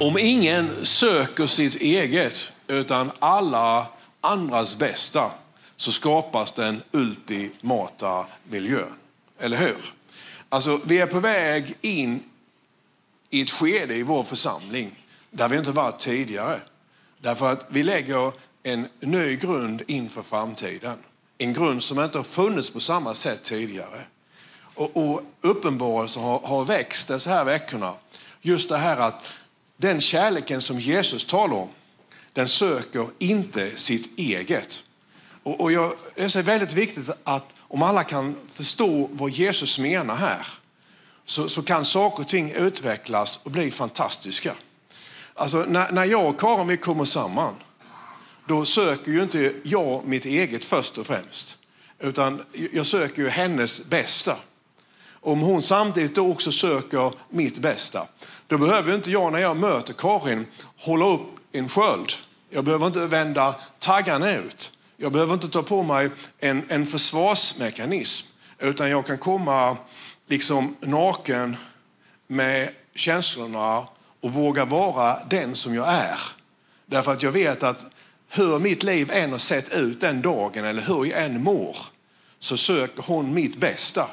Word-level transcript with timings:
Om 0.00 0.18
ingen 0.18 0.86
söker 0.86 1.46
sitt 1.46 1.74
eget 1.74 2.52
utan 2.66 3.10
alla 3.18 3.86
andras 4.20 4.76
bästa 4.76 5.30
så 5.76 5.92
skapas 5.92 6.52
den 6.52 6.82
ultimata 6.92 8.26
miljön. 8.44 8.92
Eller 9.38 9.56
hur? 9.56 9.94
Alltså, 10.48 10.80
vi 10.84 10.98
är 10.98 11.06
på 11.06 11.20
väg 11.20 11.74
in 11.80 12.22
i 13.30 13.40
ett 13.40 13.50
skede 13.50 13.94
i 13.94 14.02
vår 14.02 14.22
församling 14.24 15.04
där 15.30 15.48
vi 15.48 15.56
inte 15.56 15.72
varit 15.72 16.00
tidigare. 16.00 16.60
Därför 17.18 17.52
att 17.52 17.66
vi 17.68 17.82
lägger 17.82 18.32
en 18.62 18.88
ny 19.00 19.36
grund 19.36 19.82
inför 19.86 20.22
framtiden. 20.22 20.98
En 21.38 21.52
grund 21.52 21.82
som 21.82 22.00
inte 22.00 22.18
har 22.18 22.24
funnits 22.24 22.70
på 22.70 22.80
samma 22.80 23.14
sätt 23.14 23.42
tidigare. 23.42 24.00
Och, 24.74 24.96
och 24.96 25.22
uppenbarelsen 25.40 26.22
har, 26.22 26.38
har 26.38 26.64
växt 26.64 27.08
dessa 27.08 27.30
här 27.30 27.44
veckorna. 27.44 27.94
Just 28.40 28.68
det 28.68 28.78
här 28.78 28.96
att 28.96 29.26
den 29.80 30.00
kärleken 30.00 30.60
som 30.60 30.78
Jesus 30.78 31.24
talar 31.24 31.56
om, 31.56 31.68
den 32.32 32.48
söker 32.48 33.06
inte 33.18 33.76
sitt 33.76 34.18
eget. 34.18 34.84
Och, 35.42 35.60
och 35.60 35.72
jag, 35.72 35.92
det 36.14 36.36
är 36.36 36.42
väldigt 36.42 36.72
viktigt 36.72 37.10
att 37.24 37.54
om 37.58 37.82
alla 37.82 38.04
kan 38.04 38.36
förstå 38.52 39.08
vad 39.12 39.30
Jesus 39.30 39.78
menar 39.78 40.14
här 40.14 40.46
så, 41.24 41.48
så 41.48 41.62
kan 41.62 41.84
saker 41.84 42.22
och 42.22 42.28
ting 42.28 42.50
utvecklas 42.50 43.40
och 43.42 43.50
bli 43.50 43.70
fantastiska. 43.70 44.54
Alltså 45.34 45.64
när, 45.68 45.92
när 45.92 46.04
jag 46.04 46.28
och 46.28 46.40
Karin 46.40 46.68
vi 46.68 46.76
kommer 46.76 47.04
samman 47.04 47.54
då 48.46 48.64
söker 48.64 49.12
ju 49.12 49.22
inte 49.22 49.54
jag 49.62 50.04
mitt 50.06 50.24
eget 50.24 50.64
först 50.64 50.98
och 50.98 51.06
främst. 51.06 51.58
Utan 51.98 52.42
jag 52.72 52.86
söker 52.86 53.22
ju 53.22 53.28
hennes 53.28 53.84
bästa. 53.84 54.36
Om 55.12 55.40
hon 55.40 55.62
samtidigt 55.62 56.14
då 56.14 56.32
också 56.32 56.52
söker 56.52 57.12
mitt 57.28 57.58
bästa, 57.58 58.06
då 58.50 58.58
behöver 58.58 58.94
inte 58.94 59.10
jag 59.10 59.32
när 59.32 59.38
jag 59.38 59.56
möter 59.56 59.92
Karin 59.92 60.46
hålla 60.76 61.06
upp 61.06 61.28
en 61.52 61.68
sköld. 61.68 62.12
Jag 62.50 62.64
behöver 62.64 62.86
inte 62.86 63.06
vända 63.06 63.54
taggarna 63.78 64.36
ut. 64.36 64.72
Jag 64.96 65.12
behöver 65.12 65.34
inte 65.34 65.48
ta 65.48 65.62
på 65.62 65.82
mig 65.82 66.10
en, 66.38 66.64
en 66.68 66.86
försvarsmekanism. 66.86 68.26
Utan 68.58 68.90
jag 68.90 69.06
kan 69.06 69.18
komma 69.18 69.76
liksom 70.26 70.76
naken 70.80 71.56
med 72.26 72.70
känslorna 72.94 73.86
och 74.20 74.32
våga 74.32 74.64
vara 74.64 75.24
den 75.30 75.54
som 75.54 75.74
jag 75.74 75.88
är. 75.88 76.18
Därför 76.86 77.12
att 77.12 77.22
jag 77.22 77.32
vet 77.32 77.62
att 77.62 77.86
hur 78.28 78.58
mitt 78.58 78.82
liv 78.82 79.10
än 79.12 79.30
har 79.30 79.38
sett 79.38 79.72
ut 79.72 80.00
den 80.00 80.22
dagen 80.22 80.64
eller 80.64 80.82
hur 80.82 81.04
jag 81.04 81.22
än 81.22 81.42
mår 81.42 81.76
så 82.38 82.56
söker 82.56 83.02
hon 83.02 83.34
mitt 83.34 83.56
bästa. 83.56 84.06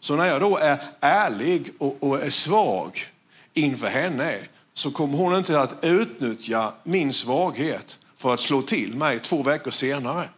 Så 0.00 0.16
när 0.16 0.26
jag 0.26 0.40
då 0.40 0.56
är 0.56 0.78
ärlig 1.00 1.72
och, 1.78 1.96
och 2.00 2.22
är 2.22 2.30
svag 2.30 3.11
inför 3.54 3.86
henne 3.86 4.38
så 4.74 4.90
kommer 4.90 5.18
hon 5.18 5.34
inte 5.34 5.60
att 5.60 5.84
utnyttja 5.84 6.72
min 6.82 7.12
svaghet 7.12 7.98
för 8.16 8.34
att 8.34 8.40
slå 8.40 8.62
till 8.62 8.94
mig 8.94 9.18
två 9.18 9.42
veckor 9.42 9.70
senare. 9.70 10.28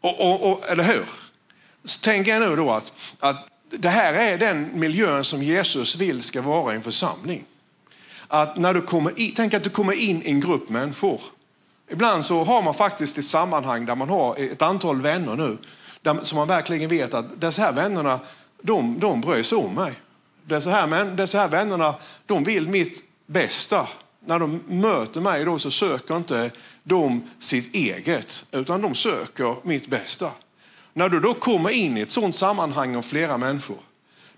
Och, 0.00 0.20
och, 0.20 0.52
och, 0.52 0.68
eller 0.68 0.84
hur? 0.84 1.06
Så 1.84 2.00
tänker 2.00 2.32
jag 2.32 2.50
nu 2.50 2.56
då 2.56 2.70
att, 2.70 2.92
att 3.18 3.48
det 3.70 3.88
här 3.88 4.14
är 4.14 4.38
den 4.38 4.80
miljön 4.80 5.24
som 5.24 5.42
Jesus 5.42 5.96
vill 5.96 6.22
ska 6.22 6.42
vara 6.42 6.72
i 6.72 6.76
en 6.76 6.82
församling. 6.82 7.44
Att 8.28 8.56
när 8.56 8.74
du 8.74 8.82
kommer 8.82 9.18
in, 9.18 9.32
tänk 9.36 9.54
att 9.54 9.64
du 9.64 9.70
kommer 9.70 9.92
in 9.92 10.22
i 10.22 10.30
en 10.30 10.40
grupp 10.40 10.68
människor. 10.68 11.20
Ibland 11.88 12.24
så 12.24 12.44
har 12.44 12.62
man 12.62 12.74
faktiskt 12.74 13.18
ett 13.18 13.24
sammanhang 13.24 13.86
där 13.86 13.94
man 13.94 14.08
har 14.08 14.36
ett 14.36 14.62
antal 14.62 15.00
vänner 15.00 15.36
nu. 15.36 15.58
Där, 16.02 16.18
som 16.22 16.38
man 16.38 16.48
verkligen 16.48 16.88
vet 16.88 17.14
att 17.14 17.40
dessa 17.40 17.62
här 17.62 17.72
vännerna, 17.72 18.20
de, 18.62 19.00
de 19.00 19.20
bryr 19.20 19.42
sig 19.42 19.58
om 19.58 19.74
mig. 19.74 19.92
Dessa 20.44 20.70
här, 20.70 21.04
dessa 21.04 21.38
här 21.38 21.48
vännerna, 21.48 21.94
de 22.26 22.44
vill 22.44 22.68
mitt 22.68 23.04
bästa. 23.26 23.88
När 24.20 24.38
de 24.38 24.62
möter 24.66 25.20
mig 25.20 25.44
då 25.44 25.58
så 25.58 25.70
söker 25.70 26.16
inte 26.16 26.50
de 26.82 27.30
sitt 27.38 27.74
eget, 27.74 28.44
utan 28.50 28.82
de 28.82 28.94
söker 28.94 29.56
mitt 29.62 29.86
bästa. 29.86 30.30
När 30.92 31.08
du 31.08 31.20
då 31.20 31.34
kommer 31.34 31.70
in 31.70 31.96
i 31.96 32.00
ett 32.00 32.10
sådant 32.10 32.34
sammanhang 32.34 32.96
av 32.96 33.02
flera 33.02 33.38
människor, 33.38 33.78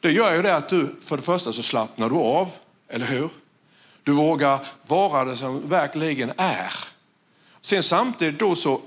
det 0.01 0.13
gör 0.13 0.37
ju 0.37 0.43
det 0.43 0.57
att 0.57 0.69
du, 0.69 0.95
för 1.05 1.17
det 1.17 1.23
första 1.23 1.53
så 1.53 1.63
slappnar 1.63 2.11
du 2.11 2.17
av, 2.17 2.49
eller 2.89 3.07
hur? 3.07 3.29
Du 4.03 4.13
vågar 4.13 4.67
vara 4.87 5.25
det 5.25 5.37
som 5.37 5.69
verkligen 5.69 6.33
är. 6.37 6.73
Sen 7.61 7.83
samtidigt 7.83 8.39
då 8.39 8.55
så 8.55 8.81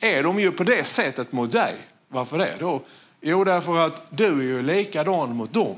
är 0.00 0.22
de 0.22 0.40
ju 0.40 0.52
på 0.52 0.64
det 0.64 0.84
sättet 0.84 1.32
mot 1.32 1.52
dig. 1.52 1.74
Varför 2.08 2.38
det 2.38 2.56
då? 2.60 2.82
Jo, 3.20 3.44
därför 3.44 3.76
att 3.76 4.02
du 4.10 4.26
är 4.26 4.42
ju 4.42 4.62
likadan 4.62 5.36
mot 5.36 5.52
dem. 5.52 5.76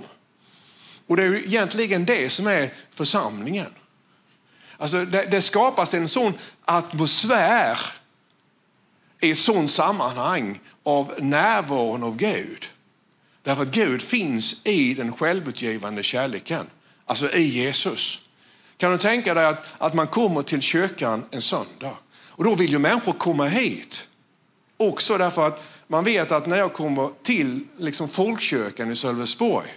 Och 1.08 1.16
det 1.16 1.22
är 1.22 1.26
ju 1.26 1.44
egentligen 1.44 2.04
det 2.04 2.28
som 2.28 2.46
är 2.46 2.72
församlingen. 2.90 3.70
Alltså 4.76 5.04
det, 5.04 5.28
det 5.30 5.40
skapas 5.40 5.94
en 5.94 6.08
sån 6.08 6.32
atmosfär 6.64 7.78
i 9.20 9.30
ett 9.30 9.38
sånt 9.38 9.70
sammanhang 9.70 10.60
av 10.82 11.14
närvaron 11.18 12.02
av 12.02 12.16
Gud. 12.16 12.66
Därför 13.42 13.62
att 13.62 13.68
Gud 13.68 14.02
finns 14.02 14.60
i 14.64 14.94
den 14.94 15.12
självutgivande 15.12 16.02
kärleken, 16.02 16.66
alltså 17.04 17.32
i 17.32 17.42
Jesus. 17.42 18.20
Kan 18.76 18.92
du 18.92 18.98
tänka 18.98 19.34
dig 19.34 19.46
att, 19.46 19.64
att 19.78 19.94
man 19.94 20.06
kommer 20.06 20.42
till 20.42 20.62
kyrkan 20.62 21.24
en 21.30 21.42
söndag 21.42 21.96
och 22.10 22.44
då 22.44 22.54
vill 22.54 22.70
ju 22.70 22.78
människor 22.78 23.12
komma 23.12 23.46
hit. 23.46 24.08
Också 24.76 25.18
därför 25.18 25.46
att 25.46 25.62
man 25.86 26.04
vet 26.04 26.32
att 26.32 26.46
när 26.46 26.56
jag 26.56 26.72
kommer 26.72 27.10
till 27.22 27.64
liksom 27.78 28.08
folkkyrkan 28.08 28.90
i 28.90 28.96
Sölvesborg 28.96 29.68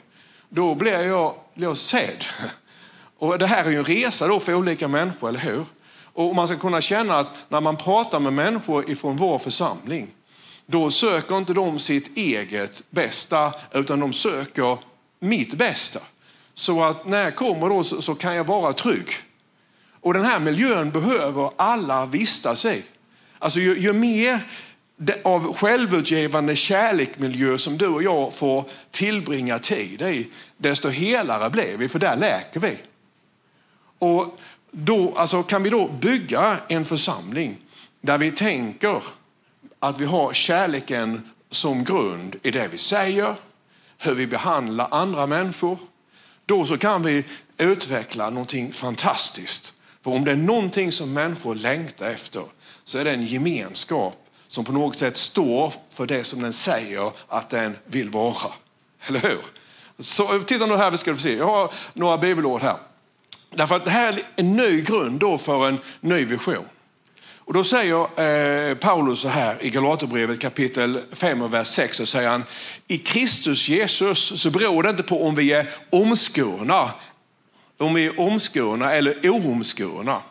då 0.53 0.75
blir 0.75 0.99
jag, 0.99 1.35
blir 1.53 1.67
jag 1.67 1.77
sedd. 1.77 2.25
Och 3.17 3.39
det 3.39 3.47
här 3.47 3.65
är 3.65 3.69
ju 3.69 3.77
en 3.77 3.85
resa 3.85 4.27
då 4.27 4.39
för 4.39 4.53
olika 4.53 4.87
människor, 4.87 5.29
eller 5.29 5.39
hur? 5.39 5.65
Och 6.13 6.35
man 6.35 6.47
ska 6.47 6.57
kunna 6.57 6.81
känna 6.81 7.17
att 7.17 7.27
när 7.49 7.61
man 7.61 7.77
pratar 7.77 8.19
med 8.19 8.33
människor 8.33 8.89
ifrån 8.89 9.17
vår 9.17 9.37
församling 9.37 10.07
då 10.65 10.91
söker 10.91 11.37
inte 11.37 11.53
de 11.53 11.79
sitt 11.79 12.17
eget 12.17 12.83
bästa 12.89 13.53
utan 13.73 13.99
de 13.99 14.13
söker 14.13 14.77
mitt 15.19 15.53
bästa. 15.53 15.99
Så 16.53 16.83
att 16.83 17.05
när 17.05 17.23
jag 17.23 17.35
kommer 17.35 17.69
då 17.69 17.83
så, 17.83 18.01
så, 18.01 18.15
kan 18.15 18.35
jag 18.35 18.43
vara 18.43 18.73
trygg. 18.73 19.07
Och 20.01 20.13
den 20.13 20.25
här 20.25 20.39
miljön 20.39 20.91
behöver 20.91 21.51
alla 21.55 22.05
vistas 22.05 22.65
i. 22.65 22.83
Alltså 23.39 23.59
ju, 23.59 23.79
ju 23.79 23.93
mer 23.93 24.47
av 25.23 25.53
självutgivande 25.53 26.55
kärleksmiljö 26.55 27.57
som 27.57 27.77
du 27.77 27.87
och 27.87 28.03
jag 28.03 28.33
får 28.33 28.65
tillbringa 28.91 29.59
tid 29.59 30.01
i, 30.01 30.27
desto 30.57 30.89
helare 30.89 31.49
blir 31.49 31.77
vi, 31.77 31.87
för 31.87 31.99
där 31.99 32.15
läker 32.15 32.59
vi. 32.59 32.77
Och 33.99 34.39
då, 34.71 35.13
alltså, 35.15 35.43
kan 35.43 35.63
vi 35.63 35.69
då 35.69 35.87
bygga 35.87 36.57
en 36.67 36.85
församling 36.85 37.57
där 38.01 38.17
vi 38.17 38.31
tänker 38.31 39.03
att 39.79 39.99
vi 39.99 40.05
har 40.05 40.33
kärleken 40.33 41.29
som 41.49 41.83
grund 41.83 42.35
i 42.43 42.51
det 42.51 42.67
vi 42.67 42.77
säger, 42.77 43.35
hur 43.97 44.15
vi 44.15 44.27
behandlar 44.27 44.87
andra 44.91 45.27
människor, 45.27 45.77
då 46.45 46.65
så 46.65 46.77
kan 46.77 47.03
vi 47.03 47.25
utveckla 47.57 48.29
någonting 48.29 48.73
fantastiskt. 48.73 49.73
För 50.01 50.11
om 50.11 50.25
det 50.25 50.31
är 50.31 50.35
någonting 50.35 50.91
som 50.91 51.13
människor 51.13 51.55
längtar 51.55 52.09
efter 52.09 52.43
så 52.83 52.97
är 52.97 53.03
det 53.03 53.11
en 53.11 53.23
gemenskap 53.23 54.20
som 54.51 54.65
på 54.65 54.71
något 54.71 54.97
sätt 54.97 55.17
står 55.17 55.73
för 55.89 56.05
det 56.05 56.23
som 56.23 56.41
den 56.41 56.53
säger 56.53 57.11
att 57.27 57.49
den 57.49 57.77
vill 57.85 58.09
vara. 58.09 58.51
Eller 59.07 59.19
hur? 59.19 59.39
Så, 59.99 60.39
titta 60.39 60.65
nu 60.65 60.75
här, 60.75 60.91
vi 60.91 60.97
ska 60.97 61.15
få 61.15 61.21
se. 61.21 61.35
Jag 61.35 61.45
har 61.45 61.73
några 61.93 62.17
bibelord 62.17 62.61
här. 62.61 62.77
Därför 63.49 63.75
att 63.75 63.85
det 63.85 63.91
här 63.91 64.13
är 64.13 64.27
en 64.35 64.55
ny 64.55 64.81
grund 64.81 65.19
då 65.19 65.37
för 65.37 65.67
en 65.67 65.79
ny 65.99 66.25
vision. 66.25 66.65
Och 67.37 67.53
då 67.53 67.63
säger 67.63 68.21
eh, 68.21 68.75
Paulus 68.75 69.19
så 69.19 69.27
här 69.27 69.63
i 69.63 69.69
Galaterbrevet 69.69 70.39
kapitel 70.39 71.01
5 71.11 71.41
och 71.41 71.53
vers 71.53 71.67
6 71.67 71.97
så 71.97 72.05
säger 72.05 72.29
han 72.29 72.43
i 72.87 72.97
Kristus 72.97 73.69
Jesus 73.69 74.41
så 74.41 74.49
beror 74.49 74.83
det 74.83 74.89
inte 74.89 75.03
på 75.03 75.23
om 75.27 75.35
vi 75.35 75.53
är 75.53 75.69
omskurna, 75.89 76.91
om 77.77 77.93
vi 77.93 78.05
är 78.05 78.19
omskurna 78.19 78.93
eller 78.93 79.29
oomskurna. 79.29 80.21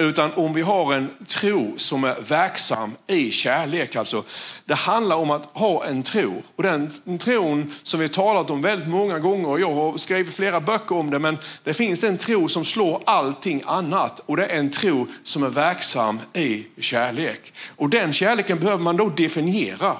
Utan 0.00 0.32
om 0.32 0.52
vi 0.52 0.62
har 0.62 0.94
en 0.94 1.10
tro 1.26 1.74
som 1.76 2.04
är 2.04 2.20
verksam 2.28 2.96
i 3.06 3.30
kärlek. 3.30 3.96
Alltså, 3.96 4.24
det 4.64 4.74
handlar 4.74 5.16
om 5.16 5.30
att 5.30 5.44
ha 5.44 5.84
en 5.84 6.02
tro. 6.02 6.42
Och 6.56 6.62
den 6.62 7.18
tron 7.18 7.74
som 7.82 8.00
vi 8.00 8.08
talat 8.08 8.50
om 8.50 8.62
väldigt 8.62 8.88
många 8.88 9.18
gånger. 9.18 9.48
och 9.48 9.60
Jag 9.60 9.74
har 9.74 9.98
skrivit 9.98 10.34
flera 10.34 10.60
böcker 10.60 10.96
om 10.96 11.10
det. 11.10 11.18
Men 11.18 11.38
det 11.64 11.74
finns 11.74 12.04
en 12.04 12.18
tro 12.18 12.48
som 12.48 12.64
slår 12.64 13.02
allting 13.06 13.62
annat. 13.66 14.20
Och 14.26 14.36
det 14.36 14.46
är 14.46 14.58
en 14.58 14.70
tro 14.70 15.06
som 15.22 15.42
är 15.42 15.50
verksam 15.50 16.20
i 16.34 16.66
kärlek. 16.78 17.52
Och 17.76 17.90
den 17.90 18.12
kärleken 18.12 18.58
behöver 18.58 18.82
man 18.82 18.96
då 18.96 19.08
definiera. 19.08 19.96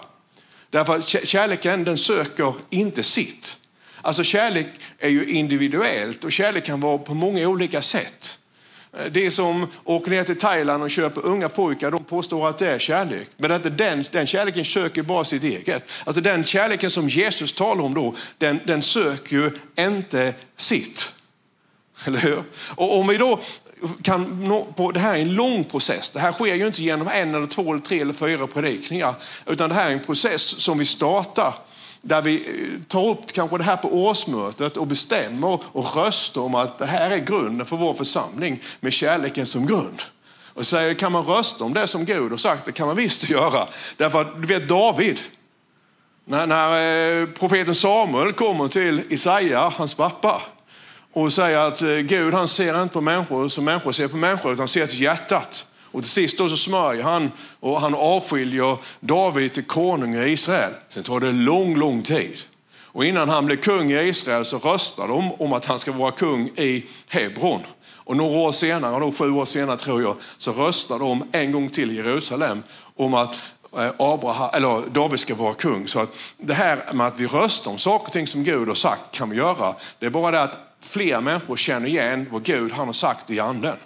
Därför 0.71 0.97
att 0.97 1.09
kärleken 1.09 1.85
den 1.85 1.99
söker 1.99 2.55
inte 2.71 3.03
sitt. 3.03 3.59
Alltså 4.03 4.23
kärlek 4.25 4.67
är 4.99 5.09
ju 5.09 5.25
individuellt 5.25 6.25
och 6.25 6.33
kärlek 6.33 6.65
kan 6.65 6.81
vara 6.81 6.99
på 6.99 7.15
många 7.15 7.49
olika 7.49 7.83
sätt. 7.83 8.38
Eh, 8.99 9.05
det 9.05 9.31
som 9.31 9.67
åker 9.85 10.11
ner 10.11 10.25
till 10.25 10.39
Thailand 10.39 10.83
och 10.83 10.91
köper 10.91 11.27
unga 11.27 11.49
pojkar, 11.49 11.91
de 11.91 12.05
påstår 12.05 12.49
att 12.49 12.59
det 12.59 12.69
är 12.71 12.79
kärlek. 12.79 13.29
Men 13.37 13.53
att 13.53 13.79
den, 13.79 14.05
den 14.13 14.27
kärleken 14.27 14.65
söker 14.65 15.03
bara 15.03 15.25
sitt 15.25 15.45
eget. 15.45 15.85
Alltså 16.05 16.21
den 16.21 16.45
kärleken 16.45 16.91
som 16.91 17.09
Jesus 17.09 17.53
talar 17.53 17.85
om 17.85 17.95
då, 17.95 18.15
den, 18.39 18.61
den 18.67 18.83
söker 18.83 19.37
ju 19.37 19.51
inte 19.79 20.35
sitt. 20.57 21.13
Eller 22.05 22.19
hur? 22.19 22.43
Och 22.77 22.99
om 22.99 23.07
vi 23.07 23.19
då 23.19 23.41
kan 24.03 24.45
nå 24.45 24.65
på, 24.65 24.93
det 24.93 25.01
här 25.01 25.15
är 25.15 25.19
en 25.19 25.35
lång 25.35 25.65
process. 25.65 26.11
Det 26.11 26.21
här 26.21 26.33
sker 26.33 26.55
ju 26.55 26.67
inte 26.67 26.83
genom 26.83 27.09
en 27.09 27.35
eller 27.35 27.47
två 27.47 27.73
eller 27.73 27.83
tre 27.83 28.01
eller 28.01 28.13
fyra 28.13 28.47
predikningar. 28.47 29.15
Utan 29.47 29.69
det 29.69 29.75
här 29.75 29.89
är 29.89 29.93
en 29.93 30.05
process 30.05 30.43
som 30.43 30.79
vi 30.79 30.85
startar 30.85 31.55
där 32.03 32.23
vi 32.23 32.37
eh, 32.37 32.83
tar 32.89 33.09
upp 33.09 33.33
kanske 33.33 33.59
det 33.59 33.65
här 33.65 33.77
på 33.77 33.89
årsmötet 33.89 34.77
och 34.77 34.87
bestämmer 34.87 35.61
och 35.67 35.97
röstar 35.97 36.41
om 36.41 36.55
att 36.55 36.79
det 36.79 36.87
här 36.87 37.11
är 37.11 37.19
grunden 37.19 37.67
för 37.67 37.77
vår 37.77 37.95
församling 37.95 38.63
med 38.81 38.93
kärleken 38.93 39.47
som 39.47 39.67
grund. 39.67 40.03
Och 40.55 40.67
säger, 40.67 40.95
kan 40.95 41.13
man 41.13 41.25
rösta 41.25 41.65
om 41.65 41.75
det 41.75 41.87
som 41.87 42.05
Gud 42.05 42.31
har 42.31 42.39
sagt? 42.39 42.65
Det 42.65 42.73
kan 42.73 42.87
man 42.87 42.97
visst 42.97 43.29
göra. 43.29 43.69
Därför 43.97 44.21
att 44.21 44.43
du 44.43 44.47
vet 44.47 44.69
David, 44.69 45.21
när, 46.25 46.47
när 46.47 47.21
eh, 47.21 47.27
profeten 47.27 47.75
Samuel 47.75 48.33
kommer 48.33 48.69
till 48.69 49.03
Isaia, 49.09 49.69
hans 49.69 49.95
pappa, 49.95 50.43
och 51.13 51.33
säger 51.33 51.59
att 51.59 51.83
eh, 51.83 51.97
Gud 51.97 52.35
han 52.35 52.49
ser 52.49 52.83
inte 52.83 52.93
på 52.93 53.01
människor 53.01 53.49
som 53.49 53.65
människor 53.65 53.93
ser 53.93 54.09
på 54.09 54.17
människor 54.17 54.53
utan 54.53 54.69
ser 54.69 54.87
till 54.87 55.01
hjärtat. 55.01 55.67
Och 55.93 56.03
till 56.03 56.11
sist 56.11 56.39
då 56.39 56.49
så 56.49 56.57
smörjer 56.57 57.03
han 57.03 57.31
och 57.61 57.81
han 57.81 57.95
avskiljer 57.95 58.77
David 59.01 59.53
till 59.53 59.65
konung 59.65 60.15
i 60.15 60.29
Israel. 60.29 60.73
Sen 60.89 61.03
tar 61.03 61.21
det 61.21 61.33
lång, 61.33 61.77
lång 61.77 62.03
tid. 62.03 62.39
Och 62.99 63.05
innan 63.05 63.29
han 63.29 63.47
blir 63.47 63.57
kung 63.57 63.93
i 63.93 64.09
Israel 64.09 64.45
så 64.45 64.59
röstar 64.59 65.09
de 65.09 65.33
om 65.33 65.53
att 65.53 65.65
han 65.65 65.79
ska 65.79 65.93
vara 65.93 66.11
kung 66.11 66.49
i 66.49 66.87
Hebron. 67.09 67.61
Och 68.09 68.17
några 68.17 68.39
år 68.39 68.53
senare, 68.53 69.01
då, 69.01 69.13
sju 69.13 69.31
år 69.31 69.45
senare 69.45 69.77
tror 69.77 70.03
jag, 70.03 70.17
så 70.39 70.53
röstar 70.53 70.99
de 70.99 71.25
en 71.33 71.53
gång 71.53 71.69
till 71.69 71.91
i 71.91 71.95
Jerusalem 71.95 72.63
om 72.97 73.15
att 73.15 73.35
eh, 73.77 73.91
Abraham, 73.99 74.51
eller 74.55 74.91
David 74.91 75.21
ska 75.21 75.35
vara 75.35 75.55
kung. 75.55 75.89
Så 75.89 76.01
att 76.01 76.19
det 76.37 76.55
här 76.55 76.93
med 76.93 77.07
att 77.07 77.21
vi 77.21 77.27
röstar 77.27 77.71
om 77.71 77.79
saker 77.79 78.07
och 78.07 78.13
ting 78.13 78.27
som 78.27 78.45
Gud 78.45 78.69
har 78.69 78.75
sagt 78.75 79.15
kan 79.15 79.31
vi 79.31 79.37
göra. 79.37 79.75
Det 79.99 80.07
är 80.07 80.11
bara 80.11 80.31
det 80.31 80.43
att 80.43 80.59
fler 80.81 81.21
människor 81.21 81.57
känner 81.57 81.89
igen 81.89 82.27
vad 82.31 82.43
Gud 82.43 82.73
han 82.73 82.87
har 82.87 82.93
sagt 82.93 83.31
i 83.31 83.41
anden. 83.41 83.77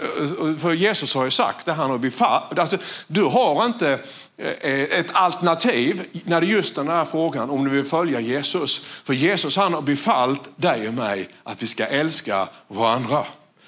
Eh, 0.00 0.56
för 0.56 0.72
Jesus 0.72 1.14
har 1.14 1.24
ju 1.24 1.30
sagt 1.30 1.66
det, 1.66 1.72
han 1.72 1.90
har 1.90 1.98
befallt. 1.98 2.58
Alltså, 2.58 2.78
du 3.06 3.22
har 3.22 3.64
inte 3.66 4.00
eh, 4.36 4.48
eh, 4.48 4.98
ett 4.98 5.10
alternativ 5.12 6.04
när 6.24 6.40
det 6.40 6.46
just 6.46 6.74
den 6.74 6.88
här 6.88 7.04
frågan 7.04 7.50
om 7.50 7.64
du 7.64 7.70
vill 7.70 7.84
följa 7.84 8.20
Jesus. 8.20 8.84
För 9.04 9.12
Jesus 9.12 9.56
han 9.56 9.74
har 9.74 9.82
befallt 9.82 10.50
dig 10.56 10.88
och 10.88 10.94
mig 10.94 11.28
att 11.44 11.62
vi 11.62 11.66
ska 11.66 11.86
älska 11.86 12.48
varandra. 12.68 13.26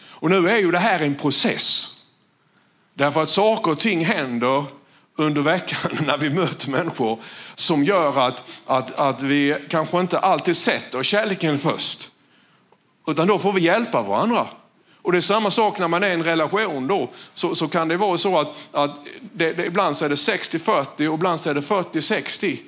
Och 0.09 0.31
nu 0.31 0.51
är 0.51 0.57
ju 0.57 0.71
det 0.71 0.79
här 0.79 1.01
en 1.01 1.15
process. 1.15 1.89
Därför 2.95 3.23
att 3.23 3.31
saker 3.31 3.71
och 3.71 3.79
ting 3.79 4.05
händer 4.05 4.65
under 5.17 5.43
veckan 5.43 5.99
när 6.07 6.19
vi 6.19 6.31
möter 6.31 6.71
människor 6.71 7.19
som 7.55 7.85
gör 7.85 8.19
att, 8.19 8.43
att, 8.67 8.95
att 8.95 9.23
vi 9.23 9.67
kanske 9.71 10.01
inte 10.01 10.19
alltid 10.19 10.57
sätter 10.57 11.03
kärleken 11.03 11.59
först. 11.59 12.09
Utan 13.07 13.29
då 13.29 13.39
får 13.39 13.53
vi 13.53 13.61
hjälpa 13.61 14.03
varandra. 14.03 14.47
Och 15.03 15.13
det 15.13 15.19
är 15.19 15.21
samma 15.21 15.51
sak 15.51 15.79
när 15.79 15.89
man 15.89 16.03
är 16.03 16.09
i 16.09 16.13
en 16.13 16.25
relation 16.25 16.87
då. 16.87 17.11
Så, 17.35 17.55
så 17.55 17.69
kan 17.69 17.89
det 17.89 17.97
vara 17.97 18.19
så 18.19 18.39
att, 18.39 18.69
att 18.73 19.01
det, 19.33 19.53
det, 19.53 19.67
ibland 19.67 19.97
så 19.97 20.05
är 20.05 20.09
det 20.09 20.15
60-40 20.15 21.09
och 21.09 21.15
ibland 21.15 21.41
så 21.41 21.51
är 21.51 21.55
det 21.55 21.61
40-60. 21.61 22.59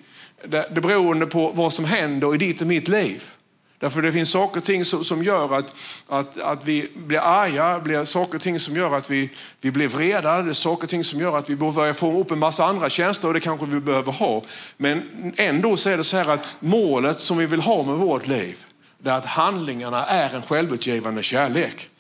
Det, 0.49 0.69
det 0.75 0.81
beroende 0.81 1.27
på 1.27 1.51
vad 1.55 1.73
som 1.73 1.85
händer 1.85 2.35
i 2.35 2.39
ditt 2.39 2.61
och 2.61 2.67
mitt 2.67 2.89
liv. 2.89 3.31
Därför 3.79 4.03
det 4.03 4.13
finns 4.13 4.31
saker 4.31 4.61
och 4.61 4.65
ting 4.65 4.85
som, 4.85 5.05
som 5.05 5.23
gör 5.23 5.55
att, 5.55 5.77
att, 6.09 6.39
att 6.39 6.65
vi 6.65 6.91
blir 6.97 7.19
arga, 7.19 7.81
blir 7.81 8.05
saker 8.05 8.35
och 8.35 8.43
ting 8.43 8.61
som 8.61 8.77
gör 8.77 8.97
att 8.97 9.11
vi, 9.11 9.31
vi 9.61 9.71
blir 9.71 9.89
vreda, 9.89 10.43
det 10.43 10.51
är 10.51 10.53
saker 10.53 10.83
och 10.85 10.91
ting 10.91 11.05
som 11.05 11.21
gör 11.21 11.39
att 11.39 11.51
vi 11.51 11.57
börjar 11.57 11.93
få 11.93 12.21
upp 12.21 12.31
en 12.31 12.39
massa 12.39 12.65
andra 12.65 12.91
känslor 12.91 13.29
och 13.31 13.35
det 13.35 13.41
kanske 13.41 13.67
vi 13.67 13.81
behöver 13.81 14.13
ha. 14.13 14.43
Men 14.77 15.03
ändå 15.37 15.77
så 15.77 15.91
är 15.91 15.97
det 15.97 16.05
så 16.05 16.17
här 16.17 16.31
att 16.31 16.47
målet 16.61 17.21
som 17.21 17.37
vi 17.39 17.47
vill 17.47 17.61
ha 17.61 17.83
med 17.83 17.97
vårt 17.97 18.27
liv, 18.27 18.65
det 18.99 19.11
är 19.11 19.17
att 19.17 19.27
handlingarna 19.27 20.07
är 20.07 20.35
en 20.35 20.43
självutgivande 20.43 21.23
kärlek. 21.23 21.91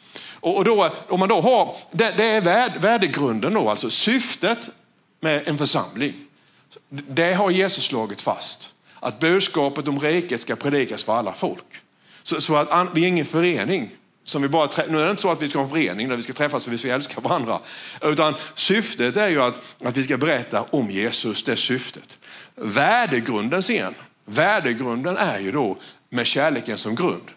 Och 0.44 0.64
då, 0.64 0.91
om 1.08 1.20
man 1.20 1.29
då 1.29 1.41
har, 1.41 1.76
det, 1.91 2.14
det 2.17 2.25
är 2.25 2.79
värdegrunden 2.79 3.55
då, 3.55 3.70
alltså 3.70 3.91
syftet 3.91 4.70
med 5.20 5.49
en 5.49 5.58
församling. 5.58 6.14
Det 6.88 7.35
har 7.35 7.50
Jesus 7.50 7.85
slagit 7.85 8.23
fast. 8.23 8.73
Att 9.00 9.20
budskapet 9.20 9.88
om 9.88 10.00
riket 10.00 10.41
ska 10.41 10.56
predikas 10.56 11.05
för 11.05 11.12
alla 11.12 11.32
folk. 11.32 11.64
Så, 12.23 12.41
så 12.41 12.56
att 12.56 12.88
vi 12.94 13.05
är 13.05 13.08
ingen 13.08 13.26
förening. 13.26 13.91
Som 14.25 14.43
vi 14.43 14.49
bara, 14.49 14.69
nu 14.88 14.99
är 15.00 15.05
det 15.05 15.11
inte 15.11 15.23
så 15.23 15.31
att 15.31 15.43
vi 15.43 15.49
ska 15.49 15.58
ha 15.58 15.64
en 15.64 15.70
förening 15.70 16.08
där 16.08 16.17
vi 16.17 16.23
ska 16.23 16.32
träffas 16.32 16.64
för 16.64 16.70
vi 16.70 16.79
ska 16.79 16.88
älska 16.88 17.20
varandra. 17.20 17.61
Utan 18.02 18.35
syftet 18.55 19.17
är 19.17 19.29
ju 19.29 19.43
att, 19.43 19.55
att 19.85 19.96
vi 19.96 20.02
ska 20.02 20.17
berätta 20.17 20.62
om 20.62 20.91
Jesus, 20.91 21.43
det 21.43 21.52
är 21.52 21.56
syftet. 21.56 22.19
Värdegrunden 22.55 23.62
sen, 23.62 23.94
värdegrunden 24.25 25.17
är 25.17 25.38
ju 25.38 25.52
då 25.52 25.76
med 26.08 26.26
kärleken 26.26 26.79
som 26.79 26.94
grund. 26.94 27.31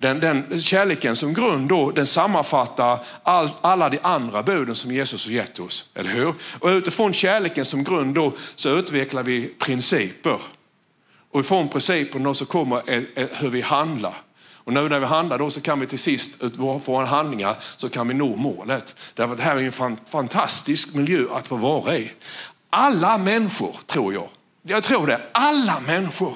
Den, 0.00 0.20
den 0.20 0.60
kärleken 0.60 1.16
som 1.16 1.34
grund 1.34 1.68
då, 1.68 1.90
den 1.90 2.06
sammanfattar 2.06 3.04
all, 3.22 3.50
alla 3.60 3.88
de 3.88 3.98
andra 4.02 4.42
buden 4.42 4.74
som 4.74 4.92
Jesus 4.92 5.26
har 5.26 5.32
gett 5.32 5.58
oss. 5.58 5.84
Eller 5.94 6.10
hur? 6.10 6.34
Och 6.58 6.68
utifrån 6.68 7.12
kärleken 7.12 7.64
som 7.64 7.84
grund 7.84 8.14
då, 8.14 8.32
så 8.54 8.68
utvecklar 8.68 9.22
vi 9.22 9.46
principer. 9.58 10.38
Och 11.30 11.40
ifrån 11.40 11.68
principerna 11.68 12.34
så 12.34 12.46
kommer 12.46 12.90
e, 12.90 13.04
e, 13.16 13.28
hur 13.32 13.50
vi 13.50 13.60
handlar. 13.60 14.14
Och 14.68 14.72
nu 14.72 14.88
när 14.88 15.00
vi 15.00 15.06
handlar 15.06 15.38
då 15.38 15.50
så 15.50 15.60
kan 15.60 15.80
vi 15.80 15.86
till 15.86 15.98
sist, 15.98 16.42
utifrån 16.42 16.80
våra 16.84 17.06
handlingar, 17.06 17.56
så 17.76 17.88
kan 17.88 18.08
vi 18.08 18.14
nå 18.14 18.36
målet. 18.36 18.94
Därför 19.14 19.32
att 19.32 19.38
det 19.38 19.44
här 19.44 19.56
är 19.56 19.82
en 19.82 19.96
fantastisk 20.10 20.94
miljö 20.94 21.24
att 21.32 21.46
få 21.46 21.56
vara 21.56 21.96
i. 21.96 22.12
Alla 22.70 23.18
människor, 23.18 23.76
tror 23.86 24.14
jag, 24.14 24.28
jag 24.62 24.84
tror 24.84 25.06
det, 25.06 25.20
alla 25.32 25.80
människor 25.80 26.34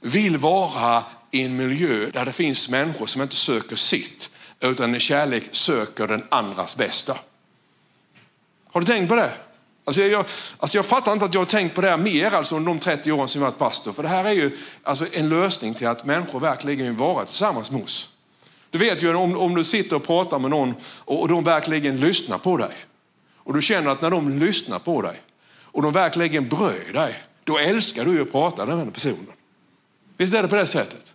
vill 0.00 0.38
vara 0.38 1.04
i 1.34 1.42
en 1.42 1.56
miljö 1.56 2.10
där 2.12 2.24
det 2.24 2.32
finns 2.32 2.68
människor 2.68 3.06
som 3.06 3.22
inte 3.22 3.36
söker 3.36 3.76
sitt 3.76 4.30
utan 4.60 4.94
i 4.94 5.00
kärlek 5.00 5.44
söker 5.50 6.08
den 6.08 6.24
andras 6.28 6.76
bästa. 6.76 7.18
Har 8.72 8.80
du 8.80 8.86
tänkt 8.86 9.08
på 9.08 9.16
det? 9.16 9.32
Alltså 9.84 10.02
jag, 10.02 10.26
alltså 10.58 10.78
jag 10.78 10.86
fattar 10.86 11.12
inte 11.12 11.24
att 11.24 11.34
jag 11.34 11.40
har 11.40 11.46
tänkt 11.46 11.74
på 11.74 11.80
det 11.80 11.90
här 11.90 11.96
mer 11.96 12.30
alltså 12.30 12.56
under 12.56 12.68
de 12.68 12.78
30 12.78 13.12
åren 13.12 13.28
som 13.28 13.42
jag 13.42 13.48
varit 13.48 13.58
pastor. 13.58 13.92
För 13.92 14.02
det 14.02 14.08
här 14.08 14.24
är 14.24 14.32
ju 14.32 14.58
alltså 14.82 15.06
en 15.12 15.28
lösning 15.28 15.74
till 15.74 15.86
att 15.86 16.04
människor 16.04 16.40
verkligen 16.40 16.86
vill 16.86 16.96
vara 16.96 17.24
tillsammans 17.24 17.70
med 17.70 17.82
oss. 17.82 18.08
Du 18.70 18.78
vet 18.78 19.02
ju 19.02 19.14
om, 19.14 19.38
om 19.38 19.54
du 19.54 19.64
sitter 19.64 19.96
och 19.96 20.06
pratar 20.06 20.38
med 20.38 20.50
någon 20.50 20.74
och, 20.84 21.20
och 21.20 21.28
de 21.28 21.44
verkligen 21.44 21.96
lyssnar 21.96 22.38
på 22.38 22.56
dig. 22.56 22.74
Och 23.36 23.54
du 23.54 23.62
känner 23.62 23.90
att 23.90 24.02
när 24.02 24.10
de 24.10 24.38
lyssnar 24.38 24.78
på 24.78 25.02
dig 25.02 25.20
och 25.62 25.82
de 25.82 25.92
verkligen 25.92 26.48
bryr 26.48 26.92
dig, 26.92 27.22
då 27.44 27.58
älskar 27.58 28.04
du 28.04 28.22
att 28.22 28.32
prata 28.32 28.66
med 28.66 28.78
den 28.78 28.90
personen. 28.90 29.32
Visst 30.16 30.34
är 30.34 30.42
det 30.42 30.48
på 30.48 30.56
det 30.56 30.66
sättet? 30.66 31.14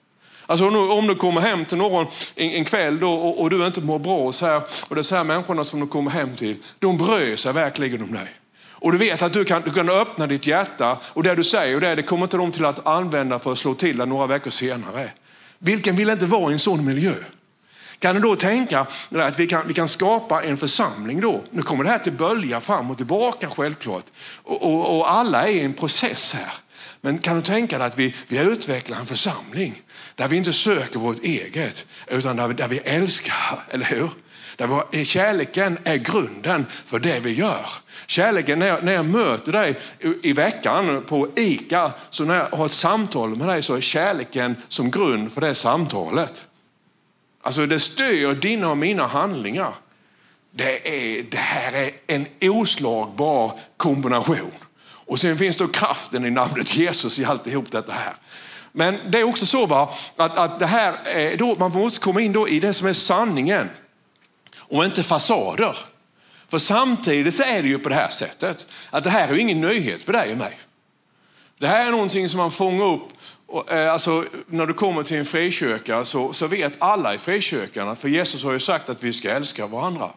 Alltså 0.49 0.67
om 0.67 1.07
du 1.07 1.15
kommer 1.15 1.41
hem 1.41 1.65
till 1.65 1.77
någon 1.77 2.07
en, 2.35 2.51
en 2.51 2.65
kväll 2.65 2.99
då, 2.99 3.13
och, 3.13 3.41
och, 3.41 3.49
du 3.49 3.65
inte 3.65 3.81
mår 3.81 3.99
bra 3.99 4.17
och, 4.17 4.35
så 4.35 4.45
här, 4.45 4.61
och 4.87 4.95
det 4.95 5.01
är 5.01 5.03
så 5.03 5.15
här 5.15 5.23
människorna 5.23 5.63
som 5.63 5.79
du 5.79 5.87
kommer 5.87 6.11
hem 6.11 6.35
till, 6.35 6.55
de 6.79 6.97
bryr 6.97 7.35
sig 7.35 7.53
verkligen 7.53 8.01
om 8.01 8.13
dig. 8.13 8.27
Och 8.71 8.91
du 8.91 8.97
vet 8.97 9.21
att 9.21 9.33
du 9.33 9.45
kan, 9.45 9.61
du 9.61 9.71
kan 9.71 9.89
öppna 9.89 10.27
ditt 10.27 10.47
hjärta 10.47 10.97
och 11.03 11.23
det 11.23 11.35
du 11.35 11.43
säger 11.43 11.75
och 11.75 11.81
det, 11.81 11.95
det 11.95 12.03
kommer 12.03 12.23
inte 12.23 12.37
de 12.37 12.51
till 12.51 12.65
att 12.65 12.87
använda 12.87 13.39
för 13.39 13.51
att 13.51 13.57
slå 13.57 13.73
till 13.73 13.97
dig 13.97 14.07
några 14.07 14.27
veckor 14.27 14.51
senare. 14.51 15.11
Vilken 15.59 15.95
vill 15.95 16.09
inte 16.09 16.25
vara 16.25 16.49
i 16.49 16.53
en 16.53 16.59
sån 16.59 16.85
miljö? 16.85 17.13
Kan 17.99 18.15
du 18.15 18.21
då 18.21 18.35
tänka 18.35 18.85
att 19.09 19.39
vi 19.39 19.47
kan, 19.47 19.67
vi 19.67 19.73
kan 19.73 19.87
skapa 19.87 20.43
en 20.43 20.57
församling 20.57 21.21
då? 21.21 21.41
Nu 21.51 21.61
kommer 21.61 21.83
det 21.83 21.89
här 21.89 21.99
till 21.99 22.13
bölja 22.13 22.61
fram 22.61 22.91
och 22.91 22.97
tillbaka 22.97 23.49
självklart. 23.49 24.05
Och, 24.43 24.63
och, 24.63 24.97
och 24.97 25.11
alla 25.11 25.47
är 25.47 25.51
i 25.51 25.61
en 25.61 25.73
process 25.73 26.33
här. 26.33 26.53
Men 27.01 27.17
kan 27.17 27.35
du 27.35 27.41
tänka 27.41 27.77
dig 27.77 27.87
att 27.87 27.99
vi, 27.99 28.15
vi 28.27 28.39
utvecklar 28.39 28.99
en 28.99 29.05
församling 29.05 29.81
där 30.15 30.27
vi 30.27 30.37
inte 30.37 30.53
söker 30.53 30.99
vårt 30.99 31.23
eget 31.23 31.87
utan 32.07 32.35
där 32.35 32.47
vi, 32.47 32.53
där 32.53 32.67
vi 32.67 32.77
älskar, 32.77 33.63
eller 33.69 33.85
hur? 33.85 34.09
Där 34.55 34.67
vår, 34.67 34.83
eh, 34.91 35.03
kärleken 35.03 35.77
är 35.83 35.97
grunden 35.97 36.65
för 36.85 36.99
det 36.99 37.19
vi 37.19 37.33
gör. 37.33 37.65
Kärleken, 38.07 38.59
när 38.59 38.67
jag, 38.67 38.83
när 38.83 38.93
jag 38.93 39.05
möter 39.05 39.51
dig 39.51 39.79
i, 39.99 40.29
i 40.29 40.33
veckan 40.33 41.03
på 41.07 41.27
ICA, 41.35 41.91
så 42.09 42.25
när 42.25 42.37
jag 42.37 42.57
har 42.57 42.65
ett 42.65 42.71
samtal 42.71 43.35
med 43.35 43.47
dig 43.47 43.61
så 43.61 43.75
är 43.75 43.81
kärleken 43.81 44.55
som 44.67 44.91
grund 44.91 45.31
för 45.31 45.41
det 45.41 45.55
samtalet. 45.55 46.45
Alltså 47.41 47.65
det 47.65 47.79
styr 47.79 48.33
dina 48.33 48.71
och 48.71 48.77
mina 48.77 49.07
handlingar. 49.07 49.73
Det, 50.51 50.87
är, 50.87 51.23
det 51.23 51.37
här 51.37 51.73
är 51.73 51.91
en 52.07 52.25
oslagbar 52.41 53.59
kombination. 53.77 54.51
Och 55.09 55.19
sen 55.19 55.37
finns 55.37 55.57
då 55.57 55.67
kraften 55.67 56.25
i 56.25 56.29
namnet 56.29 56.75
Jesus 56.75 57.19
i 57.19 57.25
alltihop 57.25 57.71
detta 57.71 57.93
här. 57.93 58.13
Men 58.71 59.11
det 59.11 59.19
är 59.19 59.23
också 59.23 59.45
så 59.45 59.65
va, 59.65 59.93
att, 60.15 60.37
att 60.37 60.59
det 60.59 60.65
här 60.65 60.93
är 61.05 61.37
då, 61.37 61.55
man 61.55 61.71
måste 61.71 61.99
komma 61.99 62.21
in 62.21 62.33
då 62.33 62.49
i 62.49 62.59
det 62.59 62.73
som 62.73 62.87
är 62.87 62.93
sanningen 62.93 63.69
och 64.57 64.85
inte 64.85 65.03
fasader. 65.03 65.77
För 66.47 66.57
samtidigt 66.57 67.35
så 67.35 67.43
är 67.43 67.61
det 67.61 67.67
ju 67.67 67.79
på 67.79 67.89
det 67.89 67.95
här 67.95 68.09
sättet 68.09 68.67
att 68.89 69.03
det 69.03 69.09
här 69.09 69.27
är 69.27 69.33
ju 69.33 69.39
ingen 69.39 69.61
nyhet 69.61 70.03
för 70.03 70.13
dig 70.13 70.31
och 70.31 70.37
mig. 70.37 70.59
Det 71.57 71.67
här 71.67 71.87
är 71.87 71.91
någonting 71.91 72.29
som 72.29 72.37
man 72.37 72.51
fångar 72.51 72.85
upp 72.85 73.09
eh, 73.71 73.93
Alltså, 73.93 74.25
när 74.47 74.65
du 74.65 74.73
kommer 74.73 75.03
till 75.03 75.17
en 75.17 75.25
frikyrka 75.25 76.05
så, 76.05 76.33
så 76.33 76.47
vet 76.47 76.73
alla 76.79 77.13
i 77.13 77.17
frikyrkan, 77.17 77.95
för 77.95 78.09
Jesus 78.09 78.43
har 78.43 78.51
ju 78.51 78.59
sagt 78.59 78.89
att 78.89 79.03
vi 79.03 79.13
ska 79.13 79.29
älska 79.29 79.67
varandra. 79.67 80.09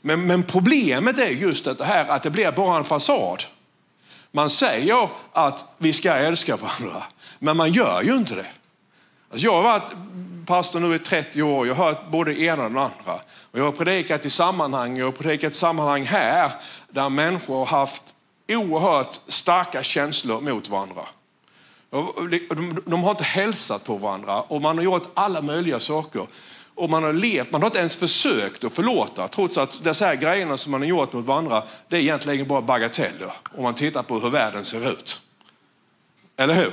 Men, 0.00 0.26
men 0.26 0.42
problemet 0.42 1.18
är 1.18 1.28
just 1.28 1.66
att 1.66 1.78
det 1.78 1.84
här 1.84 2.08
att 2.08 2.22
det 2.22 2.30
blir 2.30 2.52
bara 2.52 2.76
en 2.76 2.84
fasad. 2.84 3.44
Man 4.32 4.50
säger 4.50 5.08
att 5.32 5.64
vi 5.78 5.92
ska 5.92 6.12
älska 6.12 6.56
varandra, 6.56 7.02
men 7.38 7.56
man 7.56 7.72
gör 7.72 8.02
ju 8.02 8.16
inte 8.16 8.34
det. 8.34 8.46
Alltså 9.30 9.46
jag 9.46 9.52
har 9.52 9.62
varit 9.62 9.92
pastor 10.46 10.80
nu 10.80 10.94
i 10.94 10.98
30 10.98 11.42
år. 11.42 11.66
Jag 11.66 11.74
har 11.74 11.84
hört 11.84 12.10
både 12.10 12.34
det 12.34 12.40
ena 12.40 12.64
och 12.64 12.70
det 12.70 12.80
andra. 12.80 13.20
Och 13.50 13.58
jag 13.58 13.64
har 13.64 13.72
predikat 13.72 14.26
i 14.26 14.30
sammanhang, 14.30 14.98
jag 14.98 15.06
har 15.06 15.12
predikat 15.12 15.52
i 15.52 15.56
sammanhang 15.56 16.04
här 16.04 16.52
där 16.88 17.08
människor 17.08 17.58
har 17.58 17.66
haft 17.66 18.02
oerhört 18.48 19.20
starka 19.28 19.82
känslor 19.82 20.40
mot 20.40 20.68
varandra. 20.68 21.02
De 22.84 23.04
har 23.04 23.10
inte 23.10 23.24
hälsat 23.24 23.84
på 23.84 23.96
varandra 23.96 24.40
och 24.40 24.62
man 24.62 24.76
har 24.78 24.84
gjort 24.84 25.08
alla 25.14 25.42
möjliga 25.42 25.80
saker. 25.80 26.26
Och 26.76 26.90
man 26.90 27.02
har 27.02 27.12
levt, 27.12 27.50
man 27.50 27.62
har 27.62 27.66
inte 27.66 27.78
ens 27.78 27.96
försökt 27.96 28.64
att 28.64 28.72
förlåta 28.72 29.28
trots 29.28 29.58
att 29.58 29.84
dessa 29.84 30.04
här 30.04 30.14
grejerna 30.14 30.56
som 30.56 30.72
man 30.72 30.80
har 30.80 30.88
gjort 30.88 31.12
mot 31.12 31.26
varandra 31.26 31.62
det 31.88 31.96
är 31.96 32.00
egentligen 32.00 32.48
bara 32.48 32.62
bagateller 32.62 33.32
om 33.56 33.62
man 33.62 33.74
tittar 33.74 34.02
på 34.02 34.18
hur 34.18 34.30
världen 34.30 34.64
ser 34.64 34.90
ut. 34.92 35.20
Eller 36.36 36.54
hur? 36.54 36.72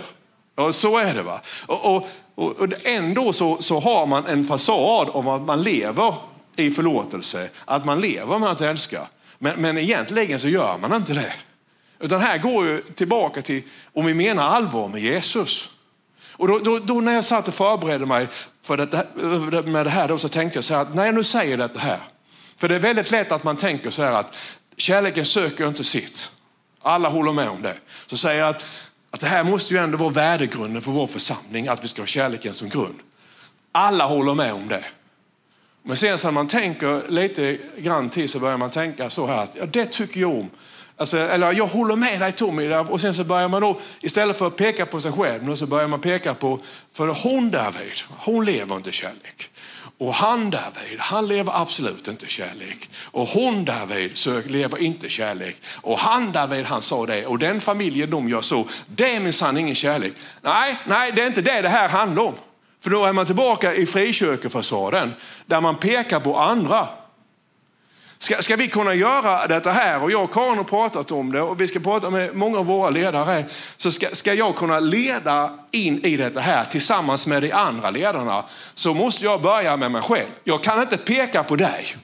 Ja, 0.56 0.74
så 0.74 0.98
är 0.98 1.14
det. 1.14 1.22
va. 1.22 1.42
Och, 1.66 1.86
och, 1.86 2.08
och 2.36 2.68
ändå 2.84 3.34
så, 3.34 3.62
så 3.62 3.80
har 3.80 4.06
man 4.06 4.26
en 4.26 4.44
fasad 4.44 5.10
om 5.10 5.28
att 5.28 5.42
man 5.42 5.64
lever 5.64 6.16
i 6.56 6.72
förlåtelse, 6.72 7.50
att 7.66 7.86
man 7.86 8.02
lever 8.02 8.40
med 8.40 8.50
att 8.50 8.62
älska. 8.62 9.08
Men, 9.40 9.62
men 9.62 9.78
egentligen 9.78 10.40
så 10.40 10.48
gör 10.48 10.78
man 10.78 10.94
inte 10.94 11.14
det. 11.14 11.34
Utan 12.00 12.22
här 12.22 12.38
går 12.38 12.66
ju 12.66 12.82
tillbaka 12.82 13.42
till 13.42 13.64
om 13.94 14.06
vi 14.06 14.14
menar 14.14 14.44
allvar 14.44 14.88
med 14.90 15.02
Jesus. 15.02 15.70
Och 16.34 16.48
då, 16.48 16.60
då, 16.60 16.80
då, 16.80 17.02
när 17.02 17.14
jag 17.14 17.26
satt 17.26 17.48
och 17.48 17.54
förberedde 17.54 18.06
mig 18.06 18.28
för 18.62 18.78
det, 18.78 19.64
med 19.64 19.86
det 19.86 19.90
här 19.90 20.08
då, 20.08 20.18
så 20.18 20.30
tänkte 20.30 20.58
jag 20.58 20.64
så 20.64 20.74
här 20.74 20.82
att 20.82 20.96
när 20.96 21.06
jag 21.06 21.16
nu 21.16 21.24
säger 21.24 21.58
det 21.58 21.80
här. 21.80 22.00
För 22.58 22.70
det 22.70 22.76
är 22.76 22.80
väldigt 22.80 23.12
lätt 23.12 23.32
att 23.32 23.44
man 23.44 23.58
tänker 23.58 23.90
så 23.90 24.04
här 24.04 24.12
att 24.12 24.36
kärleken 24.78 25.26
söker 25.26 25.68
inte 25.68 25.84
sitt. 25.84 26.32
Alla 26.82 27.10
håller 27.10 27.34
med 27.34 27.50
om 27.50 27.62
det. 27.62 27.76
Så 28.08 28.18
säger 28.18 28.40
jag 28.40 28.50
att, 28.50 28.66
att 29.12 29.20
det 29.20 29.28
här 29.28 29.44
måste 29.44 29.74
ju 29.74 29.80
ändå 29.80 29.98
vara 29.98 30.10
värdegrunden 30.10 30.82
för 30.82 30.92
vår 30.92 31.08
församling, 31.08 31.68
att 31.68 31.84
vi 31.84 31.88
ska 31.88 32.02
ha 32.02 32.08
kärleken 32.08 32.54
som 32.54 32.70
grund. 32.70 33.00
Alla 33.72 34.06
håller 34.06 34.34
med 34.34 34.54
om 34.54 34.68
det. 34.68 34.86
Men 35.84 35.98
sen 35.98 36.18
så 36.18 36.28
när 36.28 36.32
man 36.32 36.48
tänker 36.48 37.10
lite 37.10 37.58
grann 37.78 38.10
till 38.10 38.30
så 38.30 38.40
börjar 38.40 38.58
man 38.58 38.70
tänka 38.70 39.10
så 39.10 39.26
här 39.26 39.44
att 39.44 39.56
ja, 39.56 39.66
det 39.66 39.86
tycker 39.86 40.22
jag 40.22 40.32
om. 40.32 40.50
Alltså, 41.04 41.18
eller 41.18 41.54
jag 41.54 41.68
håller 41.68 41.96
med 41.96 42.20
dig 42.20 42.32
Tommy. 42.32 42.74
Och 42.74 43.02
sen 43.02 43.16
så 43.16 43.24
börjar 43.24 43.48
man 43.48 43.62
då, 43.62 43.80
istället 44.02 44.38
för 44.38 44.48
att 44.48 44.56
peka 44.56 44.86
på 44.86 45.02
sig 45.02 45.12
själv, 45.12 45.56
så 45.56 45.66
börjar 45.66 45.88
man 45.88 46.02
peka 46.02 46.34
på, 46.34 46.60
för 46.94 47.08
hon 47.08 47.52
David, 47.52 47.94
hon 48.10 48.46
lever 48.46 48.76
inte 48.76 48.92
kärlek. 48.92 49.50
Och 49.98 50.14
han 50.14 50.50
David, 50.50 51.00
han 51.00 51.28
lever 51.28 51.62
absolut 51.62 52.08
inte 52.08 52.28
kärlek. 52.28 52.90
Och 53.02 53.28
hon 53.28 53.66
David 53.66 54.18
så 54.18 54.42
lever 54.48 54.78
inte 54.78 55.10
kärlek. 55.10 55.56
Och 55.82 56.00
han 56.00 56.32
David, 56.32 56.66
han 56.66 56.82
sa 56.82 57.06
det. 57.06 57.26
Och 57.26 57.40
den 57.40 57.62
familjen 57.62 58.10
de 58.10 58.30
gör 58.30 58.42
så, 58.42 58.68
det 58.88 59.16
är 59.16 59.20
minsann 59.20 59.58
ingen 59.58 59.76
kärlek. 59.76 60.14
Nej, 60.42 60.80
nej, 60.88 61.12
det 61.12 61.22
är 61.22 61.28
inte 61.28 61.42
det 61.42 61.62
det 61.62 61.70
här 61.70 61.90
handlar 61.90 62.24
om. 62.24 62.36
För 62.84 62.90
då 62.90 63.06
är 63.06 63.14
man 63.14 63.26
tillbaka 63.26 63.74
i 63.74 63.86
frikyrkofasaden 63.86 65.14
där 65.46 65.62
man 65.62 65.76
pekar 65.76 66.20
på 66.20 66.38
andra. 66.38 66.88
Ska, 68.24 68.42
ska 68.42 68.56
vi 68.56 68.68
kunna 68.68 68.94
göra 68.94 69.48
detta 69.48 69.72
här, 69.72 70.04
och 70.04 70.12
jag 70.12 70.24
och 70.24 70.34
Karin 70.34 70.58
har 70.58 70.64
pratat 70.64 71.12
om 71.12 71.32
det 71.32 71.42
och 71.42 71.62
vi 71.62 71.68
ska 71.68 71.80
prata 71.80 72.10
med 72.10 72.36
många 72.36 72.60
av 72.60 72.66
våra 72.66 72.90
ledare, 72.90 73.46
så 73.78 73.92
ska, 73.92 74.08
ska 74.16 74.34
jag 74.34 74.56
kunna 74.56 74.80
leda 74.80 75.60
in 75.72 76.06
i 76.06 76.18
detta 76.18 76.40
här 76.40 76.66
tillsammans 76.66 77.28
med 77.28 77.42
de 77.42 77.52
andra 77.52 77.90
ledarna 77.90 78.46
så 78.74 78.94
måste 78.94 79.24
jag 79.24 79.42
börja 79.42 79.78
med 79.78 79.92
mig 79.92 80.02
själv. 80.02 80.30
Jag 80.44 80.64
kan 80.64 80.82
inte 80.82 80.98
peka 80.98 81.44
på 81.44 81.56
dig. 81.56 81.96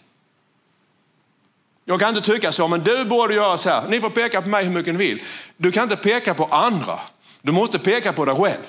Jag 1.86 2.00
kan 2.00 2.10
inte 2.18 2.32
tycka 2.32 2.52
så, 2.52 2.68
men 2.68 2.84
du 2.84 3.06
borde 3.06 3.34
göra 3.34 3.58
så 3.58 3.70
här. 3.70 3.88
Ni 3.88 4.02
får 4.02 4.10
peka 4.10 4.42
på 4.42 4.50
mig 4.50 4.66
hur 4.66 4.72
mycket 4.72 4.94
ni 4.94 4.98
vill. 4.98 5.24
Du 5.58 5.72
kan 5.72 5.84
inte 5.84 5.96
peka 5.96 6.34
på 6.34 6.46
andra. 6.46 7.00
Du 7.42 7.52
måste 7.52 7.80
peka 7.80 8.14
på 8.14 8.26
dig 8.26 8.36
själv. 8.36 8.66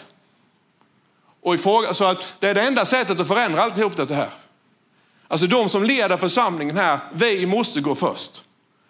Och 1.43 1.55
ifråga, 1.55 1.95
så 1.95 2.05
att 2.05 2.27
det 2.39 2.49
är 2.49 2.55
det 2.55 2.63
enda 2.63 2.85
sättet 2.85 3.21
att 3.21 3.29
förändra 3.29 3.63
alltihop 3.63 3.97
det 3.97 4.15
här. 4.15 4.31
Alltså 5.31 5.47
de 5.47 5.69
som 5.69 5.85
leder 5.85 6.17
församlingen 6.17 6.77
här, 6.77 6.99
vi 7.13 7.47
måste 7.47 7.81
gå 7.81 7.95
först. 7.95 8.45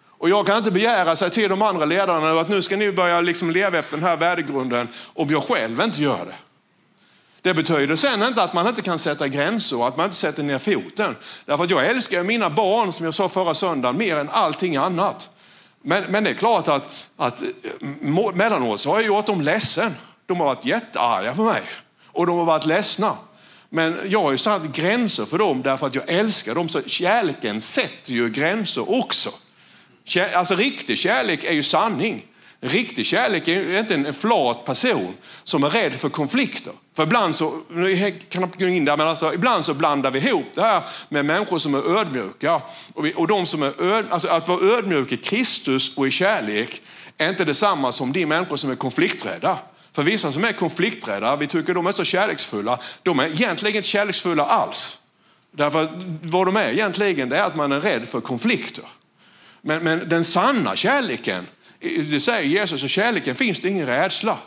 Och 0.07 0.29
jag 0.29 0.47
kan 0.47 0.57
inte 0.57 0.71
begära 0.71 1.15
sig 1.15 1.29
till 1.29 1.49
de 1.49 1.61
andra 1.61 1.85
ledarna 1.85 2.41
att 2.41 2.49
nu 2.49 2.61
ska 2.61 2.77
ni 2.77 2.91
börja 2.91 3.21
liksom 3.21 3.51
leva 3.51 3.77
efter 3.77 3.97
den 3.97 4.05
här 4.05 4.17
värdegrunden 4.17 4.87
om 5.13 5.29
jag 5.29 5.43
själv 5.43 5.81
inte 5.81 6.01
gör 6.01 6.25
det. 6.25 6.35
Det 7.41 7.53
betyder 7.53 7.95
sen 7.95 8.23
inte 8.23 8.43
att 8.43 8.53
man 8.53 8.67
inte 8.67 8.81
kan 8.81 8.99
sätta 8.99 9.27
gränser 9.27 9.77
och 9.77 9.87
att 9.87 9.97
man 9.97 10.03
inte 10.03 10.15
sätter 10.15 10.43
ner 10.43 10.59
foten. 10.59 11.15
Därför 11.45 11.63
att 11.63 11.69
jag 11.69 11.85
älskar 11.85 12.23
mina 12.23 12.49
barn, 12.49 12.93
som 12.93 13.05
jag 13.05 13.13
sa 13.13 13.29
förra 13.29 13.53
söndagen, 13.53 13.97
mer 13.97 14.17
än 14.17 14.29
allting 14.29 14.75
annat. 14.75 15.29
Men, 15.81 16.03
men 16.03 16.23
det 16.23 16.29
är 16.29 16.33
klart 16.33 16.67
att, 16.67 17.07
att 17.17 17.41
eh, 17.41 18.33
mellanåt 18.33 18.79
så 18.79 18.89
har 18.89 18.97
jag 18.97 19.05
gjort 19.05 19.25
dem 19.25 19.41
ledsen. 19.41 19.95
De 20.25 20.39
har 20.39 20.45
varit 20.45 20.65
jättearga 20.65 21.35
på 21.35 21.43
mig 21.43 21.61
och 22.05 22.27
de 22.27 22.37
har 22.37 22.45
varit 22.45 22.65
ledsna. 22.65 23.17
Men 23.73 23.99
jag 24.05 24.21
har 24.21 24.31
ju 24.31 24.37
satt 24.37 24.63
gränser 24.63 25.25
för 25.25 25.37
dem 25.37 25.61
därför 25.61 25.87
att 25.87 25.95
jag 25.95 26.09
älskar 26.09 26.55
dem. 26.55 26.69
Så 26.69 26.81
kärleken 26.81 27.61
sätter 27.61 28.13
ju 28.13 28.29
gränser 28.29 28.91
också. 28.91 29.29
Alltså 30.33 30.55
riktig 30.55 30.97
kärlek 30.97 31.43
är 31.43 31.51
ju 31.51 31.63
sanning. 31.63 32.25
Riktig 32.59 33.05
kärlek 33.05 33.47
är 33.47 33.79
inte 33.79 33.93
en 33.93 34.13
flat 34.13 34.65
person 34.65 35.13
som 35.43 35.63
är 35.63 35.69
rädd 35.69 35.93
för 35.93 36.09
konflikter. 36.09 36.73
För 36.95 37.03
ibland 37.03 37.35
så, 37.35 37.61
kan 38.29 38.51
jag 38.57 38.69
in 38.69 38.85
där, 38.85 38.97
men 38.97 39.07
alltså, 39.07 39.33
ibland 39.33 39.65
så 39.65 39.73
blandar 39.73 40.11
vi 40.11 40.19
ihop 40.19 40.45
det 40.53 40.61
här 40.61 40.83
med 41.09 41.25
människor 41.25 41.57
som 41.57 41.75
är 41.75 41.97
ödmjuka. 41.99 42.61
Och, 42.93 43.05
vi, 43.05 43.13
och 43.15 43.27
de 43.27 43.45
som 43.45 43.63
är 43.63 43.81
öd, 43.83 44.05
alltså 44.09 44.27
att 44.27 44.47
vara 44.47 44.77
ödmjuk 44.77 45.11
i 45.11 45.17
Kristus 45.17 45.97
och 45.97 46.07
i 46.07 46.11
kärlek 46.11 46.81
är 47.17 47.29
inte 47.29 47.45
detsamma 47.45 47.91
som 47.91 48.13
de 48.13 48.25
människor 48.25 48.55
som 48.55 48.71
är 48.71 48.75
konflikträdda. 48.75 49.57
För 49.93 50.03
vissa 50.03 50.31
som 50.31 50.43
är 50.43 50.53
konflikträdda, 50.53 51.35
vi 51.35 51.47
tycker 51.47 51.73
de 51.73 51.87
är 51.87 51.91
så 51.91 52.03
kärleksfulla, 52.03 52.79
de 53.03 53.19
är 53.19 53.27
egentligen 53.27 53.75
inte 53.75 53.87
kärleksfulla 53.87 54.45
alls. 54.45 54.99
Därför 55.51 55.83
att 55.83 55.89
vad 56.21 56.47
de 56.47 56.57
är 56.57 56.71
egentligen 56.71 57.29
det 57.29 57.37
är 57.37 57.43
att 57.43 57.55
man 57.55 57.71
är 57.71 57.79
rädd 57.79 58.07
för 58.07 58.21
konflikter. 58.21 58.85
Men, 59.61 59.83
men 59.83 60.09
den 60.09 60.23
sanna 60.23 60.75
kärleken, 60.75 61.47
det 62.09 62.19
säger 62.19 62.43
Jesus, 62.43 62.83
i 62.83 62.87
kärleken 62.87 63.35
finns 63.35 63.59
det 63.59 63.69
ingen 63.69 63.85
rädsla. 63.85 64.37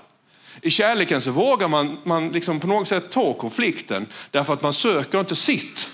I 0.63 0.71
kärleken 0.71 1.21
så 1.21 1.31
vågar 1.31 1.69
man, 1.69 1.99
man 2.05 2.29
liksom 2.29 2.61
på 2.61 2.67
något 2.67 2.89
sätt 2.89 3.11
ta 3.11 3.35
konflikten 3.35 4.07
därför 4.31 4.53
att 4.53 4.63
man 4.63 4.73
söker 4.73 5.21
inte 5.21 5.37
sitt. 5.37 5.91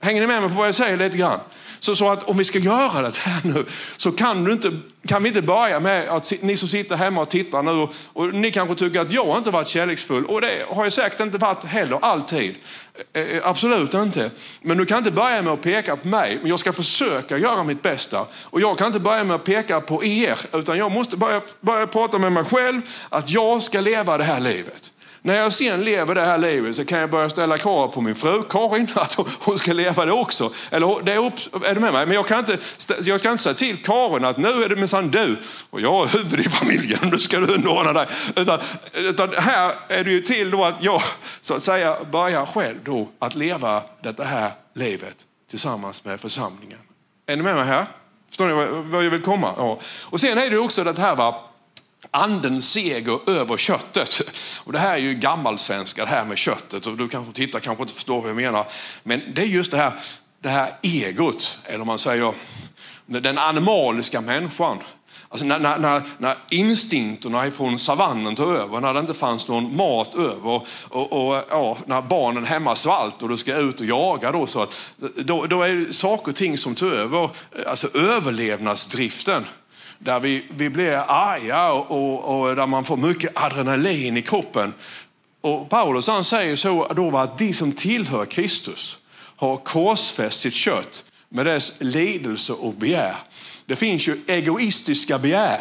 Hänger 0.00 0.20
ni 0.20 0.26
med 0.26 0.40
mig 0.42 0.50
på 0.50 0.56
vad 0.56 0.68
jag 0.68 0.74
säger 0.74 0.96
lite 0.96 1.18
grann? 1.18 1.40
Så, 1.82 1.94
så 1.96 2.08
att 2.08 2.22
om 2.22 2.36
vi 2.36 2.44
ska 2.44 2.58
göra 2.58 3.02
det 3.02 3.16
här 3.16 3.40
nu 3.44 3.64
så 3.96 4.12
kan, 4.12 4.44
du 4.44 4.52
inte, 4.52 4.70
kan 5.06 5.22
vi 5.22 5.28
inte 5.28 5.42
börja 5.42 5.80
med 5.80 6.08
att 6.08 6.32
ni 6.40 6.56
som 6.56 6.68
sitter 6.68 6.96
hemma 6.96 7.20
och 7.20 7.30
tittar 7.30 7.62
nu 7.62 7.70
och, 7.70 7.94
och 8.12 8.34
ni 8.34 8.52
kanske 8.52 8.74
tycker 8.74 9.00
att 9.00 9.12
jag 9.12 9.38
inte 9.38 9.50
varit 9.50 9.68
kärleksfull 9.68 10.26
och 10.26 10.40
det 10.40 10.66
har 10.68 10.84
jag 10.84 10.92
säkert 10.92 11.20
inte 11.20 11.38
varit 11.38 11.64
heller 11.64 11.98
alltid. 12.02 12.54
Eh, 13.12 13.22
eh, 13.22 13.48
absolut 13.48 13.94
inte. 13.94 14.30
Men 14.60 14.78
du 14.78 14.86
kan 14.86 14.98
inte 14.98 15.10
börja 15.10 15.42
med 15.42 15.52
att 15.52 15.62
peka 15.62 15.96
på 15.96 16.08
mig, 16.08 16.38
men 16.40 16.48
jag 16.48 16.60
ska 16.60 16.72
försöka 16.72 17.38
göra 17.38 17.64
mitt 17.64 17.82
bästa. 17.82 18.26
Och 18.44 18.60
jag 18.60 18.78
kan 18.78 18.86
inte 18.86 19.00
börja 19.00 19.24
med 19.24 19.34
att 19.34 19.44
peka 19.44 19.80
på 19.80 20.04
er, 20.04 20.38
utan 20.52 20.78
jag 20.78 20.92
måste 20.92 21.16
börja, 21.16 21.40
börja 21.60 21.86
prata 21.86 22.18
med 22.18 22.32
mig 22.32 22.44
själv 22.44 22.80
att 23.08 23.30
jag 23.30 23.62
ska 23.62 23.80
leva 23.80 24.18
det 24.18 24.24
här 24.24 24.40
livet. 24.40 24.92
När 25.24 25.36
jag 25.36 25.52
sen 25.52 25.84
lever 25.84 26.14
det 26.14 26.20
här 26.20 26.38
livet 26.38 26.76
så 26.76 26.84
kan 26.84 26.98
jag 26.98 27.10
börja 27.10 27.30
ställa 27.30 27.58
krav 27.58 27.88
på 27.88 28.00
min 28.00 28.14
fru 28.14 28.42
Karin 28.42 28.88
att 28.94 29.16
hon 29.38 29.58
ska 29.58 29.72
leva 29.72 30.04
det 30.04 30.12
också. 30.12 30.52
Eller, 30.70 31.02
det 31.02 31.12
är, 31.12 31.26
upp, 31.26 31.64
är 31.64 31.74
du 31.74 31.80
med 31.80 31.92
mig? 31.92 32.06
Men 32.06 32.14
jag 32.14 32.26
kan, 32.28 32.38
inte, 32.38 32.58
jag 33.02 33.22
kan 33.22 33.32
inte 33.32 33.42
säga 33.42 33.54
till 33.54 33.82
Karin 33.82 34.24
att 34.24 34.36
nu 34.36 34.48
är 34.48 34.68
det 34.68 34.76
minsann 34.76 35.10
du 35.10 35.36
och 35.70 35.80
jag 35.80 36.02
är 36.02 36.18
huvud 36.18 36.40
i 36.40 36.48
familjen, 36.48 36.98
nu 37.12 37.18
ska 37.18 37.38
du 37.38 37.54
underordna 37.54 37.92
dig. 37.92 38.06
Utan, 38.36 38.60
utan 38.92 39.30
här 39.36 39.74
är 39.88 40.04
det 40.04 40.10
ju 40.10 40.22
till 40.22 40.50
då 40.50 40.64
att 40.64 40.76
jag 40.80 41.02
så 41.40 41.54
att 41.54 41.62
säga 41.62 41.96
börjar 42.12 42.46
själv 42.46 42.78
då 42.84 43.08
att 43.18 43.34
leva 43.34 43.82
det 44.02 44.24
här 44.24 44.50
livet 44.74 45.16
tillsammans 45.50 46.04
med 46.04 46.20
församlingen. 46.20 46.78
Är 47.26 47.36
ni 47.36 47.42
med 47.42 47.56
mig 47.56 47.64
här? 47.64 47.86
Förstår 48.28 48.46
ni 48.46 48.82
vad 48.90 49.04
jag 49.04 49.10
vill 49.10 49.22
komma? 49.22 49.54
Ja. 49.56 49.78
Och 50.02 50.20
sen 50.20 50.38
är 50.38 50.50
det 50.50 50.58
också 50.58 50.84
det 50.84 50.98
här 50.98 51.16
va, 51.16 51.51
andens 52.10 52.72
seger 52.72 53.30
över 53.30 53.56
köttet. 53.56 54.20
Och 54.64 54.72
det 54.72 54.78
här 54.78 54.92
är 54.92 54.98
ju 54.98 55.14
gammalsvenska, 55.14 56.04
det 56.04 56.10
här 56.10 56.24
med 56.24 56.38
köttet. 56.38 56.86
Och 56.86 56.96
du 56.96 57.08
kanske 57.08 57.32
tittar 57.32 57.60
kanske 57.60 57.82
inte 57.82 57.94
förstår 57.94 58.20
vad 58.20 58.30
jag 58.30 58.36
menar. 58.36 58.66
Men 59.02 59.22
det 59.34 59.42
är 59.42 59.46
just 59.46 59.70
det 59.70 59.76
här, 59.76 59.92
det 60.40 60.48
här 60.48 60.72
egot, 60.82 61.58
eller 61.64 61.80
om 61.80 61.86
man 61.86 61.98
säger 61.98 62.34
den 63.06 63.38
animaliska 63.38 64.20
människan. 64.20 64.78
Alltså 65.28 65.46
när, 65.46 65.58
när, 65.58 66.02
när 66.18 66.38
instinkterna 66.50 67.50
från 67.50 67.78
savannen 67.78 68.36
tog 68.36 68.48
över, 68.48 68.80
när 68.80 68.94
det 68.94 69.00
inte 69.00 69.14
fanns 69.14 69.48
någon 69.48 69.76
mat 69.76 70.14
över 70.14 70.62
och, 70.90 71.12
och 71.12 71.44
ja, 71.50 71.78
när 71.86 72.02
barnen 72.02 72.44
hemma 72.44 72.74
svalt 72.74 73.22
och 73.22 73.28
du 73.28 73.36
ska 73.36 73.56
ut 73.56 73.80
och 73.80 73.86
jaga 73.86 74.32
då, 74.32 74.46
så 74.46 74.60
att, 74.60 74.92
då, 75.16 75.46
då 75.46 75.62
är 75.62 75.74
det 75.74 75.92
saker 75.92 76.32
och 76.32 76.36
ting 76.36 76.58
som 76.58 76.74
tar 76.74 76.86
över, 76.86 77.30
alltså 77.66 77.96
överlevnadsdriften 77.96 79.44
där 80.04 80.20
vi, 80.20 80.44
vi 80.50 80.70
blir 80.70 81.04
arga 81.08 81.72
och, 81.72 81.90
och, 81.90 82.40
och, 82.40 82.56
där 82.56 82.66
man 82.66 82.84
får 82.84 82.96
mycket 82.96 83.30
adrenalin 83.34 84.16
i 84.16 84.22
kroppen. 84.22 84.74
Och 85.40 85.70
Paulus 85.70 86.08
han 86.08 86.24
säger 86.24 86.56
så 86.56 86.92
då 86.96 87.18
att 87.18 87.38
de 87.38 87.52
som 87.52 87.72
tillhör 87.72 88.24
Kristus 88.24 88.98
har 89.36 89.56
korsfäst 89.56 90.40
sitt 90.40 90.54
kött 90.54 91.04
med 91.28 91.46
dess 91.46 91.72
lidelse 91.78 92.52
och 92.52 92.74
begär. 92.74 93.16
Det 93.66 93.76
finns 93.76 94.08
ju 94.08 94.20
egoistiska 94.26 95.18
begär. 95.18 95.60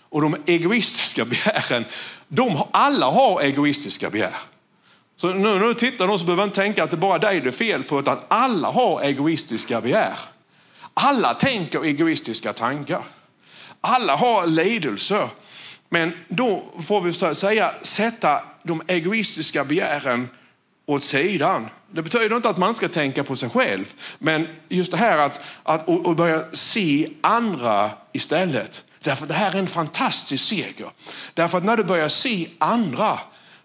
Och 0.00 0.22
de 0.22 0.36
egoistiska 0.46 1.24
begären, 1.24 1.84
de, 2.28 2.62
alla 2.70 3.10
har 3.10 3.40
egoistiska 3.40 4.10
begär. 4.10 4.36
Så 5.16 5.32
nu 5.32 5.38
när 5.38 5.58
du 5.58 5.74
tittar 5.74 6.08
då 6.08 6.18
så 6.18 6.24
behöver 6.24 6.42
du 6.42 6.46
inte 6.46 6.60
tänka 6.60 6.84
att 6.84 6.90
det 6.90 6.96
bara 6.96 7.14
är 7.14 7.18
dig 7.18 7.40
det 7.40 7.48
är 7.48 7.52
fel 7.52 7.82
på, 7.82 8.00
utan 8.00 8.18
alla 8.28 8.70
har 8.70 9.02
egoistiska 9.02 9.80
begär. 9.80 10.18
Alla 10.94 11.34
tänker 11.34 11.84
egoistiska 11.84 12.52
tankar. 12.52 13.02
Alla 13.86 14.16
har 14.16 14.46
lidelser. 14.46 15.28
Men 15.88 16.12
då 16.28 16.64
får 16.82 17.00
vi 17.00 17.12
så 17.12 17.26
att 17.26 17.38
säga 17.38 17.74
sätta 17.82 18.42
de 18.62 18.82
egoistiska 18.86 19.64
begären 19.64 20.28
åt 20.86 21.04
sidan. 21.04 21.68
Det 21.92 22.02
betyder 22.02 22.36
inte 22.36 22.48
att 22.48 22.58
man 22.58 22.74
ska 22.74 22.88
tänka 22.88 23.24
på 23.24 23.36
sig 23.36 23.50
själv, 23.50 23.84
men 24.18 24.48
just 24.68 24.90
det 24.90 24.96
här 24.96 25.18
att, 25.18 25.40
att 25.62 25.88
och 25.88 26.16
börja 26.16 26.44
se 26.52 27.08
andra 27.20 27.90
istället. 28.12 28.84
Därför 29.02 29.26
det 29.26 29.34
här 29.34 29.52
är 29.52 29.58
en 29.58 29.66
fantastisk 29.66 30.44
seger. 30.44 30.90
Därför 31.34 31.58
att 31.58 31.64
när 31.64 31.76
du 31.76 31.84
börjar 31.84 32.08
se 32.08 32.48
andra, 32.58 33.18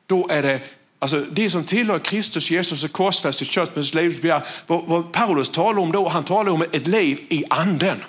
då 0.05 0.27
är 0.27 0.43
det 0.43 0.61
Alltså 1.01 1.19
det 1.19 1.49
som 1.49 1.63
tillhör 1.63 1.99
Kristus 1.99 2.51
Jesus 2.51 2.83
och 2.83 2.91
korsfäst 2.91 3.41
i 3.41 3.45
köttets 3.45 3.93
liv. 3.93 4.33
Vad, 4.67 4.87
vad 4.87 5.11
Paulus 5.11 5.49
talar 5.49 5.81
om 5.81 5.91
då, 5.91 6.07
han 6.07 6.23
talar 6.23 6.51
om 6.51 6.61
ett 6.61 6.87
liv 6.87 7.25
i 7.29 7.45
anden. 7.49 8.03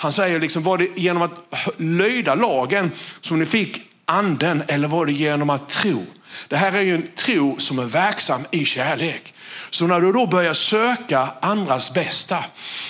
Han 0.00 0.12
säger 0.12 0.40
liksom, 0.40 0.62
var 0.62 0.78
det 0.78 0.88
genom 0.96 1.22
att 1.22 1.58
lyda 1.76 2.34
lagen 2.34 2.90
som 3.20 3.38
ni 3.38 3.46
fick 3.46 3.82
anden 4.04 4.62
eller 4.68 4.88
var 4.88 5.06
det 5.06 5.12
genom 5.12 5.50
att 5.50 5.68
tro? 5.68 6.06
Det 6.48 6.56
här 6.56 6.72
är 6.72 6.80
ju 6.80 6.94
en 6.94 7.08
tro 7.16 7.58
som 7.58 7.78
är 7.78 7.84
verksam 7.84 8.46
i 8.50 8.64
kärlek. 8.64 9.34
Så 9.70 9.86
när 9.86 10.00
du 10.00 10.12
då 10.12 10.26
börjar 10.26 10.52
söka 10.52 11.28
andras 11.40 11.94
bästa, 11.94 12.44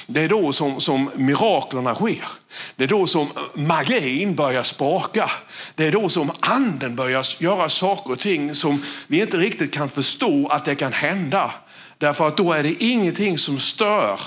det 0.06 0.20
är 0.20 0.28
då 0.28 0.52
som, 0.52 0.80
som 0.80 1.10
miraklerna 1.14 1.94
sker. 1.94 2.24
Det 2.76 2.84
är 2.84 2.88
då 2.88 3.06
som 3.06 3.28
magin 3.54 4.34
börjar 4.34 4.62
spaka. 4.62 5.30
Det 5.74 5.86
är 5.86 5.92
då 5.92 6.08
som 6.08 6.30
anden 6.40 6.96
börjar 6.96 7.26
göra 7.38 7.68
saker 7.68 8.12
och 8.12 8.18
ting 8.18 8.54
som 8.54 8.82
vi 9.06 9.20
inte 9.20 9.36
riktigt 9.36 9.72
kan 9.72 9.88
förstå 9.88 10.48
att 10.48 10.64
det 10.64 10.74
kan 10.74 10.92
hända. 10.92 11.50
Därför 11.98 12.28
att 12.28 12.36
då 12.36 12.52
är 12.52 12.62
det 12.62 12.84
ingenting 12.84 13.38
som 13.38 13.58
stör 13.58 14.20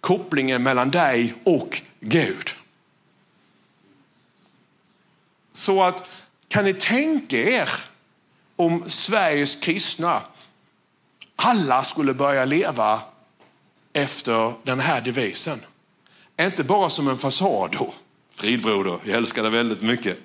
kopplingen 0.00 0.62
mellan 0.62 0.90
dig 0.90 1.34
och 1.44 1.82
Gud. 2.00 2.50
Så 5.52 5.82
att 5.82 6.08
kan 6.48 6.64
ni 6.64 6.74
tänka 6.74 7.38
er 7.38 7.70
om 8.56 8.84
Sveriges 8.86 9.56
kristna 9.56 10.22
alla 11.36 11.84
skulle 11.84 12.14
börja 12.14 12.44
leva 12.44 13.00
efter 13.92 14.52
den 14.62 14.80
här 14.80 15.00
devisen. 15.00 15.60
Inte 16.40 16.64
bara 16.64 16.88
som 16.88 17.08
en 17.08 17.18
fasad 17.18 17.70
då. 17.78 17.94
Fridbroder, 18.34 18.98
jag 19.04 19.16
älskar 19.16 19.42
dig 19.42 19.50
väldigt 19.52 19.82
mycket. 19.82 20.18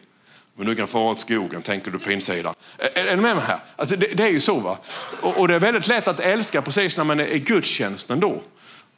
Men 0.55 0.67
du 0.67 0.75
kan 0.75 0.87
fara 0.87 1.11
åt 1.11 1.19
skogen, 1.19 1.61
tänker 1.61 1.91
du 1.91 1.99
på 1.99 2.11
insidan. 2.11 2.53
Är, 2.77 3.05
är 3.05 3.15
ni 3.15 3.21
med 3.21 3.35
mig 3.35 3.45
här? 3.47 3.59
Alltså 3.75 3.95
det, 3.95 4.07
det, 4.07 4.23
är 4.23 4.29
ju 4.29 4.39
så. 4.39 4.59
va. 4.59 4.77
Och, 5.21 5.39
och, 5.39 5.47
det 5.47 5.55
är 5.55 5.59
väldigt 5.59 5.87
lätt 5.87 6.07
att 6.07 6.19
älska 6.19 6.61
precis 6.61 6.97
när 6.97 7.03
man 7.03 7.19
är 7.19 7.27
i 7.27 7.39
gudstjänsten 7.39 8.19
då. 8.19 8.41